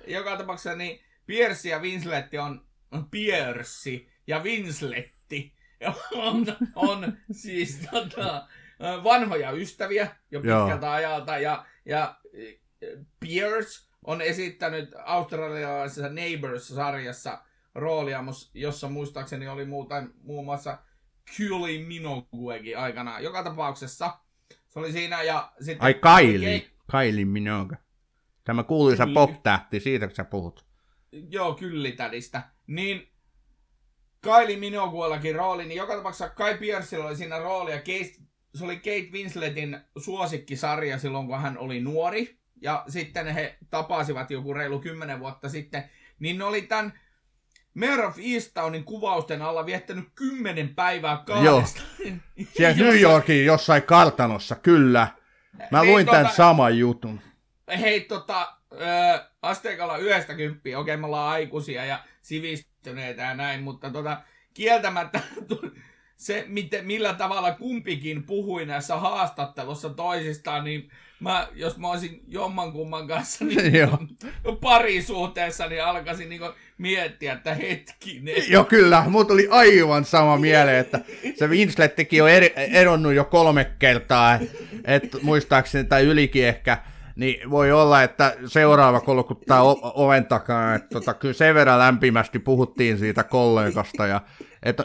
Joka 0.07 0.37
tapauksessa 0.37 0.75
niin 0.75 1.01
Pierce 1.27 1.69
ja 1.69 1.79
Winsletti 1.79 2.39
on 2.39 2.65
Pierce 3.11 4.07
ja 4.27 4.39
Winsletti. 4.39 5.53
On, 6.15 6.47
on 6.75 7.13
siis 7.33 7.89
tota, 7.91 8.47
vanhoja 9.05 9.51
ystäviä 9.51 10.17
jo 10.31 10.41
Joo. 10.41 10.65
pitkältä 10.65 10.93
ajalta. 10.93 11.39
Ja, 11.39 11.67
ja 11.85 12.17
Pierce 13.21 13.92
on 14.05 14.21
esittänyt 14.21 14.95
australialaisessa 15.05 16.09
Neighbors-sarjassa 16.09 17.39
roolia, 17.75 18.25
jossa 18.55 18.89
muistaakseni 18.89 19.49
oli 19.49 19.65
muuten, 19.65 20.15
muun 20.23 20.45
muassa 20.45 20.79
Kylie 21.37 21.85
Minoguekin 21.87 22.79
aikanaan. 22.79 23.25
Joka 23.25 23.43
tapauksessa 23.43 24.19
se 24.69 24.79
oli 24.79 24.93
siinä 24.93 25.23
ja 25.23 25.53
sitten... 25.61 25.83
Ai 25.83 25.95
Kylie, 25.95 26.71
Kylie 26.91 27.25
Minogue. 27.25 27.77
Tämä 28.45 28.63
kuuluisa 28.63 29.07
pop-tähti, 29.15 29.81
siitä 29.81 30.09
sä 30.13 30.25
puhut. 30.25 30.67
Joo, 31.31 31.55
kyllitädistä. 31.55 32.43
Niin 32.67 33.09
Kylie 34.21 34.57
Minoguellakin 34.57 35.35
rooli, 35.35 35.65
niin 35.65 35.79
joka 35.79 35.97
tapauksessa 35.97 36.29
Kai 36.29 36.59
Pierceillä 36.59 37.07
oli 37.07 37.17
siinä 37.17 37.39
rooli, 37.39 37.71
ja 37.71 37.79
Kate, 37.79 38.15
se 38.55 38.65
oli 38.65 38.77
Kate 38.77 39.09
Winsletin 39.13 39.81
suosikkisarja 39.99 40.99
silloin, 40.99 41.27
kun 41.27 41.41
hän 41.41 41.59
oli 41.59 41.81
nuori, 41.81 42.42
ja 42.63 42.85
sitten 42.89 43.27
he 43.27 43.59
tapasivat 43.71 44.31
joku 44.31 44.55
reilu 44.55 44.79
kymmenen 44.79 45.21
vuotta 45.21 45.49
sitten, 45.49 45.91
niin 46.19 46.39
ne 46.39 46.45
oli 46.45 46.63
tämän 46.63 46.93
Mayor 47.75 48.05
of 48.05 48.19
Easttownin 48.33 48.85
kuvausten 48.85 49.43
alla 49.43 49.67
viettänyt 49.67 50.09
kymmenen 50.15 50.75
päivää 50.75 51.23
kahdesta. 51.27 51.83
Siellä 52.57 52.77
New 52.77 53.01
Yorkin 53.01 53.45
jossain 53.45 53.83
kartanossa, 53.83 54.55
kyllä. 54.55 55.09
Mä 55.71 55.81
niin, 55.81 55.93
luin 55.93 56.07
tämän 56.07 56.23
tota, 56.25 56.37
saman 56.37 56.79
jutun. 56.79 57.21
Hei, 57.81 58.01
tota, 58.01 58.57
ö, 58.73 58.77
asteikalla 59.43 59.97
yhdestä 59.97 60.35
kymppiä, 60.35 60.79
okei 60.79 60.97
me 60.97 61.07
ollaan 61.07 61.33
aikuisia 61.33 61.85
ja 61.85 62.05
sivistyneitä 62.23 63.23
ja 63.23 63.35
näin, 63.35 63.63
mutta 63.63 63.91
tota, 63.91 64.23
kieltämättä 64.55 65.21
se, 66.17 66.45
miten, 66.49 66.87
millä 66.87 67.15
tavalla 67.15 67.55
kumpikin 67.55 68.23
puhui 68.23 68.67
näissä 68.67 68.97
haastattelussa 68.97 69.91
toisistaan, 69.91 70.65
niin 70.65 70.91
mä, 71.23 71.49
jos 71.55 71.79
mä 71.79 71.91
olisin 71.91 72.23
jommankumman 72.29 73.09
kanssa 73.09 73.45
niin 73.45 73.89
parisuhteessa, 74.61 75.67
niin 75.67 75.85
alkaisin 75.85 76.29
niin 76.29 76.41
miettiä, 76.79 77.33
että 77.33 77.55
hetkinen. 77.55 78.35
Joo, 78.53 78.65
kyllä. 78.65 79.05
Mulla 79.09 79.25
tuli 79.25 79.49
aivan 79.51 80.05
sama 80.05 80.37
mieleen, 80.37 80.79
että 80.79 81.01
se 81.35 81.47
Winslettikin 81.47 82.23
on 82.23 82.31
eri, 82.31 82.53
eronnut 82.57 83.13
jo 83.13 83.25
kolme 83.25 83.65
kertaa, 83.79 84.39
että 84.85 85.19
muistaakseni 85.23 85.89
tai 85.89 86.05
ylikin 86.05 86.47
ehkä. 86.47 86.79
Niin 87.17 87.51
voi 87.51 87.73
olla, 87.73 88.03
että 88.03 88.37
seuraava 88.47 89.01
kolkuttaa 89.01 89.63
oven 89.83 90.27
takaa, 90.27 90.75
että 90.75 90.89
tota, 90.89 91.15
kyllä 91.15 91.35
sen 91.35 91.55
verran 91.55 91.79
lämpimästi 91.79 92.39
puhuttiin 92.39 92.99
siitä 92.99 93.25
kollegasta 93.25 94.07
ja 94.07 94.21
että 94.63 94.85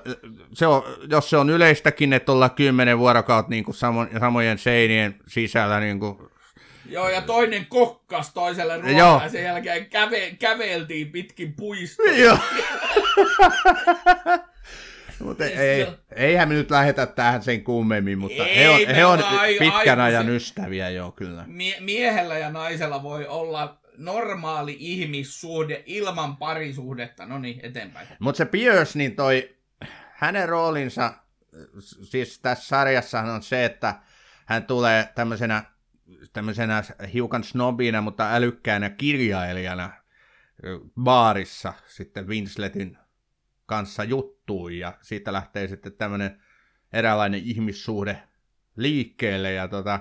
se 0.54 0.68
on, 0.68 0.84
jos 1.10 1.30
se 1.30 1.38
on 1.38 1.50
yleistäkin, 1.50 2.14
että 2.14 2.32
ollaan 2.32 2.52
kymmenen 2.52 3.00
vuorokautta 3.00 3.50
niin 3.50 3.64
kuin 3.64 3.76
samo, 3.76 4.08
samojen 4.20 4.58
seinien 4.58 5.16
sisällä 5.28 5.80
niin 5.80 6.00
kuin 6.00 6.18
Joo, 6.90 7.10
ja 7.10 7.22
toinen 7.22 7.66
kokkas 7.66 8.34
toiselle 8.34 8.78
ruokaa, 8.78 9.24
ja 9.24 9.30
sen 9.30 9.44
jälkeen 9.44 9.86
käve, 9.86 10.36
käveltiin 10.40 11.12
pitkin 11.12 11.54
puistoa. 11.54 12.12
Joo. 12.24 12.38
mutta 15.20 15.44
siis 15.44 15.60
ei, 15.60 15.88
eihän 16.16 16.50
me 16.50 16.54
nyt 16.54 16.72
lähetä 16.72 17.06
tähän 17.06 17.44
sen 17.44 17.64
kummemmin, 17.64 18.20
mutta 18.20 18.46
ei, 18.46 18.58
he 18.58 18.70
on, 18.70 18.96
he 18.96 19.06
on 19.06 19.24
pitkän 19.60 20.00
ajan 20.00 20.30
ystäviä, 20.30 20.90
joo 20.90 21.12
kyllä. 21.12 21.44
Mie- 21.48 21.80
miehellä 21.80 22.38
ja 22.38 22.50
naisella 22.50 23.04
voi 23.04 23.28
olla 23.28 23.78
normaali 23.98 24.76
ihmissuhde 24.80 25.84
ilman 25.86 26.38
parisuhdetta. 26.38 27.26
No 27.26 27.40
niin, 27.40 27.60
eteenpäin. 27.64 28.08
Mutta 28.20 28.38
se 28.38 28.46
Pierce, 28.46 28.98
niin 28.98 29.16
toi, 29.16 29.57
hänen 30.18 30.50
roolinsa, 30.50 31.14
siis 32.04 32.40
tässä 32.40 32.68
sarjassa 32.68 33.22
on 33.22 33.44
se, 33.44 33.66
että 33.66 33.96
hän 34.46 34.66
tulee 34.66 35.10
tämmöisenä 35.16 35.64
tämmöisenä 36.34 36.84
hiukan 37.14 37.44
snobina, 37.44 38.02
mutta 38.02 38.34
älykkäänä 38.34 38.90
kirjailijana 38.90 39.92
baarissa 41.04 41.74
sitten 41.88 42.28
Winsletin 42.28 42.98
kanssa 43.66 44.04
juttui 44.04 44.80
ja 44.80 44.98
siitä 45.02 45.34
lähtee 45.34 45.68
sitten 45.68 45.94
tämmöinen 45.94 46.42
eräänlainen 46.94 47.42
ihmissuhde 47.44 48.24
liikkeelle. 48.76 49.54
Ja 49.54 49.68
tota, 49.68 50.00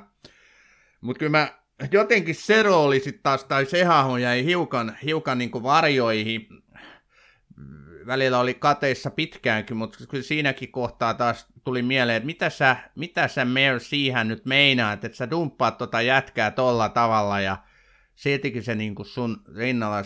mutta 1.00 1.18
kyllä 1.18 1.30
mä 1.30 1.48
jotenkin 1.92 2.34
se 2.34 2.62
rooli 2.62 3.00
sitten 3.00 3.22
taas, 3.22 3.44
tai 3.44 3.66
se 3.66 3.84
hahmo 3.84 4.18
jäi 4.18 4.44
hiukan, 4.44 4.96
hiukan 5.04 5.38
niin 5.38 5.62
varjoihin, 5.62 6.46
välillä 8.06 8.38
oli 8.38 8.54
kateissa 8.54 9.10
pitkäänkin, 9.10 9.76
mutta 9.76 9.98
kyllä 10.08 10.24
siinäkin 10.24 10.72
kohtaa 10.72 11.14
taas 11.14 11.46
tuli 11.64 11.82
mieleen, 11.82 12.16
että 12.16 12.26
mitä 12.26 12.50
sä, 12.50 12.76
mitä 12.94 13.28
sä 13.28 13.44
Mare 13.44 13.80
siihen 13.80 14.28
nyt 14.28 14.44
meinaat, 14.44 15.04
että 15.04 15.16
sä 15.16 15.30
dumppaat 15.30 15.78
tota 15.78 16.02
jätkää 16.02 16.50
tolla 16.50 16.88
tavalla 16.88 17.40
ja 17.40 17.56
siltikin 18.14 18.62
se 18.62 18.74
niin 18.74 18.94
kuin 18.94 19.06
sun 19.06 19.42
rinnalla 19.56 20.02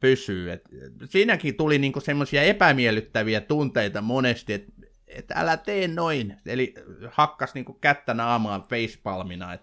pysyy. 0.00 0.52
Et 0.52 0.62
siinäkin 1.04 1.54
tuli 1.54 1.78
niin 1.78 1.92
semmoisia 1.98 2.42
epämiellyttäviä 2.42 3.40
tunteita 3.40 4.00
monesti, 4.00 4.52
että 4.52 4.72
et 5.06 5.30
älä 5.34 5.56
tee 5.56 5.88
noin. 5.88 6.36
Eli 6.46 6.74
hakkas 7.10 7.54
niin 7.54 7.64
kättä 7.80 8.14
naamaan 8.14 8.62
facepalmina. 8.62 9.52
Et, 9.52 9.62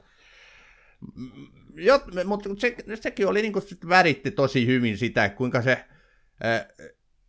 jot, 1.75 2.03
mutta 2.25 2.49
se, 2.57 2.75
sekin 2.95 3.27
oli 3.27 3.41
niin 3.41 3.53
kuin, 3.53 3.63
väritti 3.89 4.31
tosi 4.31 4.67
hyvin 4.67 4.97
sitä, 4.97 5.29
kuinka 5.29 5.61
se 5.61 5.85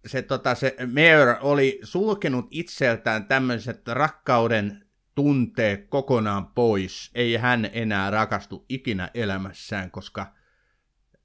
se, 0.07 0.23
tota, 0.23 0.55
se 0.55 0.77
Mayor 0.93 1.37
oli 1.41 1.81
sulkenut 1.83 2.47
itseltään 2.51 3.25
tämmöiset 3.25 3.89
rakkauden 3.89 4.89
tunteet 5.15 5.87
kokonaan 5.89 6.47
pois. 6.47 7.11
Ei 7.15 7.37
hän 7.37 7.71
enää 7.73 8.11
rakastu 8.11 8.65
ikinä 8.69 9.11
elämässään, 9.15 9.91
koska 9.91 10.35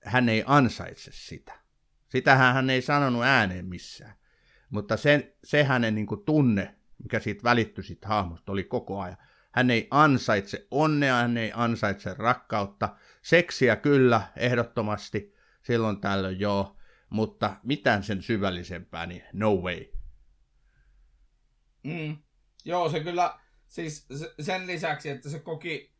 hän 0.03 0.29
ei 0.29 0.43
ansaitse 0.45 1.11
sitä. 1.13 1.53
Sitähän 2.09 2.53
hän 2.53 2.69
ei 2.69 2.81
sanonut 2.81 3.23
ääneen 3.23 3.65
missään. 3.65 4.13
Mutta 4.69 4.97
se, 4.97 5.35
se 5.43 5.63
hänen 5.63 5.95
niin 5.95 6.07
kuin, 6.07 6.25
tunne, 6.25 6.75
mikä 7.03 7.19
siitä 7.19 7.43
välittyi 7.43 7.83
siitä 7.83 8.07
hahmosta, 8.07 8.51
oli 8.51 8.63
koko 8.63 9.01
ajan. 9.01 9.17
Hän 9.51 9.71
ei 9.71 9.87
ansaitse 9.91 10.67
onnea, 10.71 11.15
hän 11.15 11.37
ei 11.37 11.51
ansaitse 11.55 12.13
rakkautta. 12.17 12.95
Seksiä 13.21 13.75
kyllä, 13.75 14.21
ehdottomasti, 14.37 15.35
silloin 15.61 16.01
tällöin 16.01 16.39
joo 16.39 16.77
mutta 17.13 17.55
mitään 17.63 18.03
sen 18.03 18.21
syvällisempää, 18.21 19.05
niin 19.05 19.23
no 19.33 19.55
way. 19.55 19.85
Mm. 21.83 22.17
Joo, 22.65 22.89
se 22.89 22.99
kyllä, 22.99 23.39
siis 23.67 24.07
sen 24.39 24.67
lisäksi, 24.67 25.09
että 25.09 25.29
se 25.29 25.39
koki 25.39 25.93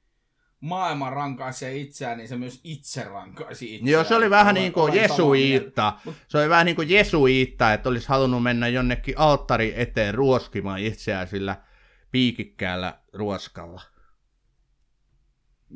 maailman 0.60 1.14
rankaisee 1.14 1.78
itseään, 1.78 2.18
niin 2.18 2.28
se 2.28 2.38
myös 2.38 2.62
itse 2.64 3.04
rankaisi 3.04 3.76
itseään. 3.76 3.92
Joo, 3.92 4.04
se 4.04 4.16
oli 4.16 4.30
vähän 4.30 4.56
niin 4.56 4.74
kuin 4.74 4.94
jesuiitta. 4.94 6.00
Se 6.28 6.38
oli 6.38 6.50
vähän 6.50 6.66
niin 6.66 6.76
kuin 6.76 6.90
jesuiitta, 6.90 7.74
että 7.74 7.90
olisi 7.90 8.08
halunnut 8.08 8.44
mennä 8.44 8.68
jonnekin 8.68 9.18
alttari 9.18 9.74
eteen 9.76 10.14
ruoskimaan 10.14 10.80
itseään 10.80 11.28
sillä 11.28 11.64
piikikkäällä 12.12 13.00
ruoskalla. 13.14 13.82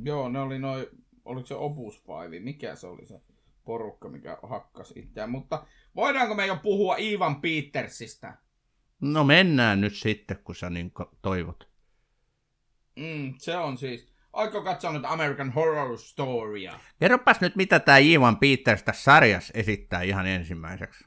Joo, 0.04 0.30
ne 0.30 0.40
oli 0.40 0.60
noin, 0.60 0.88
oliko 1.26 1.48
se 1.48 1.56
Opus 1.56 2.04
5, 2.30 2.44
mikä 2.44 2.76
se 2.76 2.88
oli 2.88 3.06
se? 3.06 3.22
Porukka, 3.68 4.10
mikä 4.10 4.38
hakkas 4.44 4.94
itseään. 4.96 5.30
Mutta 5.30 5.66
voidaanko 5.96 6.36
me 6.36 6.46
jo 6.46 6.56
puhua 6.56 6.96
Ivan 7.00 7.42
Petersistä? 7.42 8.38
No 9.02 9.24
mennään 9.24 9.82
nyt 9.82 9.96
sitten, 9.96 10.38
kun 10.44 10.56
sä 10.56 10.70
niin 10.70 10.92
toivot. 11.22 11.70
Mm, 12.96 13.34
se 13.38 13.58
on 13.58 13.78
siis. 13.78 14.08
Aiko 14.34 14.62
katsoa 14.62 14.94
nyt 14.94 15.06
American 15.06 15.52
Horror 15.52 15.98
Storya? 15.98 16.80
Kerropas 17.00 17.42
nyt, 17.42 17.56
mitä 17.56 17.80
tämä 17.80 17.98
Ivan 17.98 18.38
Peters 18.38 18.84
tässä 18.84 19.04
sarjassa 19.04 19.54
esittää 19.56 20.02
ihan 20.02 20.28
ensimmäiseksi. 20.28 21.06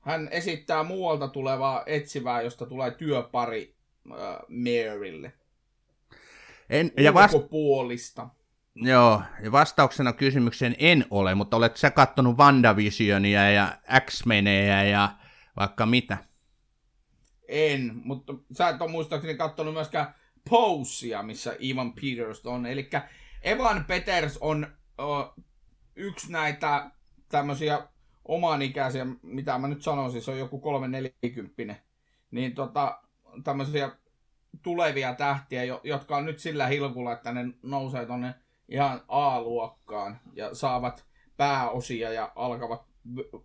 Hän 0.00 0.28
esittää 0.30 0.82
muualta 0.82 1.28
tulevaa 1.28 1.82
etsivää, 1.86 2.42
josta 2.42 2.66
tulee 2.66 2.90
työpari 2.90 3.76
äh, 4.10 4.16
Marylle. 4.48 5.32
En, 6.70 6.92
ja 6.96 7.14
vast... 7.14 7.34
Ulkopuolista. 7.34 8.28
Joo, 8.74 9.22
ja 9.42 9.52
vastauksena 9.52 10.12
kysymykseen 10.12 10.76
en 10.78 11.04
ole, 11.10 11.34
mutta 11.34 11.56
olet 11.56 11.76
sä 11.76 11.90
kattonut 11.90 12.38
WandaVisionia 12.38 13.50
ja 13.50 13.78
X-Meneja 14.00 14.84
ja 14.84 15.08
vaikka 15.56 15.86
mitä? 15.86 16.18
En, 17.48 17.92
mutta 18.04 18.34
sä 18.52 18.68
et 18.68 18.82
ole 18.82 18.90
muistaakseni 18.90 19.34
kattonut 19.34 19.74
myöskään 19.74 20.14
Posea, 20.50 21.22
missä 21.22 21.56
Ivan 21.62 21.92
Peters 21.92 22.46
on. 22.46 22.66
Eli 22.66 22.90
Evan 23.42 23.84
Peters 23.84 24.38
on 24.38 24.66
o, 24.98 25.34
yksi 25.96 26.32
näitä 26.32 26.90
tämmöisiä 27.28 27.88
omanikäisiä, 28.24 29.06
mitä 29.22 29.58
mä 29.58 29.68
nyt 29.68 29.82
sanoisin, 29.82 30.22
se 30.22 30.30
on 30.30 30.38
joku 30.38 30.60
340 30.60 31.74
niin 32.30 32.54
tota, 32.54 33.02
tämmöisiä 33.44 33.90
tulevia 34.62 35.14
tähtiä, 35.14 35.64
jotka 35.84 36.16
on 36.16 36.24
nyt 36.24 36.38
sillä 36.38 36.66
hilkulla, 36.66 37.12
että 37.12 37.32
ne 37.32 37.54
nousee 37.62 38.06
tonne 38.06 38.34
ihan 38.72 39.04
A-luokkaan 39.08 40.20
ja 40.34 40.54
saavat 40.54 41.06
pääosia 41.36 42.12
ja 42.12 42.32
alkavat 42.36 42.82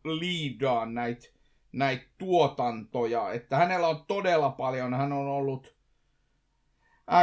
liidaa 0.04 0.86
näitä 0.86 1.28
näitä 1.72 2.06
tuotantoja. 2.18 3.32
Että 3.32 3.58
hänellä 3.58 3.88
on 3.88 4.06
todella 4.08 4.50
paljon, 4.50 4.94
hän 4.94 5.14
on 5.14 5.28
ollut 5.28 5.78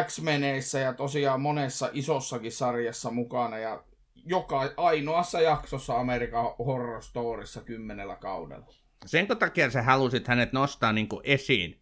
X-meneissä 0.07 0.78
ja 0.78 0.92
tosiaan 0.92 1.40
monessa 1.40 1.90
isossakin 1.92 2.52
sarjassa 2.52 3.11
mukana 3.11 3.59
ja 3.59 3.84
joka 4.26 4.61
ainoassa 4.76 5.40
jaksossa 5.40 5.98
Amerikan 5.98 6.55
Horror 6.59 7.02
Storyssa 7.02 7.61
kymmenellä 7.61 8.16
kaudella. 8.16 8.66
Sen 9.07 9.26
takia 9.26 9.70
sä 9.70 9.82
halusit 9.82 10.28
hänet 10.28 10.52
nostaa 10.52 10.92
niin 10.92 11.09
esiin, 11.22 11.80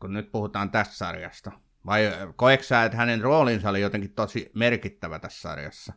kun 0.00 0.12
nyt 0.12 0.32
puhutaan 0.32 0.70
tästä 0.70 0.94
sarjasta? 0.94 1.52
Vai 1.86 2.12
koetko 2.36 2.64
sä, 2.64 2.84
että 2.84 2.96
hänen 2.96 3.20
roolinsa 3.20 3.70
oli 3.70 3.80
jotenkin 3.80 4.14
tosi 4.14 4.50
merkittävä 4.54 5.18
tässä 5.18 5.40
sarjassa? 5.40 5.92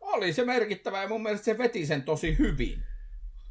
Oli 0.00 0.32
se 0.32 0.44
merkittävä 0.44 1.02
ja 1.02 1.08
mun 1.08 1.22
mielestä 1.22 1.44
se 1.44 1.58
veti 1.58 1.86
sen 1.86 2.02
tosi 2.02 2.38
hyvin. 2.38 2.82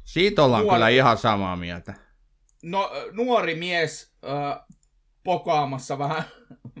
Siitä 0.04 0.44
ollaan 0.44 0.62
Nuori... 0.62 0.76
kyllä 0.76 0.88
ihan 0.88 1.18
samaa 1.18 1.56
mieltä. 1.56 1.94
no, 2.62 2.90
nuori 3.12 3.54
mies 3.54 4.12
ö, 4.24 4.28
pokaamassa 5.24 5.98
vähän 5.98 6.24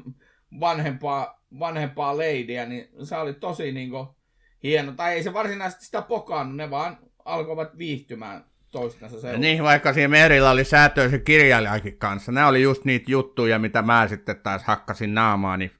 vanhempaa, 0.60 1.42
vanhempaa 1.58 2.18
leidiä, 2.18 2.66
niin 2.66 2.88
se 3.02 3.16
oli 3.16 3.34
tosi 3.34 3.72
niinku 3.72 4.16
hieno. 4.62 4.92
Tai 4.92 5.14
ei 5.14 5.22
se 5.22 5.32
varsinaisesti 5.32 5.84
sitä 5.84 6.02
pokaannut, 6.02 6.56
ne 6.56 6.70
vaan 6.70 6.98
alkoivat 7.24 7.78
viihtymään 7.78 8.44
toistensa 8.74 9.20
seuraan. 9.20 9.40
Niin, 9.40 9.62
vaikka 9.62 9.92
siinä 9.92 10.08
Merillä 10.08 10.50
oli 10.50 10.64
säätöisen 10.64 11.24
kirjailijakin 11.24 11.98
kanssa. 11.98 12.32
Nämä 12.32 12.48
oli 12.48 12.62
just 12.62 12.84
niitä 12.84 13.10
juttuja, 13.10 13.58
mitä 13.58 13.82
mä 13.82 14.08
sitten 14.08 14.36
taas 14.42 14.64
hakkasin 14.64 15.14
naamaani 15.14 15.70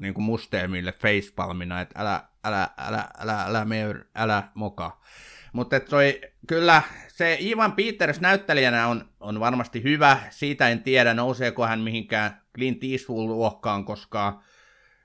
niin 0.00 0.14
kuin 0.14 0.24
musteemille 0.24 0.92
facepalmina, 0.92 1.80
että 1.80 2.00
älä, 2.00 2.22
älä, 2.44 2.68
älä, 2.78 3.04
älä, 3.18 3.44
älä, 3.44 3.64
älä, 3.64 3.94
älä 4.14 4.42
moka. 4.54 5.00
Mutta 5.52 5.80
toi, 5.80 6.20
kyllä 6.46 6.82
se 7.08 7.38
Ivan 7.40 7.72
Peters 7.72 8.20
näyttelijänä 8.20 8.86
on, 8.86 9.08
on 9.20 9.40
varmasti 9.40 9.82
hyvä. 9.82 10.18
Siitä 10.30 10.68
en 10.68 10.82
tiedä, 10.82 11.14
nouseeko 11.14 11.66
hän 11.66 11.80
mihinkään 11.80 12.40
Clint 12.54 12.82
Eastwood-luokkaan 12.84 13.84
koskaan. 13.84 14.40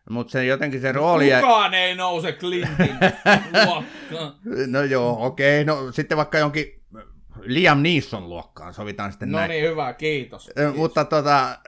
Mutta 0.09 0.31
se 0.31 0.45
jotenkin 0.45 0.81
se 0.81 0.91
rooli... 0.91 1.29
Kukaan 1.41 1.73
ei 1.73 1.95
nouse 1.95 2.31
Clintin 2.31 2.97
luokkaan. 3.65 4.35
No 4.67 4.81
joo, 4.81 5.25
okei. 5.25 5.61
Okay. 5.61 5.75
No 5.75 5.91
sitten 5.91 6.17
vaikka 6.17 6.37
jonkin 6.37 6.81
Liam 7.39 7.83
Neeson 7.83 8.29
luokkaan, 8.29 8.73
sovitaan 8.73 9.11
sitten 9.11 9.31
no 9.31 9.37
näin. 9.37 9.49
niin, 9.49 9.69
hyvä, 9.69 9.93
kiitos. 9.93 10.51
kiitos. 10.55 10.75
Mutta 10.75 11.05
tota, 11.05 11.59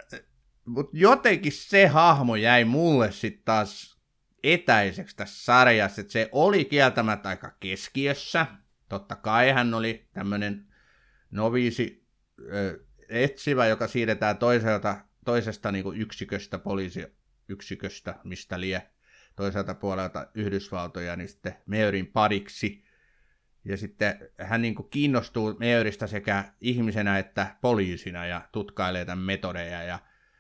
mut 0.66 0.90
jotenkin 0.94 1.52
se 1.52 1.88
hahmo 1.88 2.36
jäi 2.36 2.66
mulle 2.66 3.12
sitten 3.12 3.44
taas 3.46 3.98
etäiseksi 4.44 5.16
tässä 5.16 5.46
sarjassa, 5.46 6.02
että 6.02 6.14
se 6.14 6.30
oli 6.32 6.66
kieltämättä 6.66 7.30
aika 7.30 7.52
keskiössä. 7.60 8.46
Totta 8.90 9.16
kai 9.16 9.52
hän 9.52 9.74
oli 9.74 10.08
tämmöinen 10.14 10.68
noviisi 11.32 12.08
ö, 12.40 12.86
etsivä, 13.10 13.68
joka 13.68 13.88
siirretään 13.88 14.38
toiselta, 14.38 14.98
toisesta 15.26 15.72
niin 15.72 15.96
yksiköstä, 15.96 16.60
poliisiyksiköstä, 16.60 18.16
mistä 18.24 18.60
lie 18.60 18.90
toiselta 19.36 19.74
puolelta 19.74 20.28
Yhdysvaltoja, 20.34 21.16
niin 21.16 21.30
sitten 21.30 21.56
Meurin 21.66 22.08
pariksi. 22.08 22.87
Ja 23.68 23.78
sitten 23.78 24.30
hän 24.42 24.62
niin 24.62 24.76
kuin 24.76 24.90
kiinnostuu 24.90 25.56
Meurista 25.60 26.08
sekä 26.08 26.44
ihmisenä 26.62 27.18
että 27.18 27.56
poliisina 27.62 28.26
ja 28.26 28.42
tutkailee 28.52 29.06
tämän 29.06 29.26
metodeja. 29.26 29.84
Ja 29.84 30.00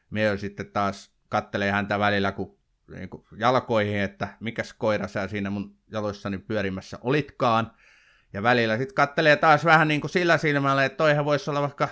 Meur 0.09 0.37
sitten 0.37 0.71
taas 0.71 1.11
kattelee 1.29 1.71
häntä 1.71 1.99
välillä 1.99 2.31
kun, 2.31 2.57
niin 2.95 3.09
kuin 3.09 3.23
jalkoihin, 3.37 3.99
että 3.99 4.27
mikäs 4.39 4.73
koira 4.73 5.07
sä 5.07 5.27
siinä 5.27 5.49
mun 5.49 5.75
jaloissani 5.91 6.37
pyörimässä 6.37 6.99
olitkaan. 7.01 7.71
Ja 8.33 8.43
välillä 8.43 8.77
sitten 8.77 8.95
kattelee 8.95 9.35
taas 9.35 9.65
vähän 9.65 9.87
niin 9.87 10.01
kuin 10.01 10.11
sillä 10.11 10.37
silmällä, 10.37 10.85
että 10.85 10.97
toihan 10.97 11.25
voisi 11.25 11.49
olla 11.49 11.61
vaikka 11.61 11.89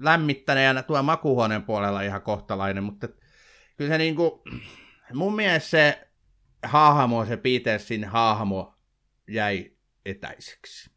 lämmittäneenä 0.00 0.82
tuo 0.82 1.02
makuhuoneen 1.02 1.62
puolella 1.62 2.02
ihan 2.02 2.22
kohtalainen, 2.22 2.84
mutta 2.84 3.08
kyllä 3.76 3.90
se 3.90 3.98
niin 3.98 4.16
kuin, 4.16 4.30
mun 5.14 5.36
mielestä 5.36 5.70
se 5.70 6.08
hahmo, 6.62 7.24
se 7.24 7.36
Petersin 7.36 8.04
hahmo 8.04 8.74
jäi 9.28 9.79
etäiseksi. 10.10 10.90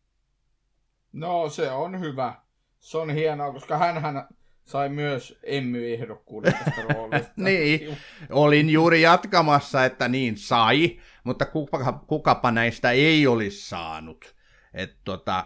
No 1.14 1.50
se 1.50 1.72
on 1.72 2.00
hyvä. 2.00 2.36
Se 2.80 2.98
on 2.98 3.10
hienoa, 3.10 3.54
koska 3.54 3.78
hän 3.78 4.28
sai 4.64 4.90
myös 4.90 5.40
Emmy-ehdokkuuden 5.44 6.54
tästä 6.54 6.82
roolista. 6.94 7.32
niin, 7.36 7.98
olin 8.30 8.70
juuri 8.70 9.02
jatkamassa, 9.02 9.86
että 9.86 10.08
niin 10.08 10.38
sai, 10.38 11.00
mutta 11.24 11.46
kuka, 11.46 12.04
kukapa 12.08 12.52
näistä 12.52 12.92
ei 12.92 13.28
olisi 13.28 13.70
saanut. 13.70 14.36
Et 14.74 14.98
tota, 15.04 15.46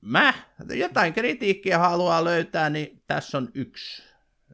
mä 0.00 0.34
jotain 0.74 1.12
kritiikkiä 1.12 1.78
haluaa 1.78 2.24
löytää, 2.24 2.70
niin 2.70 3.02
tässä 3.06 3.38
on 3.38 3.48
yksi. 3.54 4.02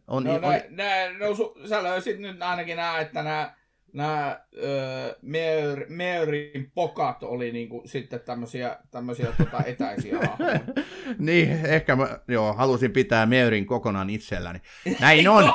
On, 0.06 0.24
no, 0.24 0.34
on... 0.34 0.40
Nä, 0.40 0.62
nä, 0.70 1.18
no 1.18 1.34
su, 1.34 1.54
sä 1.68 1.82
löysit 1.82 2.18
nyt 2.18 2.42
ainakin 2.42 2.76
nämä, 2.76 2.98
että 2.98 3.22
nämä 3.22 3.54
nämä 3.92 4.40
öö, 4.56 5.14
Meur, 5.22 5.86
Meurin 5.88 6.70
pokat 6.74 7.22
oli 7.22 7.52
niinku 7.52 7.82
sitten 7.84 8.20
tämmöisiä, 8.20 8.76
tämmöisiä 8.90 9.32
tota 9.38 9.64
etäisiä 9.64 10.18
niin, 11.18 11.66
ehkä 11.66 11.96
mä 11.96 12.18
joo, 12.28 12.52
halusin 12.52 12.92
pitää 12.92 13.26
Meurin 13.26 13.66
kokonaan 13.66 14.10
itselläni. 14.10 14.60
Näin 15.00 15.28
on. 15.28 15.52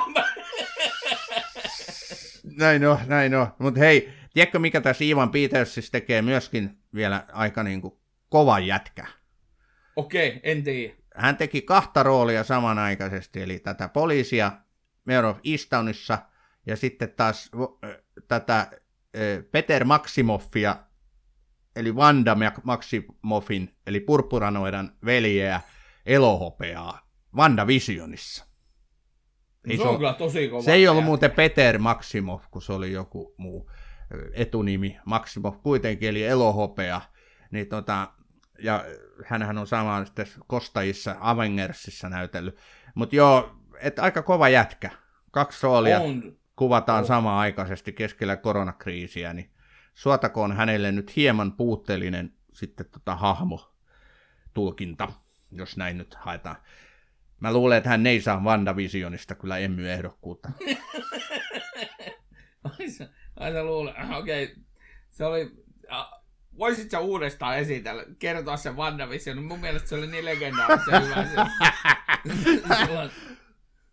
näin 2.58 2.88
on, 2.88 2.98
näin 3.08 3.36
on. 3.36 3.48
Mutta 3.60 3.80
hei, 3.80 4.10
tiedätkö 4.34 4.60
mikä 4.60 4.82
tässä 4.82 5.04
Ivan 5.04 5.30
Petersissa 5.30 5.92
tekee 5.92 6.22
myöskin 6.22 6.78
vielä 6.96 7.26
aika 7.34 7.64
niinku 7.64 8.00
kova 8.30 8.60
jätkä? 8.60 9.06
Okei, 9.96 10.28
okay, 10.28 10.40
en 10.44 10.64
tiedä. 10.64 10.94
Hän 11.16 11.38
teki 11.38 11.62
kahta 11.62 12.04
roolia 12.04 12.44
samanaikaisesti, 12.44 13.42
eli 13.42 13.60
tätä 13.60 13.88
poliisia 13.88 14.52
Mayor 15.06 15.26
of 15.26 15.38
Easttownissa 15.52 16.18
ja 16.66 16.76
sitten 16.76 17.14
taas 17.16 17.52
tätä 18.28 18.72
Peter 19.52 19.84
Maximoffia, 19.84 20.76
eli 21.76 21.96
Vanda 21.96 22.38
Maximoffin, 22.64 23.76
eli 23.88 24.00
Purpuranoidan 24.00 24.92
veljeä, 25.06 25.62
elohopeaa, 26.06 27.10
Vanda 27.36 27.68
Visionissa. 27.68 28.48
Ei 29.70 29.78
se, 29.78 29.84
se 29.84 29.90
on 29.90 29.98
kyllä 29.98 30.14
tosi 30.14 30.48
kova. 30.48 30.62
Se 30.62 30.74
ei 30.74 30.88
ollut 30.88 31.04
muuten 31.04 31.32
Peter 31.32 31.78
Maximoff, 31.78 32.46
kun 32.52 32.62
se 32.62 32.74
oli 32.74 32.92
joku 32.92 33.36
muu 33.38 33.72
etunimi. 34.34 35.00
Maximoff 35.06 35.62
kuitenkin, 35.62 36.10
eli 36.10 36.24
elohopea. 36.24 37.02
Niin 37.52 37.68
tota, 37.68 38.08
ja 38.64 38.86
hänhän 39.26 39.58
on 39.58 39.68
sama 39.68 40.06
sitten 40.06 40.28
Kostajissa, 40.48 41.16
Avengersissa 41.20 42.10
näytellyt. 42.10 42.58
Mutta 42.96 43.16
joo, 43.16 43.56
et 43.80 44.00
aika 44.00 44.22
kova 44.22 44.50
jätkä. 44.50 44.92
Kaksi 45.32 45.64
roolia. 45.64 46.00
On 46.00 46.37
kuvataan 46.58 47.06
samaaikaisesti 47.06 47.94
keskellä 47.94 48.38
koronakriisiä, 48.38 49.34
niin 49.34 49.50
suotakoon 49.94 50.56
hänelle 50.56 50.92
nyt 50.92 51.16
hieman 51.16 51.52
puutteellinen 51.52 52.34
sitten 52.54 52.86
tota 52.92 53.16
hahmo 53.16 53.74
tulkinta, 54.54 55.12
jos 55.52 55.78
näin 55.78 55.98
nyt 55.98 56.16
haetaan. 56.16 56.56
Mä 57.40 57.54
luulen, 57.54 57.78
että 57.78 57.90
hän 57.90 58.08
ei 58.08 58.22
saa 58.22 58.44
WandaVisionista 58.44 59.36
kyllä 59.36 59.58
Emmy-ehdokkuutta. 59.58 60.50
ai 62.80 62.90
sä, 62.90 63.10
ai 63.36 63.52
sä 63.52 63.64
luulet, 63.64 63.96
okei. 64.18 64.44
Okay. 64.44 64.56
Se 65.10 65.26
oli, 65.26 65.52
voisit 66.58 66.92
sä 66.92 67.00
uudestaan 67.00 67.58
esitellä, 67.58 68.06
kertoa 68.20 68.58
sen 68.58 68.76
WandaVision, 68.76 69.44
mun 69.44 69.60
mielestä 69.60 69.90
se 69.90 69.96
oli 69.96 70.08
niin 70.08 70.26
legendaarisen 70.26 71.04
hyvä. 71.04 71.26
Se, 71.26 71.36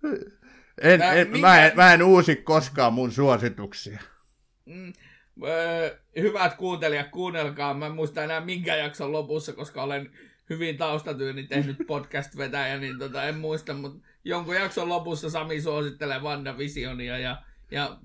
en, 0.79 1.01
mä, 1.01 1.13
en, 1.13 1.41
mä, 1.41 1.67
en, 1.67 1.73
mä 1.77 1.95
en 1.95 2.03
uusi 2.03 2.37
koskaan 2.37 2.93
mun 2.93 3.13
suosituksia. 3.13 4.01
Mm, 4.67 4.93
öö, 5.45 5.99
hyvät 6.19 6.55
kuuntelijat, 6.55 7.09
kuunnelkaa. 7.09 7.75
Mä 7.75 7.87
en 7.87 7.95
muista 7.95 8.25
enää 8.25 8.41
minkä 8.41 8.77
jakson 8.77 9.13
lopussa, 9.13 9.53
koska 9.53 9.83
olen 9.83 10.11
hyvin 10.51 10.77
taustatyyni 10.77 11.43
tehnyt 11.47 11.77
podcast-vetäjä, 11.87 12.79
niin 12.79 12.99
tota, 12.99 13.25
en 13.25 13.39
muista, 13.39 13.75
mutta 13.75 14.07
jonkun 14.25 14.55
jakson 14.55 14.89
lopussa 14.89 15.31
Sami 15.31 15.61
suosittelee 15.61 16.21
Visionia 16.59 17.19
ja 17.19 17.43
ja 17.75 17.99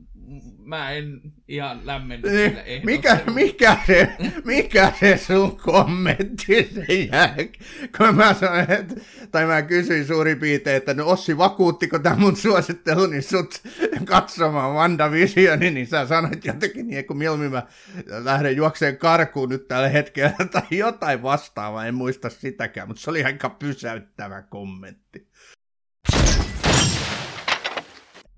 mä 0.63 0.91
en 0.91 1.21
ihan 1.47 1.85
lämmennyt 1.85 2.31
niin, 2.31 2.81
mikä, 2.85 3.19
mikä, 3.33 3.77
se, 3.87 4.15
mikä 4.45 4.93
se 4.99 5.17
sun 5.17 5.57
kommentti 5.57 6.69
sen 6.73 7.09
jälkeen, 7.11 7.65
kun 7.97 8.15
mä 8.15 8.33
sanoin, 8.33 8.71
että, 8.71 8.95
tai 9.31 9.45
mä 9.45 9.61
kysyin 9.61 10.07
suurin 10.07 10.39
piirtein, 10.39 10.77
että 10.77 10.93
no 10.93 11.07
Ossi 11.07 11.37
vakuuttiko 11.37 11.99
tämä 11.99 12.15
mun 12.15 12.35
suosittelu, 12.35 13.05
niin 13.05 13.23
sut 13.23 13.61
katsomaan 14.05 14.73
WandaVisioni, 14.73 15.71
niin 15.71 15.87
sä 15.87 16.07
sanoit 16.07 16.45
jotenkin 16.45 16.87
niin, 16.87 17.05
kun 17.05 17.17
mieluummin 17.17 17.51
mä 17.51 17.63
lähden 18.07 18.55
juokseen 18.55 18.97
karkuun 18.97 19.49
nyt 19.49 19.67
tällä 19.67 19.89
hetkellä, 19.89 20.33
tai 20.51 20.63
jotain 20.71 21.23
vastaavaa, 21.23 21.85
en 21.85 21.95
muista 21.95 22.29
sitäkään, 22.29 22.87
mutta 22.87 23.01
se 23.01 23.09
oli 23.09 23.23
aika 23.23 23.49
pysäyttävä 23.49 24.41
kommentti. 24.41 25.29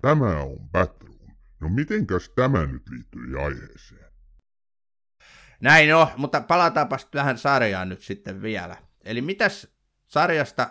Tämä 0.02 0.42
on 0.42 0.58
Battle 0.72 1.11
No 1.62 1.68
mitenkäs 1.68 2.28
tämä 2.28 2.66
nyt 2.66 2.82
liittyy 2.90 3.44
aiheeseen? 3.44 4.12
Näin 5.60 5.94
on, 5.94 6.06
mutta 6.16 6.40
palataanpa 6.40 6.96
tähän 7.10 7.38
sarjaan 7.38 7.88
nyt 7.88 8.02
sitten 8.02 8.42
vielä. 8.42 8.76
Eli 9.04 9.20
mitäs 9.20 9.68
sarjasta 10.06 10.70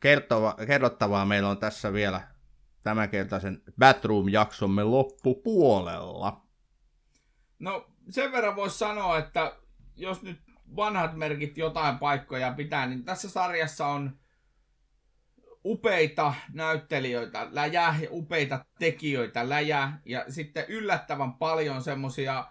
kertova, 0.00 0.56
kerrottavaa 0.66 1.26
meillä 1.26 1.48
on 1.48 1.58
tässä 1.58 1.92
vielä 1.92 2.20
tämänkertaisen 2.82 3.62
Batroom-jaksomme 3.78 4.84
loppupuolella? 4.84 6.46
No 7.58 7.90
sen 8.10 8.32
verran 8.32 8.56
voisi 8.56 8.78
sanoa, 8.78 9.18
että 9.18 9.56
jos 9.96 10.22
nyt 10.22 10.40
vanhat 10.76 11.16
merkit 11.16 11.58
jotain 11.58 11.98
paikkoja 11.98 12.52
pitää, 12.52 12.86
niin 12.86 13.04
tässä 13.04 13.30
sarjassa 13.30 13.86
on 13.86 14.18
upeita 15.64 16.34
näyttelijöitä 16.52 17.48
läjä 17.50 17.94
ja 18.02 18.08
upeita 18.10 18.64
tekijöitä 18.78 19.48
läjä 19.48 19.92
ja 20.04 20.24
sitten 20.28 20.64
yllättävän 20.68 21.32
paljon 21.32 21.82
semmosia 21.82 22.44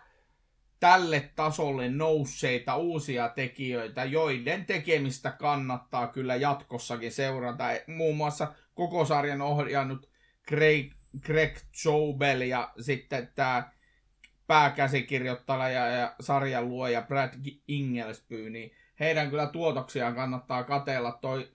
tälle 0.79 1.31
tasolle 1.35 1.89
nousseita 1.89 2.75
uusia 2.75 3.29
tekijöitä, 3.29 4.03
joiden 4.03 4.65
tekemistä 4.65 5.31
kannattaa 5.31 6.07
kyllä 6.07 6.35
jatkossakin 6.35 7.11
seurata. 7.11 7.63
Muun 7.87 8.17
muassa 8.17 8.53
koko 8.73 9.05
sarjan 9.05 9.41
ohjannut 9.41 10.09
Craig, 10.47 10.93
Greg 11.25 11.57
Jobel 11.85 12.41
ja 12.41 12.73
sitten 12.79 13.31
tämä 13.35 13.71
pääkäsikirjoittaja 14.47 15.69
ja, 15.69 15.87
ja 15.87 16.15
sarjan 16.19 16.69
luoja 16.69 17.01
Brad 17.01 17.33
Inglesby, 17.67 18.49
niin 18.49 18.71
heidän 18.99 19.29
kyllä 19.29 19.47
tuotoksiaan 19.47 20.15
kannattaa 20.15 20.63
katella. 20.63 21.17
Toi 21.21 21.51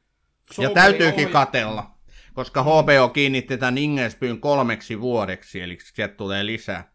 ja 0.59 0.71
täytyykin 0.71 1.27
ohja- 1.27 1.33
katella, 1.33 1.91
koska 2.35 2.63
HBO 2.63 3.09
kiinnitti 3.09 3.59
tämän 3.59 3.79
Inglesbyn 3.79 4.41
kolmeksi 4.41 5.01
vuodeksi, 5.01 5.61
eli 5.61 5.79
sieltä 5.95 6.15
tulee 6.15 6.47
lisää. 6.47 6.93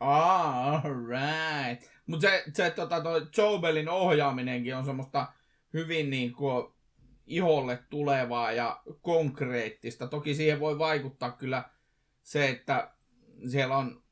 Ah, 0.00 0.82
right. 0.84 1.90
Mutta 2.06 2.28
se, 2.28 2.44
se 2.52 2.70
tota, 2.70 3.00
toi 3.00 3.26
Jobelin 3.36 3.88
ohjaaminenkin 3.88 4.76
on 4.76 4.84
semmoista 4.84 5.32
hyvin 5.72 6.10
niin 6.10 6.32
kuin 6.32 6.72
iholle 7.26 7.78
tulevaa 7.90 8.52
ja 8.52 8.82
konkreettista. 9.00 10.06
Toki 10.06 10.34
siihen 10.34 10.60
voi 10.60 10.78
vaikuttaa 10.78 11.30
kyllä 11.32 11.64
se, 12.22 12.48
että 12.48 12.90
siellä 13.50 13.76
on 13.76 14.02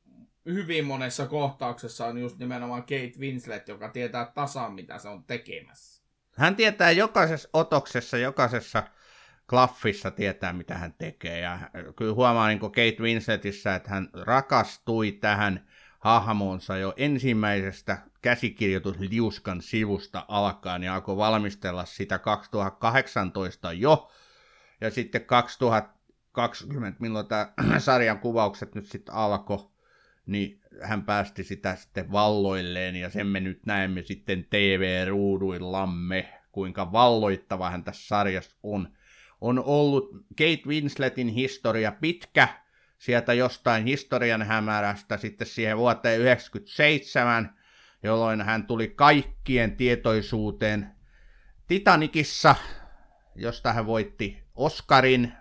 hyvin 0.46 0.84
monessa 0.84 1.26
kohtauksessa 1.26 2.06
on 2.06 2.18
just 2.18 2.38
nimenomaan 2.38 2.82
Kate 2.82 3.12
Winslet, 3.18 3.68
joka 3.68 3.88
tietää 3.88 4.32
tasan, 4.34 4.74
mitä 4.74 4.98
se 4.98 5.08
on 5.08 5.24
tekemässä. 5.24 5.93
Hän 6.36 6.56
tietää 6.56 6.90
jokaisessa 6.90 7.48
otoksessa, 7.52 8.18
jokaisessa 8.18 8.82
klaffissa 9.50 10.10
tietää, 10.10 10.52
mitä 10.52 10.74
hän 10.74 10.94
tekee. 10.98 11.40
Ja 11.40 11.58
kyllä 11.96 12.14
huomaa 12.14 12.48
niin 12.48 12.60
Kate 12.60 12.96
Winsletissä, 13.00 13.74
että 13.74 13.90
hän 13.90 14.08
rakastui 14.12 15.12
tähän 15.12 15.66
hahmonsa 15.98 16.76
jo 16.76 16.94
ensimmäisestä 16.96 17.98
käsikirjoitusliuskan 18.22 19.62
sivusta 19.62 20.24
alkaen 20.28 20.82
ja 20.82 20.94
alkoi 20.94 21.16
valmistella 21.16 21.84
sitä 21.84 22.18
2018 22.18 23.72
jo. 23.72 24.10
Ja 24.80 24.90
sitten 24.90 25.24
2020, 25.24 27.00
milloin 27.00 27.26
tämä 27.26 27.52
sarjan 27.78 28.18
kuvaukset 28.18 28.74
nyt 28.74 28.86
sitten 28.86 29.14
alkoi, 29.14 29.73
niin 30.26 30.60
hän 30.82 31.04
päästi 31.04 31.44
sitä 31.44 31.76
sitten 31.76 32.12
valloilleen 32.12 32.96
ja 32.96 33.10
sen 33.10 33.26
me 33.26 33.40
nyt 33.40 33.66
näemme 33.66 34.02
sitten 34.02 34.46
TV-ruuduillamme, 34.50 36.32
kuinka 36.52 36.92
valloittava 36.92 37.70
hän 37.70 37.84
tässä 37.84 38.06
sarjassa 38.08 38.56
on. 38.62 38.88
On 39.40 39.64
ollut 39.64 40.10
Kate 40.28 40.62
Winsletin 40.66 41.28
historia 41.28 41.92
pitkä, 41.92 42.48
sieltä 42.98 43.32
jostain 43.32 43.84
historian 43.84 44.42
hämärästä 44.42 45.16
sitten 45.16 45.46
siihen 45.46 45.78
vuoteen 45.78 46.20
1997, 46.20 47.54
jolloin 48.02 48.42
hän 48.42 48.66
tuli 48.66 48.88
kaikkien 48.88 49.76
tietoisuuteen 49.76 50.94
Titanikissa, 51.66 52.54
josta 53.34 53.72
hän 53.72 53.86
voitti 53.86 54.42
Oscarin. 54.54 55.32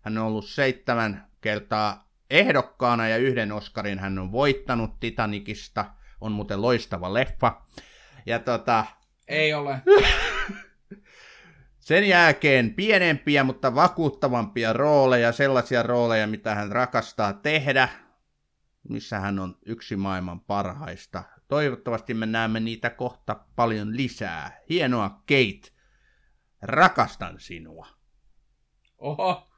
Hän 0.00 0.18
on 0.18 0.26
ollut 0.26 0.46
seitsemän 0.46 1.26
kertaa 1.40 2.08
ehdokkaana 2.30 3.08
ja 3.08 3.16
yhden 3.16 3.52
Oscarin 3.52 3.98
hän 3.98 4.18
on 4.18 4.32
voittanut 4.32 5.00
Titanikista. 5.00 5.84
On 6.20 6.32
muuten 6.32 6.62
loistava 6.62 7.14
leffa. 7.14 7.62
Ja 8.26 8.38
tota... 8.38 8.84
Ei 9.28 9.54
ole. 9.54 9.82
Sen 11.80 12.08
jälkeen 12.08 12.74
pienempiä, 12.74 13.44
mutta 13.44 13.74
vakuuttavampia 13.74 14.72
rooleja, 14.72 15.32
sellaisia 15.32 15.82
rooleja, 15.82 16.26
mitä 16.26 16.54
hän 16.54 16.72
rakastaa 16.72 17.32
tehdä, 17.32 17.88
missä 18.88 19.20
hän 19.20 19.38
on 19.38 19.58
yksi 19.66 19.96
maailman 19.96 20.40
parhaista. 20.40 21.22
Toivottavasti 21.48 22.14
me 22.14 22.26
näemme 22.26 22.60
niitä 22.60 22.90
kohta 22.90 23.40
paljon 23.56 23.96
lisää. 23.96 24.60
Hienoa, 24.68 25.08
Kate. 25.10 25.74
Rakastan 26.62 27.40
sinua. 27.40 27.86
Oho. 28.98 29.48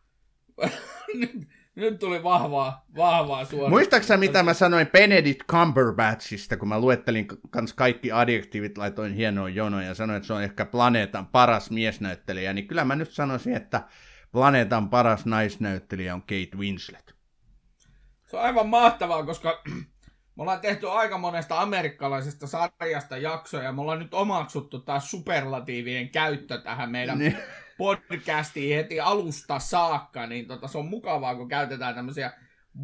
Nyt 1.77 1.99
tuli 1.99 2.23
vahvaa, 2.23 2.85
vahvaa 2.97 3.45
suoraan. 3.45 3.71
Muistaaksä 3.71 4.17
mitä 4.17 4.43
mä 4.43 4.55
sanoin 4.55 4.87
Benedict 4.87 5.41
Cumberbatchista, 5.51 6.57
kun 6.57 6.69
mä 6.69 6.81
luettelin 6.81 7.27
kans 7.51 7.73
kaikki 7.73 8.13
adjektiivit, 8.13 8.79
laitoin 8.79 9.15
hienoa 9.15 9.49
jonoja 9.49 9.87
ja 9.87 9.95
sanoin, 9.95 10.17
että 10.17 10.27
se 10.27 10.33
on 10.33 10.43
ehkä 10.43 10.65
planeetan 10.65 11.27
paras 11.27 11.71
miesnäyttelijä, 11.71 12.53
niin 12.53 12.69
kyllä 12.69 12.85
mä 12.85 12.97
nyt 12.97 13.11
sanoisin, 13.11 13.57
että 13.57 13.83
planeetan 14.33 14.91
paras 14.91 15.27
naisnäyttelijä 15.27 16.15
on 16.15 16.21
Kate 16.21 16.57
Winslet. 16.57 17.15
Se 18.27 18.37
on 18.37 18.43
aivan 18.43 18.69
mahtavaa, 18.69 19.27
koska 19.27 19.63
me 20.37 20.43
ollaan 20.43 20.61
tehty 20.61 20.91
aika 20.91 21.19
monesta 21.19 21.61
amerikkalaisesta 21.61 22.47
sarjasta 22.47 23.17
jaksoja 23.17 23.63
ja 23.63 23.73
me 23.73 23.81
ollaan 23.81 23.99
nyt 23.99 24.15
omaksuttu 24.15 24.79
taas 24.79 25.11
superlatiivien 25.11 26.09
käyttö 26.09 26.59
tähän 26.59 26.91
meidän 26.91 27.19
niin 27.19 27.37
podcastiin 27.79 28.77
heti 28.77 29.01
alusta 29.01 29.59
saakka, 29.59 30.27
niin 30.27 30.47
tota, 30.47 30.69
se 30.69 30.79
on 30.79 30.87
mukavaa, 30.87 31.35
kun 31.35 31.49
käytetään 31.49 31.95
tämmöisiä 31.95 32.33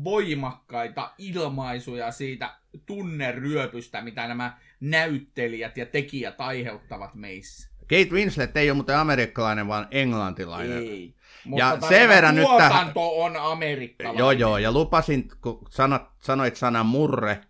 voimakkaita 0.04 1.12
ilmaisuja 1.18 2.10
siitä 2.10 2.54
tunneryöpystä, 2.86 4.00
mitä 4.00 4.28
nämä 4.28 4.58
näyttelijät 4.80 5.76
ja 5.76 5.86
tekijät 5.86 6.40
aiheuttavat 6.40 7.14
meissä. 7.14 7.72
Kate 7.80 8.08
Winslet 8.12 8.56
ei 8.56 8.70
ole 8.70 8.76
muuten 8.76 8.96
amerikkalainen, 8.96 9.68
vaan 9.68 9.86
englantilainen. 9.90 10.78
Ei. 10.78 11.14
Mutta 11.44 11.64
ja 11.64 11.88
sen 11.88 12.08
verran 12.08 12.34
nyt 12.34 12.46
tähän... 12.58 12.92
on 12.94 13.36
amerikkalainen. 13.36 14.18
Joo, 14.18 14.30
joo, 14.30 14.58
ja 14.58 14.72
lupasin, 14.72 15.28
kun 15.42 15.66
sanot, 15.70 16.02
sanoit 16.18 16.56
sanan 16.56 16.86
murre, 16.86 17.40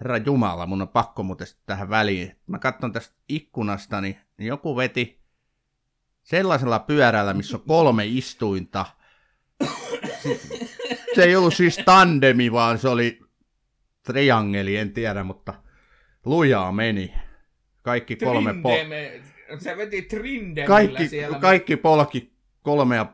Herra 0.00 0.16
Jumala, 0.16 0.66
mun 0.66 0.82
on 0.82 0.88
pakko 0.88 1.22
muuten 1.22 1.46
tähän 1.66 1.90
väliin. 1.90 2.36
Mä 2.46 2.58
katson 2.58 2.92
tästä 2.92 3.14
ikkunasta, 3.28 4.00
niin 4.00 4.20
joku 4.38 4.76
veti 4.76 5.17
sellaisella 6.28 6.78
pyörällä, 6.78 7.34
missä 7.34 7.56
on 7.56 7.62
kolme 7.66 8.06
istuinta. 8.06 8.86
Se 11.14 11.24
ei 11.24 11.36
ollut 11.36 11.54
siis 11.54 11.80
tandemi, 11.84 12.52
vaan 12.52 12.78
se 12.78 12.88
oli 12.88 13.20
triangeli, 14.02 14.76
en 14.76 14.92
tiedä, 14.92 15.24
mutta 15.24 15.54
lujaa 16.24 16.72
meni. 16.72 17.14
Kaikki 17.82 18.16
kolme 18.16 18.50
po- 18.50 19.58
Se 19.58 19.76
veti 19.76 20.02
trindemillä 20.02 20.66
kaikki, 20.66 21.08
siellä. 21.08 21.38
Kaikki 21.38 21.76
polki 21.76 22.32
kolmea 22.62 23.06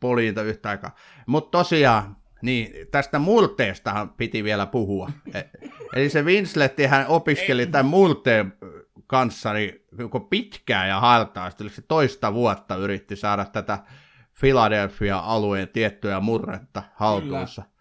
poliinta 0.00 0.42
yhtä 0.42 0.68
aikaa. 0.68 0.94
Mutta 1.26 1.58
tosiaan, 1.58 2.16
niin, 2.42 2.72
tästä 2.90 3.18
multeestahan 3.18 4.10
piti 4.10 4.44
vielä 4.44 4.66
puhua. 4.66 5.10
E, 5.34 5.42
eli 5.94 6.10
se 6.10 6.22
Winslet, 6.22 6.76
hän 6.88 7.06
opiskeli 7.06 7.66
tämän 7.66 7.86
multeen 7.86 8.52
kanssa 9.08 9.52
niin 9.52 9.72
pitkään 10.30 10.88
ja 10.88 11.00
hartaasti, 11.00 11.68
se 11.68 11.82
toista 11.82 12.34
vuotta 12.34 12.76
yritti 12.76 13.16
saada 13.16 13.44
tätä 13.44 13.78
Philadelphia-alueen 14.40 15.68
tiettyä 15.68 16.20
murretta 16.20 16.82
haltuunsa. 16.94 17.62
Kyllä. 17.62 17.74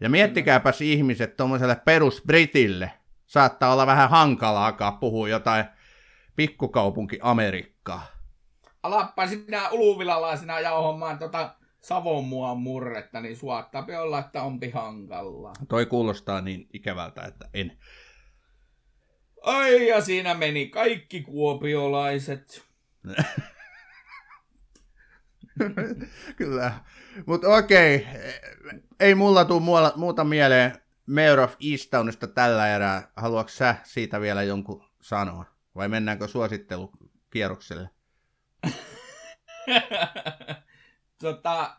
Ja 0.00 0.10
miettikääpäs 0.10 0.78
Kyllä. 0.78 0.92
ihmiset 0.92 1.36
tuommoiselle 1.36 1.76
perusbritille, 1.84 2.90
saattaa 3.26 3.72
olla 3.72 3.86
vähän 3.86 4.10
hankalaa 4.10 4.66
alkaa 4.66 4.92
puhua 4.92 5.28
jotain 5.28 5.64
pikkukaupunki 6.36 7.18
Amerikkaa. 7.22 8.06
Alappa 8.82 9.26
sinä 9.26 9.68
uluvilalaisena 9.68 10.60
jauhomaan 10.60 11.18
tota 11.18 11.54
Savonmuan 11.80 12.58
murretta, 12.58 13.20
niin 13.20 13.36
suottaa 13.36 13.86
olla, 14.00 14.18
että 14.18 14.42
onpi 14.42 14.70
hankalla. 14.70 15.52
Toi 15.68 15.86
kuulostaa 15.86 16.40
niin 16.40 16.68
ikävältä, 16.72 17.22
että 17.22 17.48
en. 17.54 17.78
Ai 19.44 19.88
ja 19.88 20.00
siinä 20.00 20.34
meni 20.34 20.68
kaikki 20.68 21.22
kuopiolaiset. 21.22 22.62
Kyllä. 26.36 26.72
Mutta 27.26 27.48
okei, 27.48 28.06
ei 29.00 29.14
mulla 29.14 29.44
tule 29.44 29.92
muuta 29.96 30.24
mieleen 30.24 30.72
Mayor 31.06 31.40
of 31.40 31.54
Easttownista 31.70 32.26
tällä 32.26 32.74
erää. 32.74 33.12
Haluatko 33.16 33.48
sä 33.48 33.76
siitä 33.82 34.20
vielä 34.20 34.42
jonkun 34.42 34.84
sanoa? 35.00 35.44
Vai 35.74 35.88
mennäänkö 35.88 36.28
suosittelukierrokselle? 36.28 37.90
tota, 41.22 41.76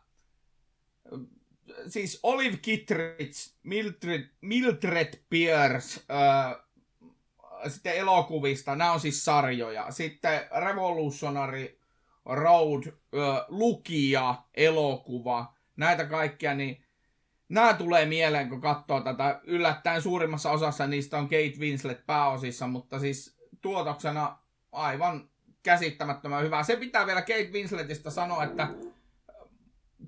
siis 1.88 2.20
Olive 2.24 2.57
Kittredge, 2.57 3.34
Mildred, 3.63 4.30
Mildred 4.41 5.13
Pierce, 5.30 6.01
äh, 6.11 6.64
sitten 7.68 7.95
elokuvista, 7.95 8.76
nämä 8.76 8.91
on 8.91 8.99
siis 8.99 9.26
sarjoja. 9.26 9.91
Sitten 9.91 10.41
Revolutionary 10.66 11.80
Road, 12.26 12.84
lukija, 13.47 14.43
elokuva, 14.53 15.53
näitä 15.78 16.06
kaikkia, 16.06 16.53
niin 16.53 16.86
nämä 17.49 17.74
tulee 17.74 18.06
mieleen, 18.06 18.49
kun 18.49 18.62
katsoo 18.62 19.01
tätä. 19.01 19.39
Yllättäen 19.43 20.01
suurimmassa 20.01 20.51
osassa 20.51 20.88
niistä 20.88 21.18
on 21.18 21.26
Kate 21.26 21.60
Winslet 21.60 22.06
pääosissa, 22.06 22.68
mutta 22.68 22.99
siis 22.99 23.38
tuotoksena 23.62 24.38
aivan 24.72 25.30
käsittämättömän 25.64 26.43
hyvä. 26.43 26.64
Se 26.64 26.76
pitää 26.76 27.06
vielä 27.06 27.22
Kate 27.22 27.49
Winsletistä 27.51 28.10
sanoa, 28.10 28.43
että 28.43 28.68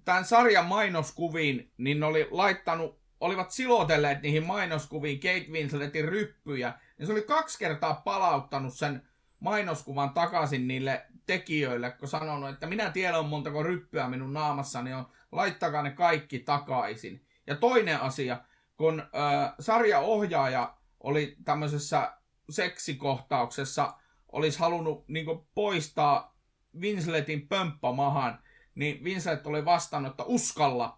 tämän 0.06 0.26
sarjan 0.26 0.66
mainoskuviin 0.66 1.72
niin 1.78 2.04
oli 2.04 2.28
laittanut 2.32 2.97
olivat 3.20 3.52
silotelleet 3.52 4.22
niihin 4.22 4.46
mainoskuviin 4.46 5.20
Kate 5.20 5.52
Winsletin 5.52 6.06
ryppyjä, 6.06 6.74
niin 6.98 7.08
se 7.08 7.14
oli 7.14 7.22
kaksi 7.22 7.60
kertaa 7.60 7.94
palauttanut 7.94 8.74
sen 8.74 9.08
mainoskuvan 9.40 10.10
takaisin 10.10 10.68
niille 10.68 11.06
tekijöille, 11.26 11.92
kun 11.92 12.08
sanonut, 12.08 12.50
että 12.50 12.68
minä 12.68 12.90
tiedän 12.90 13.26
montako 13.26 13.64
ryppyä 13.64 14.08
minun 14.08 14.34
naamassani 14.34 14.94
on, 14.94 15.08
laittakaa 15.32 15.82
ne 15.82 15.92
kaikki 15.92 16.40
takaisin. 16.40 17.26
Ja 17.48 17.56
toinen 17.56 18.02
asia, 18.02 18.38
kun 18.78 19.00
äh, 19.00 19.54
sarjaohjaaja 19.60 20.78
oli 21.00 21.38
tämmöisessä 21.46 22.14
seksikohtauksessa, 22.50 23.94
olisi 24.32 24.60
halunnut 24.60 25.08
niin 25.08 25.26
poistaa 25.56 26.38
Winsletin 26.80 27.48
pömppämahan, 27.48 28.40
niin 28.76 29.04
Winslet 29.04 29.48
oli 29.48 29.66
vastannut, 29.66 30.12
että 30.12 30.24
uskallappa. 30.24 30.97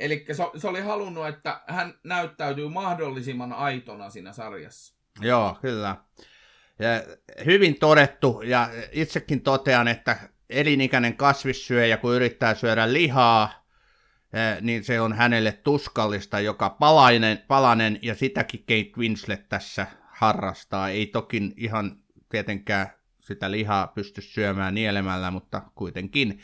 Eli 0.00 0.26
se, 0.32 0.42
se 0.56 0.68
oli 0.68 0.80
halunnut, 0.80 1.26
että 1.26 1.60
hän 1.66 1.94
näyttäytyy 2.04 2.68
mahdollisimman 2.68 3.52
aitona 3.52 4.10
siinä 4.10 4.32
sarjassa. 4.32 4.94
Joo, 5.20 5.58
kyllä. 5.60 5.96
Ja 6.78 6.88
hyvin 7.44 7.78
todettu, 7.78 8.42
ja 8.44 8.70
itsekin 8.92 9.40
totean, 9.40 9.88
että 9.88 10.16
elinikäinen 10.50 11.16
kasvissyöjä, 11.16 11.96
kun 11.96 12.14
yrittää 12.14 12.54
syödä 12.54 12.92
lihaa, 12.92 13.66
niin 14.60 14.84
se 14.84 15.00
on 15.00 15.12
hänelle 15.12 15.52
tuskallista, 15.52 16.40
joka 16.40 16.70
palainen, 16.70 17.38
palanen, 17.48 17.98
ja 18.02 18.14
sitäkin 18.14 18.60
Kate 18.60 18.98
Winslet 18.98 19.48
tässä 19.48 19.86
harrastaa. 20.08 20.88
Ei 20.88 21.06
toki 21.06 21.54
ihan 21.56 21.96
tietenkään 22.28 22.92
sitä 23.18 23.50
lihaa 23.50 23.86
pysty 23.86 24.20
syömään 24.20 24.74
nielemällä, 24.74 25.30
mutta 25.30 25.62
kuitenkin. 25.74 26.40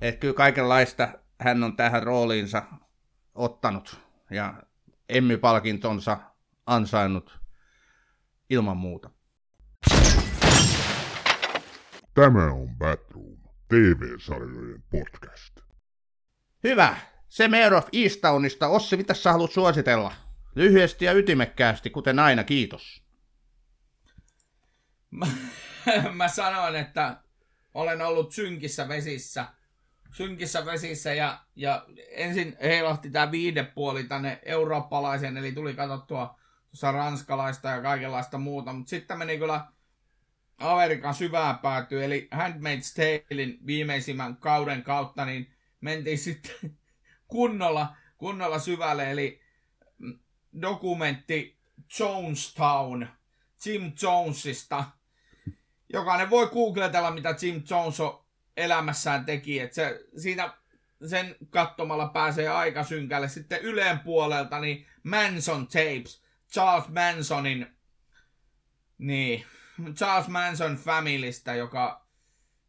Että 0.00 0.20
kyllä 0.20 0.34
kaikenlaista 0.34 1.08
hän 1.40 1.64
on 1.64 1.76
tähän 1.76 2.02
rooliinsa 2.02 2.62
ottanut 3.34 4.00
ja 4.30 4.62
Emmy-palkintonsa 5.08 6.16
ansainnut 6.66 7.38
ilman 8.50 8.76
muuta. 8.76 9.10
Tämä 12.14 12.52
on 12.52 12.76
Batroom, 12.78 13.36
TV-sarjojen 13.68 14.82
podcast. 14.90 15.60
Hyvä. 16.64 16.96
Se 17.28 17.48
Mayor 17.48 17.74
of 17.74 17.88
Easttownista. 17.92 18.68
Ossi, 18.68 18.96
mitä 18.96 19.14
sä 19.14 19.32
haluat 19.32 19.52
suositella? 19.52 20.12
Lyhyesti 20.54 21.04
ja 21.04 21.12
ytimekkäästi, 21.12 21.90
kuten 21.90 22.18
aina, 22.18 22.44
kiitos. 22.44 23.04
Mä, 25.10 25.26
mä 26.12 26.28
sanoin, 26.28 26.74
että 26.74 27.20
olen 27.74 28.02
ollut 28.02 28.32
synkissä 28.32 28.88
vesissä. 28.88 29.46
Synkissä 30.14 30.66
vesissä 30.66 31.14
ja, 31.14 31.38
ja 31.56 31.86
ensin 32.10 32.56
heilahti 32.62 33.10
tämä 33.10 33.30
viidepuoli 33.30 34.04
tänne 34.04 34.40
eurooppalaisen, 34.44 35.36
eli 35.36 35.52
tuli 35.52 35.74
katsottua 35.74 36.38
tuossa 36.70 36.92
ranskalaista 36.92 37.68
ja 37.68 37.82
kaikenlaista 37.82 38.38
muuta, 38.38 38.72
mutta 38.72 38.90
sitten 38.90 39.18
meni 39.18 39.38
kyllä 39.38 39.66
Amerikan 40.58 41.14
syvään 41.14 41.58
päätyy, 41.58 42.04
eli 42.04 42.28
Handmaid's 42.34 42.94
Talein 42.96 43.58
viimeisimmän 43.66 44.36
kauden 44.36 44.82
kautta, 44.82 45.24
niin 45.24 45.54
mentiin 45.80 46.18
sitten 46.18 46.54
kunnolla, 47.28 47.96
kunnolla 48.18 48.58
syvälle, 48.58 49.10
eli 49.10 49.42
dokumentti 50.62 51.58
Jonestown, 51.98 53.06
Jim 53.66 53.92
Jonesista. 54.02 54.84
Jokainen 55.92 56.30
voi 56.30 56.46
googletella, 56.46 57.10
mitä 57.10 57.34
Jim 57.42 57.62
Jones 57.70 58.00
on 58.00 58.23
elämässään 58.56 59.24
teki, 59.24 59.60
että 59.60 59.74
se, 59.74 60.04
siinä 60.16 60.54
sen 61.08 61.36
katsomalla 61.50 62.08
pääsee 62.08 62.48
aika 62.48 62.84
synkälle. 62.84 63.28
Sitten 63.28 63.60
Yleen 63.60 63.98
puolelta, 63.98 64.60
niin 64.60 64.86
Manson 65.02 65.66
Tapes, 65.66 66.22
Charles 66.52 66.88
Mansonin, 66.88 67.66
niin, 68.98 69.44
Charles 69.94 70.28
Manson 70.28 70.76
Familystä, 70.76 71.54
joka, 71.54 72.06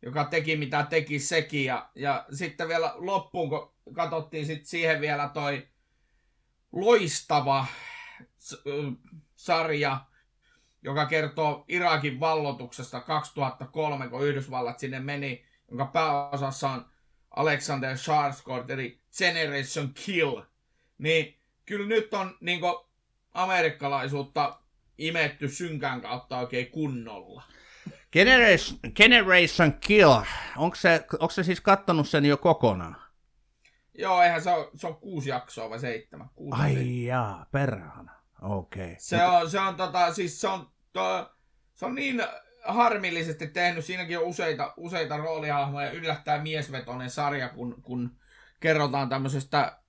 joka 0.01 0.23
teki 0.23 0.55
mitä 0.57 0.83
teki 0.89 1.19
sekin. 1.19 1.65
Ja, 1.65 1.89
ja 1.95 2.25
sitten 2.31 2.67
vielä 2.67 2.93
loppuun, 2.95 3.49
kun 3.49 3.73
katsottiin 3.93 4.45
sit 4.45 4.65
siihen 4.65 5.01
vielä 5.01 5.29
toi 5.33 5.67
loistava 6.71 7.65
sarja, 9.35 10.05
joka 10.81 11.05
kertoo 11.05 11.65
Irakin 11.67 12.19
vallotuksesta 12.19 13.01
2003, 13.01 14.07
kun 14.09 14.27
Yhdysvallat 14.27 14.79
sinne 14.79 14.99
meni, 14.99 15.44
jonka 15.69 15.85
pääosassa 15.85 16.69
on 16.69 16.85
Alexander 17.35 17.95
Skarsgård, 17.95 18.71
eli 18.71 19.01
Generation 19.17 19.93
Kill. 19.93 20.41
Niin 20.97 21.39
kyllä 21.65 21.87
nyt 21.87 22.13
on 22.13 22.37
niin 22.41 22.61
amerikkalaisuutta 23.33 24.59
imetty 24.97 25.49
synkän 25.49 26.01
kautta 26.01 26.37
oikein 26.37 26.71
kunnolla. 26.71 27.43
Generation, 28.11 28.79
Generation 28.95 29.73
Kill, 29.73 30.11
onko 30.57 30.75
se, 30.75 31.05
onko 31.13 31.29
se 31.29 31.43
siis 31.43 31.61
kattonut 31.61 32.09
sen 32.09 32.25
jo 32.25 32.37
kokonaan? 32.37 32.95
Joo, 33.97 34.21
eihän 34.21 34.41
se 34.41 34.49
on, 34.49 34.69
se 34.75 34.87
on 34.87 34.95
kuusi 34.95 35.29
jaksoa 35.29 35.69
vai 35.69 35.79
seitsemän. 35.79 36.29
Kuusi 36.35 36.61
Ai 36.61 36.73
seitsemän. 36.73 37.03
jaa, 37.03 37.45
perhana. 37.51 38.11
Okei. 38.41 38.83
Okay. 38.83 38.95
Se 38.97 39.25
on, 39.25 39.51
se 39.51 39.59
on, 39.59 39.75
tota, 39.75 40.13
siis 40.13 40.41
se 40.41 40.47
on, 40.47 40.71
to, 40.93 41.35
se 41.73 41.85
on 41.85 41.95
niin 41.95 42.23
harmillisesti 42.65 43.47
tehnyt, 43.47 43.85
siinäkin 43.85 44.19
on 44.19 44.23
useita, 44.23 44.73
useita 44.77 45.17
roolihahmoja, 45.17 45.91
yllättää 45.91 46.41
miesvetoinen 46.41 47.09
sarja, 47.09 47.49
kun, 47.49 47.81
kun 47.81 48.17
kerrotaan 48.59 49.09
tämmöisestä 49.09 49.79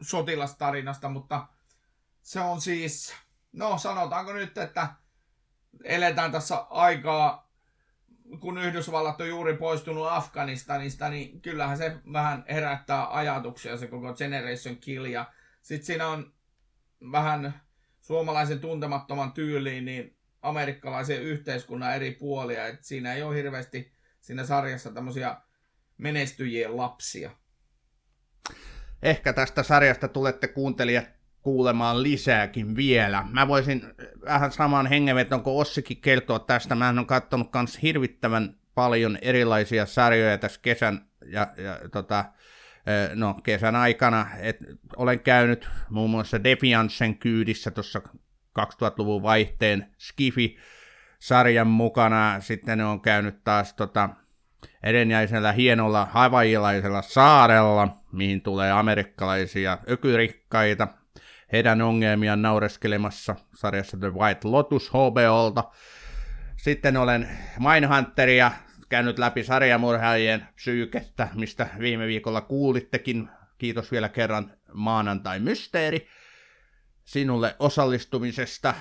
sotilastarinasta, 0.00 1.08
mutta 1.08 1.46
se 2.22 2.40
on 2.40 2.60
siis, 2.60 3.14
no 3.52 3.78
sanotaanko 3.78 4.32
nyt, 4.32 4.58
että 4.58 4.88
eletään 5.84 6.32
tässä 6.32 6.56
aikaa, 6.70 7.50
kun 8.40 8.58
Yhdysvallat 8.58 9.20
on 9.20 9.28
juuri 9.28 9.56
poistunut 9.56 10.08
Afganistanista, 10.10 11.08
niin 11.08 11.42
kyllähän 11.42 11.78
se 11.78 11.96
vähän 12.12 12.44
herättää 12.48 13.16
ajatuksia 13.16 13.76
se 13.76 13.86
koko 13.86 14.14
Generation 14.14 14.76
Kill. 14.76 15.04
Ja 15.04 15.32
sitten 15.62 15.86
siinä 15.86 16.08
on 16.08 16.32
vähän 17.12 17.62
suomalaisen 18.00 18.60
tuntemattoman 18.60 19.32
tyyliin, 19.32 19.84
niin 19.84 20.16
amerikkalaisen 20.42 21.22
yhteiskunnan 21.22 21.96
eri 21.96 22.10
puolia. 22.10 22.66
Et 22.66 22.84
siinä 22.84 23.12
ei 23.12 23.22
ole 23.22 23.36
hirveästi 23.36 23.92
siinä 24.20 24.44
sarjassa 24.44 24.90
tämmöisiä 24.90 25.36
menestyjien 25.98 26.76
lapsia. 26.76 27.30
Ehkä 29.02 29.32
tästä 29.32 29.62
sarjasta 29.62 30.08
tulette 30.08 30.48
kuuntelijat 30.48 31.06
kuulemaan 31.42 32.02
lisääkin 32.02 32.76
vielä. 32.76 33.24
Mä 33.30 33.48
voisin 33.48 33.82
vähän 34.24 34.52
saman 34.52 34.86
hengenveton 34.86 35.42
kuin 35.42 35.60
Ossikin 35.60 36.00
kertoa 36.00 36.38
tästä. 36.38 36.74
Mä 36.74 36.86
oon 36.96 37.06
katsonut 37.06 37.50
myös 37.54 37.82
hirvittävän 37.82 38.56
paljon 38.74 39.18
erilaisia 39.22 39.86
sarjoja 39.86 40.38
tässä 40.38 40.60
kesän 40.62 41.06
ja, 41.26 41.54
ja 41.56 41.80
tota, 41.92 42.24
no, 43.14 43.34
kesän 43.34 43.76
aikana. 43.76 44.26
Et 44.40 44.58
olen 44.96 45.20
käynyt 45.20 45.68
muun 45.90 46.10
muassa 46.10 46.44
Defiancen 46.44 47.18
kyydissä 47.18 47.70
tuossa 47.70 48.02
2000-luvun 48.60 49.22
vaihteen 49.22 49.86
Skifi-sarjan 49.98 51.66
mukana. 51.66 52.40
Sitten 52.40 52.78
ne 52.78 52.84
on 52.84 53.00
käynyt 53.00 53.44
taas 53.44 53.74
tota, 53.74 54.08
edenjäisellä 54.82 55.52
hienolla 55.52 56.08
havailaisella 56.10 57.02
saarella, 57.02 57.88
mihin 58.12 58.42
tulee 58.42 58.72
amerikkalaisia 58.72 59.78
ökyrikkaita, 59.90 60.88
heidän 61.52 61.82
ongelmiaan 61.82 62.42
naureskelemassa 62.42 63.36
sarjassa 63.54 63.96
The 63.96 64.12
White 64.14 64.48
Lotus 64.48 64.90
HBOlta. 64.90 65.64
Sitten 66.56 66.96
olen 66.96 67.28
Mindhunteria 67.58 68.50
käynyt 68.88 69.18
läpi 69.18 69.44
sarjamurhaajien 69.44 70.46
psyykettä, 70.54 71.28
mistä 71.34 71.66
viime 71.78 72.06
viikolla 72.06 72.40
kuulittekin. 72.40 73.28
Kiitos 73.58 73.92
vielä 73.92 74.08
kerran 74.08 74.52
maanantai 74.72 75.40
mysteeri 75.40 76.06
sinulle 77.04 77.56
osallistumisesta. 77.58 78.74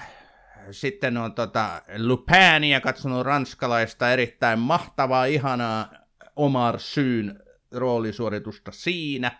Sitten 0.72 1.18
on 1.18 1.34
tota 1.34 1.82
Lupania 1.98 2.82
katsonut 2.82 3.26
ranskalaista 3.26 4.12
erittäin 4.12 4.60
mahtavaa, 4.60 5.26
ihanaa 5.26 5.92
Omar 6.36 6.80
Syyn 6.80 7.44
roolisuoritusta 7.72 8.72
siinä. 8.72 9.32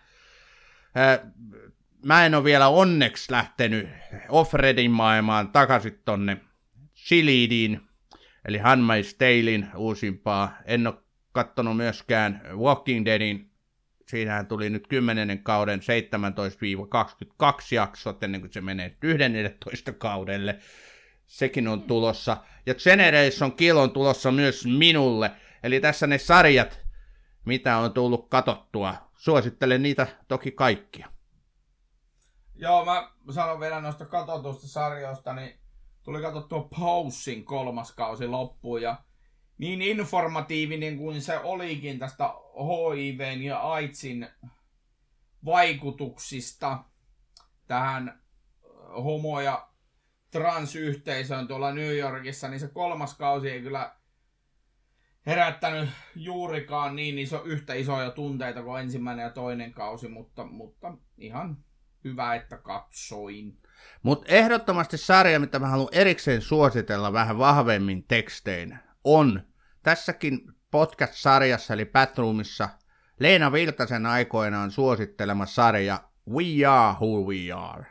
Mä 2.04 2.26
en 2.26 2.34
ole 2.34 2.44
vielä 2.44 2.68
onneksi 2.68 3.32
lähtenyt 3.32 3.88
Offredin 4.28 4.90
maailmaan 4.90 5.48
takaisin 5.48 6.02
tonne 6.04 6.40
Chilidiin, 6.96 7.80
eli 8.44 8.58
Handmaid's 8.58 9.16
Talein 9.18 9.68
uusimpaa. 9.76 10.56
En 10.64 10.86
ole 10.86 10.94
kattonut 11.32 11.76
myöskään 11.76 12.42
Walking 12.54 13.04
Deadin 13.04 13.51
Siinähän 14.12 14.46
tuli 14.46 14.70
nyt 14.70 14.86
10 14.86 15.42
kauden 15.42 15.80
17-22 15.80 15.82
jaksot 17.70 18.22
ennen 18.22 18.40
kuin 18.40 18.52
se 18.52 18.60
menee 18.60 18.96
11 19.02 19.92
kaudelle. 19.92 20.58
Sekin 21.26 21.68
on 21.68 21.82
tulossa. 21.82 22.36
Ja 22.66 22.74
Generation 22.74 23.52
Kill 23.52 23.76
on 23.76 23.90
tulossa 23.90 24.30
myös 24.30 24.66
minulle. 24.66 25.30
Eli 25.62 25.80
tässä 25.80 26.06
ne 26.06 26.18
sarjat, 26.18 26.80
mitä 27.44 27.76
on 27.76 27.92
tullut 27.92 28.28
katottua. 28.28 28.94
Suosittelen 29.16 29.82
niitä 29.82 30.06
toki 30.28 30.50
kaikkia. 30.50 31.08
Joo, 32.54 32.84
mä 32.84 33.10
sanon 33.30 33.60
vielä 33.60 33.80
noista 33.80 34.06
katsotusta 34.06 34.68
sarjoista, 34.68 35.32
niin 35.32 35.58
tuli 36.02 36.22
katsottua 36.22 36.68
Poussin 36.78 37.44
kolmas 37.44 37.92
kausi 37.92 38.26
loppuun 38.26 38.82
ja 38.82 38.96
niin 39.62 39.82
informatiivinen 39.82 40.96
kuin 40.96 41.22
se 41.22 41.38
olikin 41.38 41.98
tästä 41.98 42.30
HIVn 42.96 43.42
ja 43.42 43.60
AIDSin 43.72 44.28
vaikutuksista 45.44 46.84
tähän 47.66 48.22
homo- 49.04 49.40
ja 49.40 49.68
transyhteisöön 50.30 51.48
tuolla 51.48 51.74
New 51.74 51.96
Yorkissa, 51.96 52.48
niin 52.48 52.60
se 52.60 52.68
kolmas 52.68 53.16
kausi 53.16 53.50
ei 53.50 53.62
kyllä 53.62 53.94
herättänyt 55.26 55.90
juurikaan 56.16 56.96
niin 56.96 57.18
iso, 57.18 57.42
yhtä 57.44 57.74
isoja 57.74 58.10
tunteita 58.10 58.62
kuin 58.62 58.82
ensimmäinen 58.82 59.22
ja 59.22 59.30
toinen 59.30 59.72
kausi, 59.72 60.08
mutta, 60.08 60.44
mutta 60.44 60.94
ihan 61.18 61.56
hyvä, 62.04 62.34
että 62.34 62.56
katsoin. 62.56 63.58
Mutta 64.02 64.26
ehdottomasti 64.28 64.98
sarja, 64.98 65.40
mitä 65.40 65.58
mä 65.58 65.66
haluan 65.66 65.88
erikseen 65.92 66.42
suositella 66.42 67.12
vähän 67.12 67.38
vahvemmin 67.38 68.04
tekstein, 68.04 68.78
on 69.04 69.51
tässäkin 69.82 70.40
podcast-sarjassa, 70.70 71.74
eli 71.74 71.84
Batroomissa, 71.84 72.68
Leena 73.18 73.52
Viltasen 73.52 74.06
aikoinaan 74.06 74.70
suosittelema 74.70 75.46
sarja 75.46 76.04
We 76.30 76.66
Are 76.66 76.96
Who 77.00 77.20
We 77.20 77.52
Are. 77.52 77.86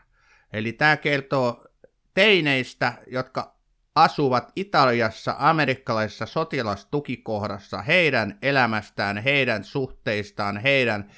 Eli 0.53 0.73
tämä 0.73 0.97
kertoo 0.97 1.65
teineistä, 2.13 2.93
jotka 3.07 3.55
asuvat 3.95 4.51
Italiassa 4.55 5.35
amerikkalaisessa 5.39 6.25
sotilastukikohdassa, 6.25 7.81
heidän 7.81 8.37
elämästään, 8.41 9.17
heidän 9.17 9.63
suhteistaan, 9.63 10.57
heidän 10.57 11.11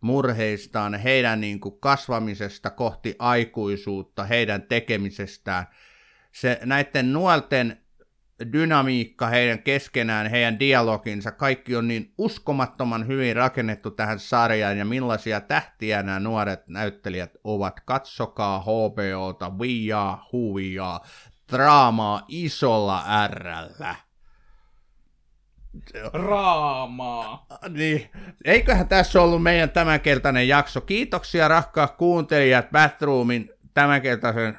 murheistaan, 0.00 0.94
heidän 0.94 1.40
niin 1.40 1.60
kuin 1.60 1.80
kasvamisesta 1.80 2.70
kohti 2.70 3.16
aikuisuutta, 3.18 4.24
heidän 4.24 4.62
tekemisestään. 4.62 5.66
Se, 6.32 6.60
näiden 6.64 7.12
nuorten 7.12 7.81
dynamiikka 8.52 9.26
heidän 9.26 9.62
keskenään, 9.62 10.30
heidän 10.30 10.58
dialoginsa, 10.58 11.32
kaikki 11.32 11.76
on 11.76 11.88
niin 11.88 12.14
uskomattoman 12.18 13.06
hyvin 13.06 13.36
rakennettu 13.36 13.90
tähän 13.90 14.18
sarjaan 14.18 14.78
ja 14.78 14.84
millaisia 14.84 15.40
tähtiä 15.40 16.02
nämä 16.02 16.20
nuoret 16.20 16.68
näyttelijät 16.68 17.32
ovat. 17.44 17.80
Katsokaa 17.80 18.60
HBOta, 18.60 19.50
We 19.50 19.92
Are, 19.94 21.00
draamaa 21.52 22.24
isolla 22.28 23.04
Rllä. 23.28 23.96
Raamaa. 26.12 27.46
Niin, 27.68 28.10
eiköhän 28.44 28.88
tässä 28.88 29.22
ollut 29.22 29.42
meidän 29.42 29.70
tämänkertainen 29.70 30.48
jakso. 30.48 30.80
Kiitoksia 30.80 31.48
rakkaat 31.48 31.96
kuuntelijat 31.96 32.70
Bathroomin 32.70 33.50
tämänkertaisen 33.74 34.58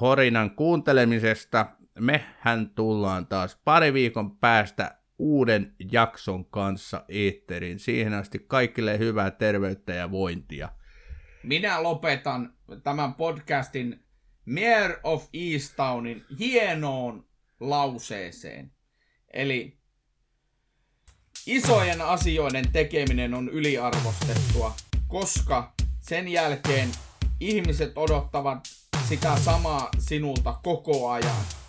horinan 0.00 0.50
kuuntelemisesta. 0.50 1.66
Mehän 2.00 2.70
tullaan 2.74 3.26
taas 3.26 3.60
pari 3.64 3.92
viikon 3.92 4.36
päästä 4.36 4.98
uuden 5.18 5.74
jakson 5.92 6.44
kanssa 6.44 7.04
eetterin. 7.08 7.78
Siihen 7.78 8.14
asti 8.14 8.38
kaikille 8.38 8.98
hyvää 8.98 9.30
terveyttä 9.30 9.94
ja 9.94 10.10
vointia. 10.10 10.68
Minä 11.42 11.82
lopetan 11.82 12.54
tämän 12.82 13.14
podcastin 13.14 14.04
Mayor 14.46 14.98
of 15.02 15.28
Eastownin 15.32 16.24
hienoon 16.38 17.26
lauseeseen. 17.60 18.72
Eli 19.32 19.78
isojen 21.46 22.00
asioiden 22.00 22.72
tekeminen 22.72 23.34
on 23.34 23.48
yliarvostettua, 23.48 24.74
koska 25.08 25.72
sen 26.00 26.28
jälkeen 26.28 26.88
ihmiset 27.40 27.92
odottavat 27.96 28.58
sitä 29.08 29.36
samaa 29.36 29.90
sinulta 29.98 30.60
koko 30.62 31.10
ajan. 31.10 31.63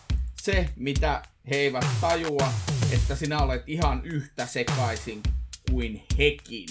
Se, 0.45 0.69
mitä 0.75 1.21
he 1.49 1.55
eivät 1.55 1.85
tajua, 2.01 2.53
että 2.91 3.15
sinä 3.15 3.39
olet 3.39 3.63
ihan 3.67 4.05
yhtä 4.05 4.45
sekaisin 4.45 5.23
kuin 5.71 6.03
hekin. 6.17 6.67